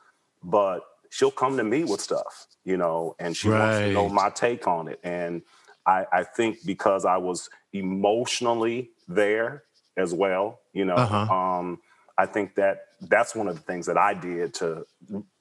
but 0.44 0.82
she'll 1.10 1.32
come 1.32 1.56
to 1.58 1.64
me 1.64 1.86
with 1.86 2.02
stuff, 2.02 2.48
you 2.66 2.76
know, 2.76 3.16
and 3.20 3.36
she 3.36 3.48
right. 3.48 3.60
wants 3.60 3.80
to 3.80 3.94
know 3.94 4.10
my 4.10 4.30
take 4.30 4.68
on 4.68 4.90
it. 4.90 5.00
And 5.02 5.44
I, 5.88 6.06
I 6.12 6.24
think 6.24 6.58
because 6.66 7.06
I 7.06 7.16
was 7.16 7.50
emotionally 7.72 8.92
there 9.08 9.64
as 9.96 10.14
well, 10.14 10.60
you 10.74 10.84
know, 10.84 10.96
uh-huh. 10.96 11.34
um, 11.34 11.80
I 12.18 12.26
think 12.26 12.56
that 12.56 12.82
that's 13.02 13.34
one 13.34 13.48
of 13.48 13.56
the 13.56 13.62
things 13.62 13.86
that 13.86 13.98
I 13.98 14.14
did 14.14 14.54
to 14.56 14.86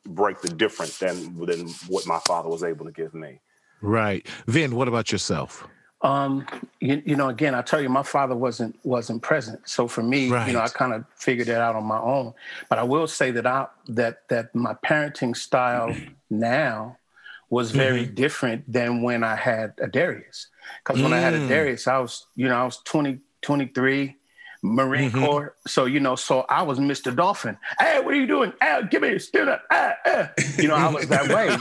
break 0.07 0.41
the 0.41 0.49
difference 0.49 0.99
than 0.99 1.45
than 1.45 1.69
what 1.89 2.07
my 2.07 2.21
father 2.21 2.49
was 2.49 2.63
able 2.63 2.85
to 2.87 2.93
give 2.93 3.15
me. 3.15 3.41
Right. 3.83 4.27
Vin, 4.47 4.75
what 4.75 4.89
about 4.89 5.13
yourself? 5.13 5.67
Um, 6.03 6.47
you, 6.81 7.03
you, 7.05 7.17
know, 7.17 7.29
again, 7.29 7.55
I 7.55 7.61
tell 7.61 7.81
you, 7.81 7.91
my 7.91 8.03
father 8.03 8.35
wasn't 8.35 8.79
wasn't 8.85 9.21
present, 9.21 9.69
so 9.69 9.87
for 9.87 10.03
me, 10.03 10.31
right. 10.31 10.47
you 10.47 10.55
know, 10.55 10.61
I 10.61 10.69
kind 10.69 10.95
of 10.95 11.05
figured 11.15 11.49
it 11.49 11.57
out 11.57 11.77
on 11.77 11.85
my 11.85 11.99
own. 11.99 12.33
But 12.71 12.79
I 12.79 12.85
will 12.85 13.07
say 13.07 13.31
that 13.33 13.47
I 13.47 13.67
that 13.89 14.27
that 14.29 14.55
my 14.55 14.75
parenting 14.75 15.37
style 15.37 15.95
now 16.31 16.97
was 17.51 17.73
very 17.73 18.05
mm-hmm. 18.05 18.15
different 18.15 18.73
than 18.73 19.03
when 19.03 19.25
I 19.25 19.35
had 19.35 19.75
a 19.79 19.89
Darius. 19.89 20.47
Because 20.79 21.03
when 21.03 21.11
mm. 21.11 21.17
I 21.17 21.19
had 21.19 21.35
a 21.35 21.41
mm. 21.41 21.49
Darius, 21.49 21.89
I 21.89 21.99
was, 21.99 22.27
you 22.37 22.49
know, 22.49 22.55
I 22.55 22.65
was 22.65 22.79
20, 22.85 23.19
23, 23.43 24.17
Marine 24.63 25.11
mm-hmm. 25.11 25.25
Corps. 25.25 25.55
So, 25.67 25.87
you 25.87 26.01
know, 26.01 26.17
so 26.17 26.45
I 26.49 26.63
was 26.63 26.79
Mr. 26.79 27.15
Dolphin. 27.15 27.57
Hey, 27.79 28.01
what 28.01 28.13
are 28.13 28.17
you 28.17 28.27
doing? 28.27 28.53
Hey, 28.61 28.81
give 28.91 29.03
me 29.03 29.15
a 29.15 29.21
still 29.21 29.49
up. 29.49 29.63
Ah, 29.71 29.95
ah. 30.05 30.31
You 30.59 30.69
know, 30.69 30.75
I 30.75 30.89
was 30.89 31.09
that 31.09 31.29
way. 31.29 31.57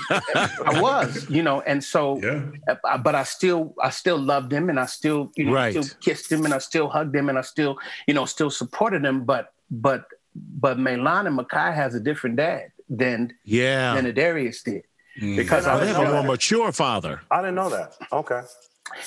I 0.66 0.82
was, 0.82 1.30
you 1.30 1.42
know, 1.42 1.62
and 1.62 1.84
so, 1.84 2.20
yeah. 2.22 2.44
Uh, 2.84 2.98
but 2.98 3.16
I 3.16 3.24
still, 3.24 3.74
I 3.82 3.90
still 3.90 4.18
loved 4.18 4.52
him 4.52 4.70
and 4.70 4.80
I 4.80 4.86
still, 4.86 5.32
you 5.38 5.46
know, 5.46 5.54
right. 5.54 5.72
still 5.72 5.98
kissed 6.02 6.32
him 6.32 6.44
and 6.46 6.54
I 6.54 6.58
still 6.58 6.90
hugged 6.90 7.16
him 7.16 7.30
and 7.30 7.38
I 7.38 7.42
still, 7.42 7.78
you 8.08 8.14
know, 8.14 8.26
still 8.26 8.50
supported 8.50 9.06
him. 9.06 9.24
But, 9.24 9.54
but, 9.72 10.06
but 10.36 10.78
Melan 10.78 11.28
and 11.28 11.40
Makai 11.40 11.74
has 11.74 11.96
a 11.96 12.00
different 12.00 12.36
dad 12.36 12.72
than, 12.90 13.34
yeah, 13.46 13.96
than 13.96 14.14
Adarius 14.14 14.64
did. 14.64 14.84
Mm. 15.22 15.38
Because 15.38 15.68
I, 15.68 15.80
I 15.80 15.86
have 15.86 16.08
a 16.08 16.12
more 16.12 16.24
mature 16.24 16.72
father. 16.72 17.22
I 17.32 17.42
didn't 17.42 17.56
know 17.56 17.70
that. 17.70 17.98
Okay. 18.12 18.42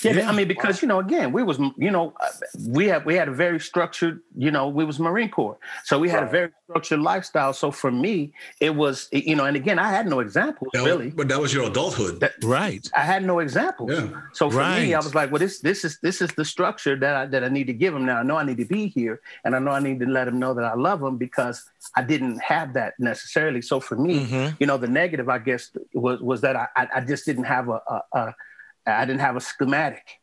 Yeah, 0.02 0.12
yeah, 0.12 0.28
I 0.28 0.32
mean, 0.32 0.48
because 0.48 0.82
you 0.82 0.88
know, 0.88 0.98
again, 0.98 1.32
we 1.32 1.42
was, 1.42 1.58
you 1.76 1.90
know, 1.90 2.12
uh, 2.20 2.28
we 2.68 2.86
had 2.86 3.04
we 3.04 3.14
had 3.14 3.28
a 3.28 3.32
very 3.32 3.60
structured, 3.60 4.20
you 4.36 4.50
know, 4.50 4.68
we 4.68 4.84
was 4.84 4.98
Marine 4.98 5.28
Corps, 5.28 5.58
so 5.84 5.98
we 5.98 6.08
had 6.08 6.20
right. 6.20 6.28
a 6.28 6.30
very 6.30 6.50
structured 6.68 7.00
lifestyle. 7.00 7.52
So 7.52 7.70
for 7.70 7.90
me, 7.90 8.32
it 8.60 8.74
was, 8.74 9.08
you 9.12 9.36
know, 9.36 9.44
and 9.44 9.56
again, 9.56 9.78
I 9.78 9.90
had 9.90 10.06
no 10.06 10.20
examples 10.20 10.70
that, 10.72 10.84
really. 10.84 11.10
But 11.10 11.28
that 11.28 11.40
was 11.40 11.52
your 11.52 11.64
adulthood, 11.64 12.20
that, 12.20 12.32
right? 12.42 12.88
I 12.96 13.00
had 13.00 13.24
no 13.24 13.40
examples. 13.40 13.90
Yeah. 13.92 14.08
So 14.32 14.50
for 14.50 14.58
right. 14.58 14.82
me, 14.82 14.94
I 14.94 14.98
was 14.98 15.14
like, 15.14 15.30
well, 15.30 15.38
this 15.38 15.60
this 15.60 15.84
is 15.84 15.98
this 16.02 16.22
is 16.22 16.30
the 16.32 16.44
structure 16.44 16.96
that 16.96 17.14
I 17.14 17.26
that 17.26 17.44
I 17.44 17.48
need 17.48 17.66
to 17.66 17.74
give 17.74 17.92
them. 17.94 18.06
Now 18.06 18.18
I 18.18 18.22
know 18.22 18.36
I 18.36 18.44
need 18.44 18.58
to 18.58 18.64
be 18.64 18.88
here, 18.88 19.20
and 19.44 19.54
I 19.54 19.58
know 19.58 19.72
I 19.72 19.80
need 19.80 20.00
to 20.00 20.06
let 20.06 20.24
them 20.24 20.38
know 20.38 20.54
that 20.54 20.64
I 20.64 20.74
love 20.74 21.00
them 21.00 21.16
because 21.16 21.64
I 21.96 22.02
didn't 22.02 22.40
have 22.42 22.74
that 22.74 22.94
necessarily. 22.98 23.62
So 23.62 23.80
for 23.80 23.96
me, 23.96 24.26
mm-hmm. 24.26 24.56
you 24.58 24.66
know, 24.66 24.78
the 24.78 24.88
negative, 24.88 25.28
I 25.28 25.38
guess, 25.38 25.70
was 25.94 26.20
was 26.20 26.40
that 26.40 26.56
I 26.56 26.68
I 26.76 27.00
just 27.00 27.24
didn't 27.26 27.44
have 27.44 27.68
a, 27.68 27.80
a, 27.88 28.02
a 28.12 28.34
I 28.86 29.04
didn't 29.04 29.20
have 29.20 29.36
a 29.36 29.40
schematic. 29.40 30.20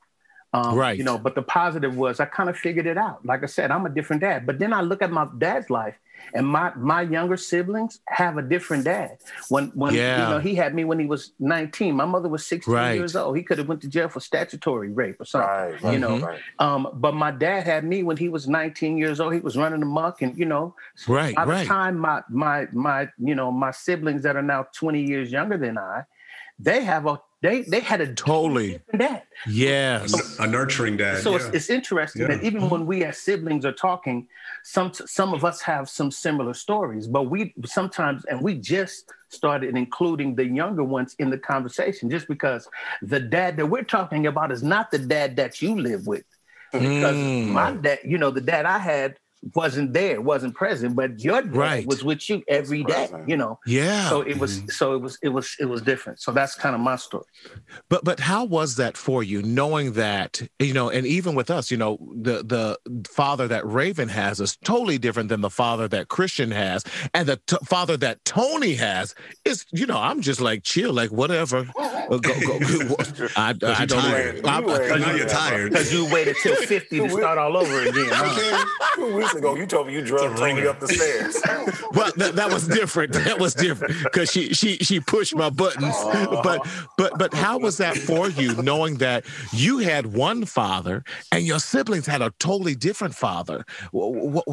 Um, 0.51 0.75
right. 0.75 0.97
You 0.97 1.03
know, 1.03 1.17
but 1.17 1.35
the 1.35 1.43
positive 1.43 1.95
was 1.95 2.19
I 2.19 2.25
kind 2.25 2.49
of 2.49 2.57
figured 2.57 2.87
it 2.87 2.97
out. 2.97 3.23
Like 3.23 3.43
I 3.43 3.45
said, 3.45 3.69
I'm 3.69 3.85
a 3.85 3.89
different 3.89 4.21
dad. 4.21 4.47
But 4.47 4.57
then 4.57 4.73
I 4.73 4.81
look 4.81 5.03
at 5.03 5.11
my 5.11 5.27
dad's 5.37 5.69
life, 5.69 5.99
and 6.33 6.47
my 6.47 6.73
my 6.75 7.03
younger 7.03 7.37
siblings 7.37 7.99
have 8.07 8.37
a 8.37 8.41
different 8.41 8.83
dad. 8.85 9.19
When 9.49 9.67
when 9.75 9.93
yeah. 9.93 10.23
you 10.23 10.33
know 10.33 10.39
he 10.39 10.55
had 10.55 10.73
me 10.73 10.85
when 10.85 10.97
he 10.97 11.05
was 11.05 11.33
19. 11.39 11.93
My 11.95 12.05
mother 12.05 12.29
was 12.29 12.47
16 12.47 12.73
right. 12.73 12.93
years 12.93 13.15
old. 13.15 13.37
He 13.37 13.43
could 13.43 13.59
have 13.59 13.67
went 13.67 13.81
to 13.81 13.87
jail 13.87 14.09
for 14.09 14.21
statutory 14.21 14.89
rape 14.89 15.21
or 15.21 15.25
something. 15.25 15.77
Right. 15.83 15.93
You 15.93 15.99
know. 15.99 16.17
Right. 16.17 16.39
Um, 16.57 16.89
but 16.95 17.13
my 17.13 17.29
dad 17.29 17.65
had 17.65 17.83
me 17.83 18.01
when 18.01 18.17
he 18.17 18.27
was 18.27 18.47
19 18.47 18.97
years 18.97 19.19
old. 19.19 19.35
He 19.35 19.41
was 19.41 19.55
running 19.55 19.83
amok, 19.83 20.23
and 20.23 20.35
you 20.35 20.45
know. 20.45 20.73
Right. 21.07 21.35
By 21.35 21.45
the 21.45 21.65
time 21.65 21.95
my 21.95 22.23
my 22.27 22.67
my 22.73 23.09
you 23.19 23.35
know 23.35 23.51
my 23.51 23.69
siblings 23.69 24.23
that 24.23 24.35
are 24.35 24.41
now 24.41 24.65
20 24.73 24.99
years 24.99 25.31
younger 25.31 25.57
than 25.57 25.77
I, 25.77 26.05
they 26.57 26.83
have 26.83 27.05
a 27.05 27.21
they 27.41 27.61
they 27.61 27.79
had 27.79 28.01
a 28.01 28.13
totally 28.13 28.81
dad. 28.97 29.23
Yes, 29.47 30.39
a, 30.39 30.43
a 30.43 30.47
nurturing 30.47 30.97
dad. 30.97 31.23
So 31.23 31.31
yeah. 31.31 31.37
it's, 31.37 31.45
it's, 31.55 31.69
interesting 31.69 32.23
yeah. 32.23 32.29
that 32.29 32.43
even 32.43 32.69
when 32.69 32.85
we 32.85 33.05
as 33.05 33.17
siblings 33.17 33.65
are 33.65 33.71
talking, 33.71 34.27
some 34.63 34.91
some 34.93 35.33
of 35.33 35.45
us 35.45 35.61
have 35.61 35.89
some 35.89 36.11
similar 36.11 36.53
stories, 36.53 37.07
but 37.07 37.23
we 37.23 37.53
sometimes 37.65 38.25
and 38.25 38.41
we 38.41 38.55
just 38.55 39.11
started 39.29 39.77
including 39.77 40.35
the 40.35 40.45
younger 40.45 40.83
ones 40.83 41.15
in 41.19 41.29
the 41.29 41.37
conversation, 41.37 42.09
just 42.09 42.27
because 42.27 42.67
the 43.01 43.19
dad 43.19 43.55
that 43.57 43.67
we're 43.67 43.83
talking 43.83 44.27
about 44.27 44.51
is 44.51 44.61
not 44.61 44.91
the 44.91 44.99
dad 44.99 45.37
that 45.37 45.61
you 45.61 45.79
live 45.79 46.07
with. 46.07 46.25
Because 46.73 47.15
mm. 47.15 47.47
my 47.47 47.71
dad, 47.71 47.99
you 48.03 48.17
know, 48.17 48.31
the 48.31 48.41
dad 48.41 48.65
I 48.65 48.79
had 48.79 49.17
wasn't 49.55 49.93
there, 49.93 50.21
wasn't 50.21 50.53
present, 50.53 50.95
but 50.95 51.23
your 51.23 51.41
dad 51.41 51.55
right. 51.55 51.87
was 51.87 52.03
with 52.03 52.29
you 52.29 52.43
every 52.47 52.83
day, 52.83 53.09
you 53.25 53.37
know. 53.37 53.59
Yeah. 53.65 54.09
So 54.09 54.21
it 54.21 54.37
was 54.37 54.59
mm-hmm. 54.59 54.69
so 54.69 54.93
it 54.93 55.01
was 55.01 55.17
it 55.21 55.29
was 55.29 55.55
it 55.59 55.65
was 55.65 55.81
different. 55.81 56.19
So 56.21 56.31
that's 56.31 56.55
kind 56.55 56.75
of 56.75 56.81
my 56.81 56.97
story. 56.97 57.25
But 57.89 58.03
but 58.03 58.19
how 58.19 58.43
was 58.43 58.75
that 58.75 58.97
for 58.97 59.23
you, 59.23 59.41
knowing 59.41 59.93
that, 59.93 60.41
you 60.59 60.73
know, 60.73 60.89
and 60.89 61.07
even 61.07 61.35
with 61.35 61.49
us, 61.49 61.71
you 61.71 61.77
know, 61.77 61.97
the 62.15 62.43
the 62.43 62.77
father 63.07 63.47
that 63.47 63.65
Raven 63.65 64.09
has 64.09 64.39
is 64.39 64.57
totally 64.57 64.97
different 64.97 65.29
than 65.29 65.41
the 65.41 65.49
father 65.49 65.87
that 65.87 66.09
Christian 66.09 66.51
has. 66.51 66.83
And 67.13 67.27
the 67.27 67.37
t- 67.47 67.57
father 67.63 67.95
that 67.97 68.23
Tony 68.25 68.73
has 68.75 69.15
is, 69.45 69.65
you 69.71 69.85
know, 69.85 69.97
I'm 69.97 70.21
just 70.21 70.41
like 70.41 70.63
chill, 70.63 70.93
like 70.93 71.11
whatever. 71.11 71.67
Go, 72.09 72.17
go, 72.17 72.33
go. 72.39 72.57
I, 73.35 73.53
I, 73.61 73.81
I 73.81 73.85
don't 73.85 74.01
tired. 74.01 74.45
I'm, 74.45 74.67
I'm, 74.67 75.15
you're 75.15 75.27
tired. 75.27 75.71
Because 75.71 75.93
you 75.93 76.11
waited 76.11 76.37
till 76.41 76.55
50 76.55 76.99
to 77.01 77.09
start 77.19 77.37
all 77.37 77.55
over 77.55 77.81
again. 77.81 78.09
Huh? 78.09 79.28
Weeks 79.33 79.39
ago, 79.39 79.55
you 79.55 79.65
told 79.65 79.87
me 79.87 79.93
you 79.93 80.01
drove 80.01 80.35
Tony 80.35 80.67
up 80.67 80.79
the 80.79 80.87
stairs. 80.87 81.41
well, 81.93 82.11
that, 82.17 82.35
that 82.35 82.51
was 82.51 82.67
different. 82.67 83.13
That 83.13 83.39
was 83.39 83.53
different 83.53 83.95
because 84.03 84.31
she 84.31 84.53
she 84.53 84.77
she 84.77 84.99
pushed 84.99 85.35
my 85.35 85.49
buttons. 85.49 85.95
Uh-huh. 85.95 86.41
But 86.43 86.67
but 86.97 87.17
but 87.17 87.33
how 87.33 87.57
was 87.57 87.77
that 87.77 87.97
for 87.97 88.29
you, 88.29 88.61
knowing 88.61 88.95
that 88.95 89.25
you 89.51 89.79
had 89.79 90.07
one 90.07 90.45
father 90.45 91.03
and 91.31 91.45
your 91.45 91.59
siblings 91.59 92.05
had 92.05 92.21
a 92.21 92.31
totally 92.39 92.75
different 92.75 93.15
father? 93.15 93.65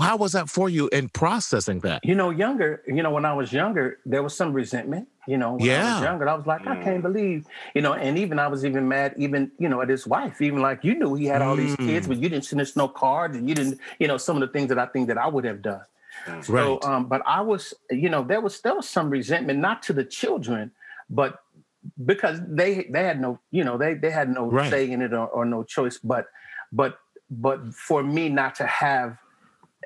How 0.00 0.16
was 0.16 0.32
that 0.32 0.48
for 0.48 0.68
you 0.68 0.88
in 0.88 1.08
processing 1.08 1.80
that? 1.80 2.04
You 2.04 2.14
know, 2.14 2.30
younger. 2.30 2.82
You 2.86 3.02
know, 3.02 3.10
when 3.10 3.24
I 3.24 3.32
was 3.32 3.52
younger, 3.52 3.98
there 4.04 4.22
was 4.22 4.36
some 4.36 4.52
resentment 4.52 5.08
you 5.26 5.36
know, 5.36 5.54
when 5.54 5.64
yeah. 5.64 5.90
I 5.90 5.94
was 5.94 6.02
younger, 6.02 6.28
I 6.28 6.34
was 6.34 6.46
like, 6.46 6.66
I 6.66 6.76
can't 6.82 6.98
mm. 6.98 7.02
believe, 7.02 7.46
you 7.74 7.82
know, 7.82 7.94
and 7.94 8.18
even 8.18 8.38
I 8.38 8.46
was 8.46 8.64
even 8.64 8.88
mad, 8.88 9.14
even, 9.18 9.50
you 9.58 9.68
know, 9.68 9.80
at 9.80 9.88
his 9.88 10.06
wife, 10.06 10.40
even 10.40 10.60
like 10.60 10.84
you 10.84 10.94
knew 10.94 11.14
he 11.14 11.26
had 11.26 11.42
all 11.42 11.56
these 11.56 11.74
kids, 11.76 12.06
mm. 12.06 12.10
but 12.10 12.18
you 12.18 12.28
didn't 12.28 12.44
send 12.44 12.60
us 12.60 12.76
no 12.76 12.88
cards 12.88 13.36
and 13.36 13.48
you 13.48 13.54
didn't, 13.54 13.80
you 13.98 14.06
know, 14.06 14.16
some 14.16 14.36
of 14.36 14.40
the 14.40 14.52
things 14.52 14.68
that 14.68 14.78
I 14.78 14.86
think 14.86 15.08
that 15.08 15.18
I 15.18 15.26
would 15.26 15.44
have 15.44 15.62
done. 15.62 15.82
Right. 16.28 16.44
So, 16.44 16.80
um, 16.82 17.06
but 17.06 17.22
I 17.26 17.40
was, 17.40 17.74
you 17.90 18.08
know, 18.08 18.22
there 18.22 18.40
was 18.40 18.60
there 18.60 18.74
was 18.74 18.88
some 18.88 19.10
resentment, 19.10 19.58
not 19.58 19.82
to 19.84 19.92
the 19.92 20.04
children, 20.04 20.70
but 21.10 21.40
because 22.04 22.40
they 22.46 22.86
they 22.90 23.04
had 23.04 23.20
no, 23.20 23.38
you 23.50 23.64
know, 23.64 23.76
they 23.76 23.94
they 23.94 24.10
had 24.10 24.28
no 24.30 24.50
right. 24.50 24.70
say 24.70 24.90
in 24.90 25.02
it 25.02 25.12
or, 25.12 25.26
or 25.28 25.44
no 25.44 25.62
choice, 25.62 25.98
but 25.98 26.26
but 26.72 26.98
but 27.30 27.74
for 27.74 28.02
me 28.02 28.28
not 28.28 28.54
to 28.56 28.66
have 28.66 29.18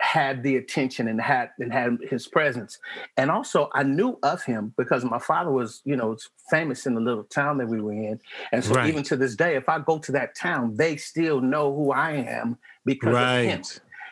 had 0.00 0.42
the 0.42 0.56
attention 0.56 1.08
and 1.08 1.20
had 1.20 1.50
and 1.58 1.72
had 1.72 1.98
his 2.08 2.26
presence. 2.26 2.78
And 3.16 3.30
also 3.30 3.68
I 3.74 3.82
knew 3.82 4.18
of 4.22 4.42
him 4.42 4.74
because 4.76 5.04
my 5.04 5.18
father 5.18 5.50
was, 5.50 5.82
you 5.84 5.94
know, 5.94 6.16
famous 6.50 6.86
in 6.86 6.94
the 6.94 7.00
little 7.00 7.24
town 7.24 7.58
that 7.58 7.68
we 7.68 7.80
were 7.80 7.92
in. 7.92 8.20
And 8.50 8.64
so 8.64 8.74
right. 8.74 8.88
even 8.88 9.02
to 9.04 9.16
this 9.16 9.36
day, 9.36 9.56
if 9.56 9.68
I 9.68 9.78
go 9.78 9.98
to 9.98 10.12
that 10.12 10.34
town, 10.34 10.74
they 10.76 10.96
still 10.96 11.40
know 11.40 11.74
who 11.74 11.92
I 11.92 12.12
am 12.12 12.56
because 12.84 13.14
right. 13.14 13.40
of 13.40 13.46
him. 13.46 13.62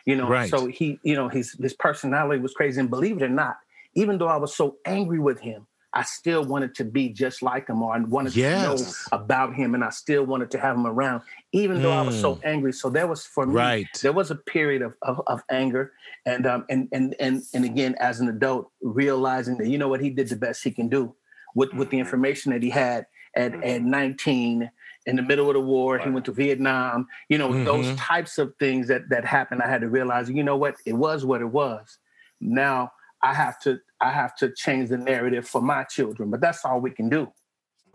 You 0.05 0.15
know, 0.15 0.29
right. 0.29 0.49
so 0.49 0.67
he, 0.67 0.99
you 1.03 1.15
know, 1.15 1.27
his 1.27 1.53
his 1.59 1.73
personality 1.73 2.41
was 2.41 2.53
crazy. 2.53 2.79
And 2.79 2.89
believe 2.89 3.17
it 3.17 3.23
or 3.23 3.29
not, 3.29 3.57
even 3.95 4.17
though 4.17 4.27
I 4.27 4.37
was 4.37 4.55
so 4.55 4.77
angry 4.85 5.19
with 5.19 5.39
him, 5.39 5.67
I 5.99 6.03
still 6.03 6.45
wanted 6.45 6.75
to 6.75 6.85
be 6.85 7.09
just 7.09 7.41
like 7.41 7.67
him 7.67 7.81
or 7.81 7.93
I 7.93 7.99
wanted 7.99 8.33
yes. 8.33 8.63
to 8.63 8.85
know 8.85 8.91
about 9.11 9.53
him 9.53 9.75
and 9.75 9.83
I 9.83 9.89
still 9.89 10.25
wanted 10.25 10.49
to 10.51 10.57
have 10.57 10.77
him 10.77 10.87
around, 10.87 11.23
even 11.51 11.81
though 11.81 11.89
mm. 11.89 11.97
I 11.97 12.01
was 12.03 12.17
so 12.17 12.37
mm. 12.37 12.41
angry. 12.45 12.71
So 12.71 12.89
there 12.89 13.05
was 13.05 13.25
for 13.25 13.45
me, 13.45 13.53
right. 13.53 13.87
there 14.01 14.13
was 14.13 14.31
a 14.31 14.35
period 14.35 14.81
of, 14.81 14.93
of, 15.01 15.21
of 15.27 15.43
anger 15.51 15.91
and 16.25 16.47
um 16.47 16.63
and 16.69 16.87
and 16.93 17.17
and 17.19 17.43
and 17.53 17.65
again 17.65 17.95
as 17.99 18.21
an 18.21 18.29
adult, 18.29 18.71
realizing 18.81 19.57
that 19.57 19.67
you 19.67 19.77
know 19.77 19.89
what 19.89 19.99
he 19.99 20.09
did 20.09 20.29
the 20.29 20.37
best 20.37 20.63
he 20.63 20.71
can 20.71 20.87
do 20.87 21.13
with, 21.53 21.73
with 21.73 21.89
the 21.89 21.97
mm-hmm. 21.97 22.05
information 22.05 22.53
that 22.53 22.63
he 22.63 22.69
had 22.69 23.05
at, 23.35 23.53
at 23.55 23.81
mm-hmm. 23.81 23.89
19 23.89 24.71
in 25.05 25.15
the 25.17 25.21
middle 25.21 25.49
of 25.49 25.55
the 25.55 25.59
war. 25.59 25.97
Right. 25.97 26.05
He 26.05 26.11
went 26.11 26.25
to 26.27 26.31
Vietnam. 26.31 27.09
You 27.27 27.39
know, 27.39 27.49
mm-hmm. 27.49 27.65
those 27.65 27.93
types 27.97 28.37
of 28.37 28.53
things 28.57 28.87
that 28.87 29.09
that 29.09 29.25
happened. 29.25 29.61
I 29.61 29.67
had 29.67 29.81
to 29.81 29.89
realize, 29.89 30.29
you 30.29 30.43
know 30.43 30.55
what, 30.55 30.77
it 30.85 30.93
was 30.93 31.25
what 31.25 31.41
it 31.41 31.51
was. 31.51 31.97
Now 32.39 32.93
I 33.23 33.33
have 33.33 33.59
to 33.61 33.79
I 34.01 34.11
have 34.11 34.35
to 34.37 34.51
change 34.53 34.89
the 34.89 34.97
narrative 34.97 35.47
for 35.47 35.61
my 35.61 35.83
children, 35.83 36.29
but 36.29 36.41
that's 36.41 36.63
all 36.65 36.79
we 36.79 36.91
can 36.91 37.09
do. 37.09 37.31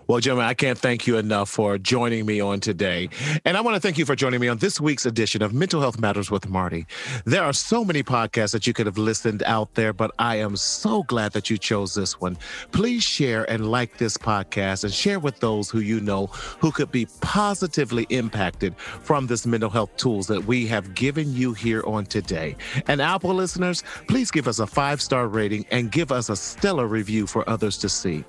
Well, 0.07 0.21
gentlemen, 0.21 0.45
I 0.45 0.53
can't 0.53 0.79
thank 0.79 1.07
you 1.07 1.17
enough 1.17 1.49
for 1.49 1.79
joining 1.79 2.27
me 2.27 2.39
on 2.39 2.61
today. 2.61 3.09
And 3.47 3.57
I 3.57 3.63
want 3.63 3.77
to 3.77 3.81
thank 3.81 3.97
you 3.97 4.05
for 4.05 4.15
joining 4.15 4.39
me 4.39 4.49
on 4.49 4.59
this 4.59 4.79
week's 4.79 5.07
edition 5.07 5.41
of 5.41 5.55
Mental 5.55 5.81
Health 5.81 5.99
Matters 5.99 6.31
with 6.31 6.47
Marty. 6.47 6.87
There 7.25 7.43
are 7.43 7.55
so 7.55 7.87
many 7.87 8.03
podcasts 8.03 8.53
that 8.53 8.67
you 8.67 8.75
could 8.75 8.85
have 8.85 8.99
listened 8.99 9.43
out 9.45 9.73
there, 9.75 9.95
but 9.95 10.11
I 10.19 10.37
am 10.37 10.57
so 10.57 11.05
glad 11.05 11.33
that 11.33 11.49
you 11.49 11.57
chose 11.57 11.95
this 11.95 12.21
one. 12.21 12.37
Please 12.71 13.03
share 13.03 13.51
and 13.51 13.71
like 13.71 13.97
this 13.97 14.19
podcast 14.19 14.85
and 14.85 14.93
share 14.93 15.19
with 15.19 15.41
those 15.41 15.71
who 15.71 15.81
you 15.81 16.01
know 16.01 16.27
who 16.27 16.71
could 16.71 16.93
be 16.93 17.07
positively 17.23 18.07
impacted 18.11 18.77
from 18.77 19.27
this 19.27 19.47
mental 19.47 19.71
health 19.71 19.97
tools 19.97 20.27
that 20.27 20.45
we 20.45 20.67
have 20.67 20.95
given 20.95 21.33
you 21.33 21.55
here 21.55 21.83
on 21.87 22.05
today. 22.05 22.57
And 22.89 23.01
Apple 23.01 23.33
listeners, 23.33 23.83
please 24.07 24.31
give 24.31 24.49
us 24.49 24.59
a 24.59 24.67
five 24.67 25.01
star 25.01 25.29
rating 25.29 25.65
and 25.71 25.91
give 25.91 26.13
us 26.13 26.29
a 26.29 26.37
stellar 26.37 26.87
review 26.87 27.27
for 27.27 27.49
others 27.49 27.79
to 27.79 27.89
see. 27.89 28.23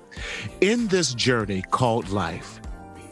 In 0.62 0.86
this 0.86 1.12
journey, 1.12 1.64
called 1.70 2.08
life. 2.08 2.60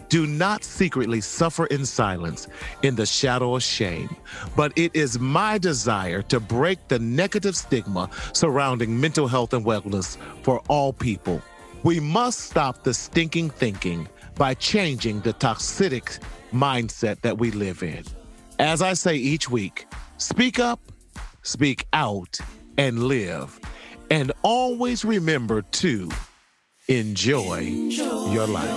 Do 0.08 0.26
not 0.26 0.62
secretly 0.62 1.20
suffer 1.20 1.66
in 1.66 1.84
silence 1.84 2.46
in 2.82 2.94
the 2.94 3.06
shadow 3.06 3.56
of 3.56 3.62
shame, 3.62 4.14
but 4.54 4.72
it 4.76 4.94
is 4.94 5.18
my 5.18 5.58
desire 5.58 6.22
to 6.22 6.38
break 6.38 6.86
the 6.88 6.98
negative 6.98 7.56
stigma 7.56 8.08
surrounding 8.32 9.00
mental 9.00 9.26
health 9.26 9.54
and 9.54 9.64
wellness 9.64 10.16
for 10.42 10.60
all 10.68 10.92
people. 10.92 11.42
We 11.82 12.00
must 12.00 12.40
stop 12.40 12.84
the 12.84 12.94
stinking 12.94 13.50
thinking 13.50 14.08
by 14.36 14.54
changing 14.54 15.20
the 15.20 15.32
toxic 15.32 16.18
mindset 16.52 17.20
that 17.22 17.38
we 17.38 17.50
live 17.50 17.82
in. 17.82 18.04
As 18.58 18.82
I 18.82 18.94
say 18.94 19.16
each 19.16 19.50
week, 19.50 19.86
speak 20.18 20.58
up, 20.60 20.80
speak 21.42 21.86
out, 21.92 22.38
and 22.78 23.04
live. 23.04 23.58
And 24.10 24.32
always 24.42 25.04
remember 25.04 25.62
to 25.62 26.08
Enjoy, 26.86 27.60
your 27.60 28.46
life. 28.46 28.76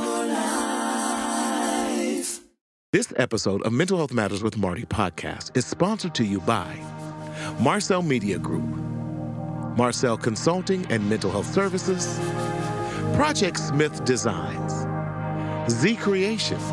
This 2.94 3.12
episode 3.18 3.62
of 3.64 3.74
Mental 3.74 3.98
Health 3.98 4.14
Matters 4.14 4.42
with 4.42 4.56
Marty 4.56 4.84
podcast 4.84 5.58
is 5.58 5.66
sponsored 5.66 6.16
to 6.16 6.24
you 6.24 6.40
by 6.40 6.74
Marcel 7.60 8.02
Media 8.02 8.40
Group, 8.40 8.64
Marcel 9.78 10.16
Consulting 10.16 10.86
and 10.90 11.10
Mental 11.10 11.30
Health 11.30 11.48
Services, 11.48 12.18
Project 13.18 13.60
Smith 13.60 14.06
Designs, 14.06 14.88
Z 15.70 15.98
Creations, 15.98 16.64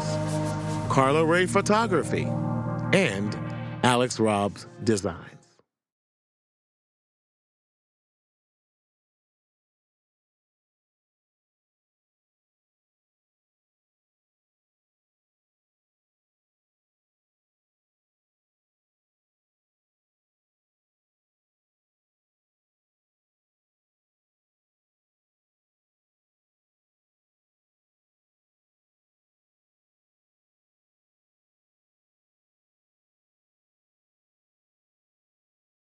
Carla 0.89 1.25
Ray 1.25 1.47
Photography, 1.47 2.29
and 2.93 3.37
Alex 3.83 4.21
Robs 4.21 4.69
Design. 4.85 5.34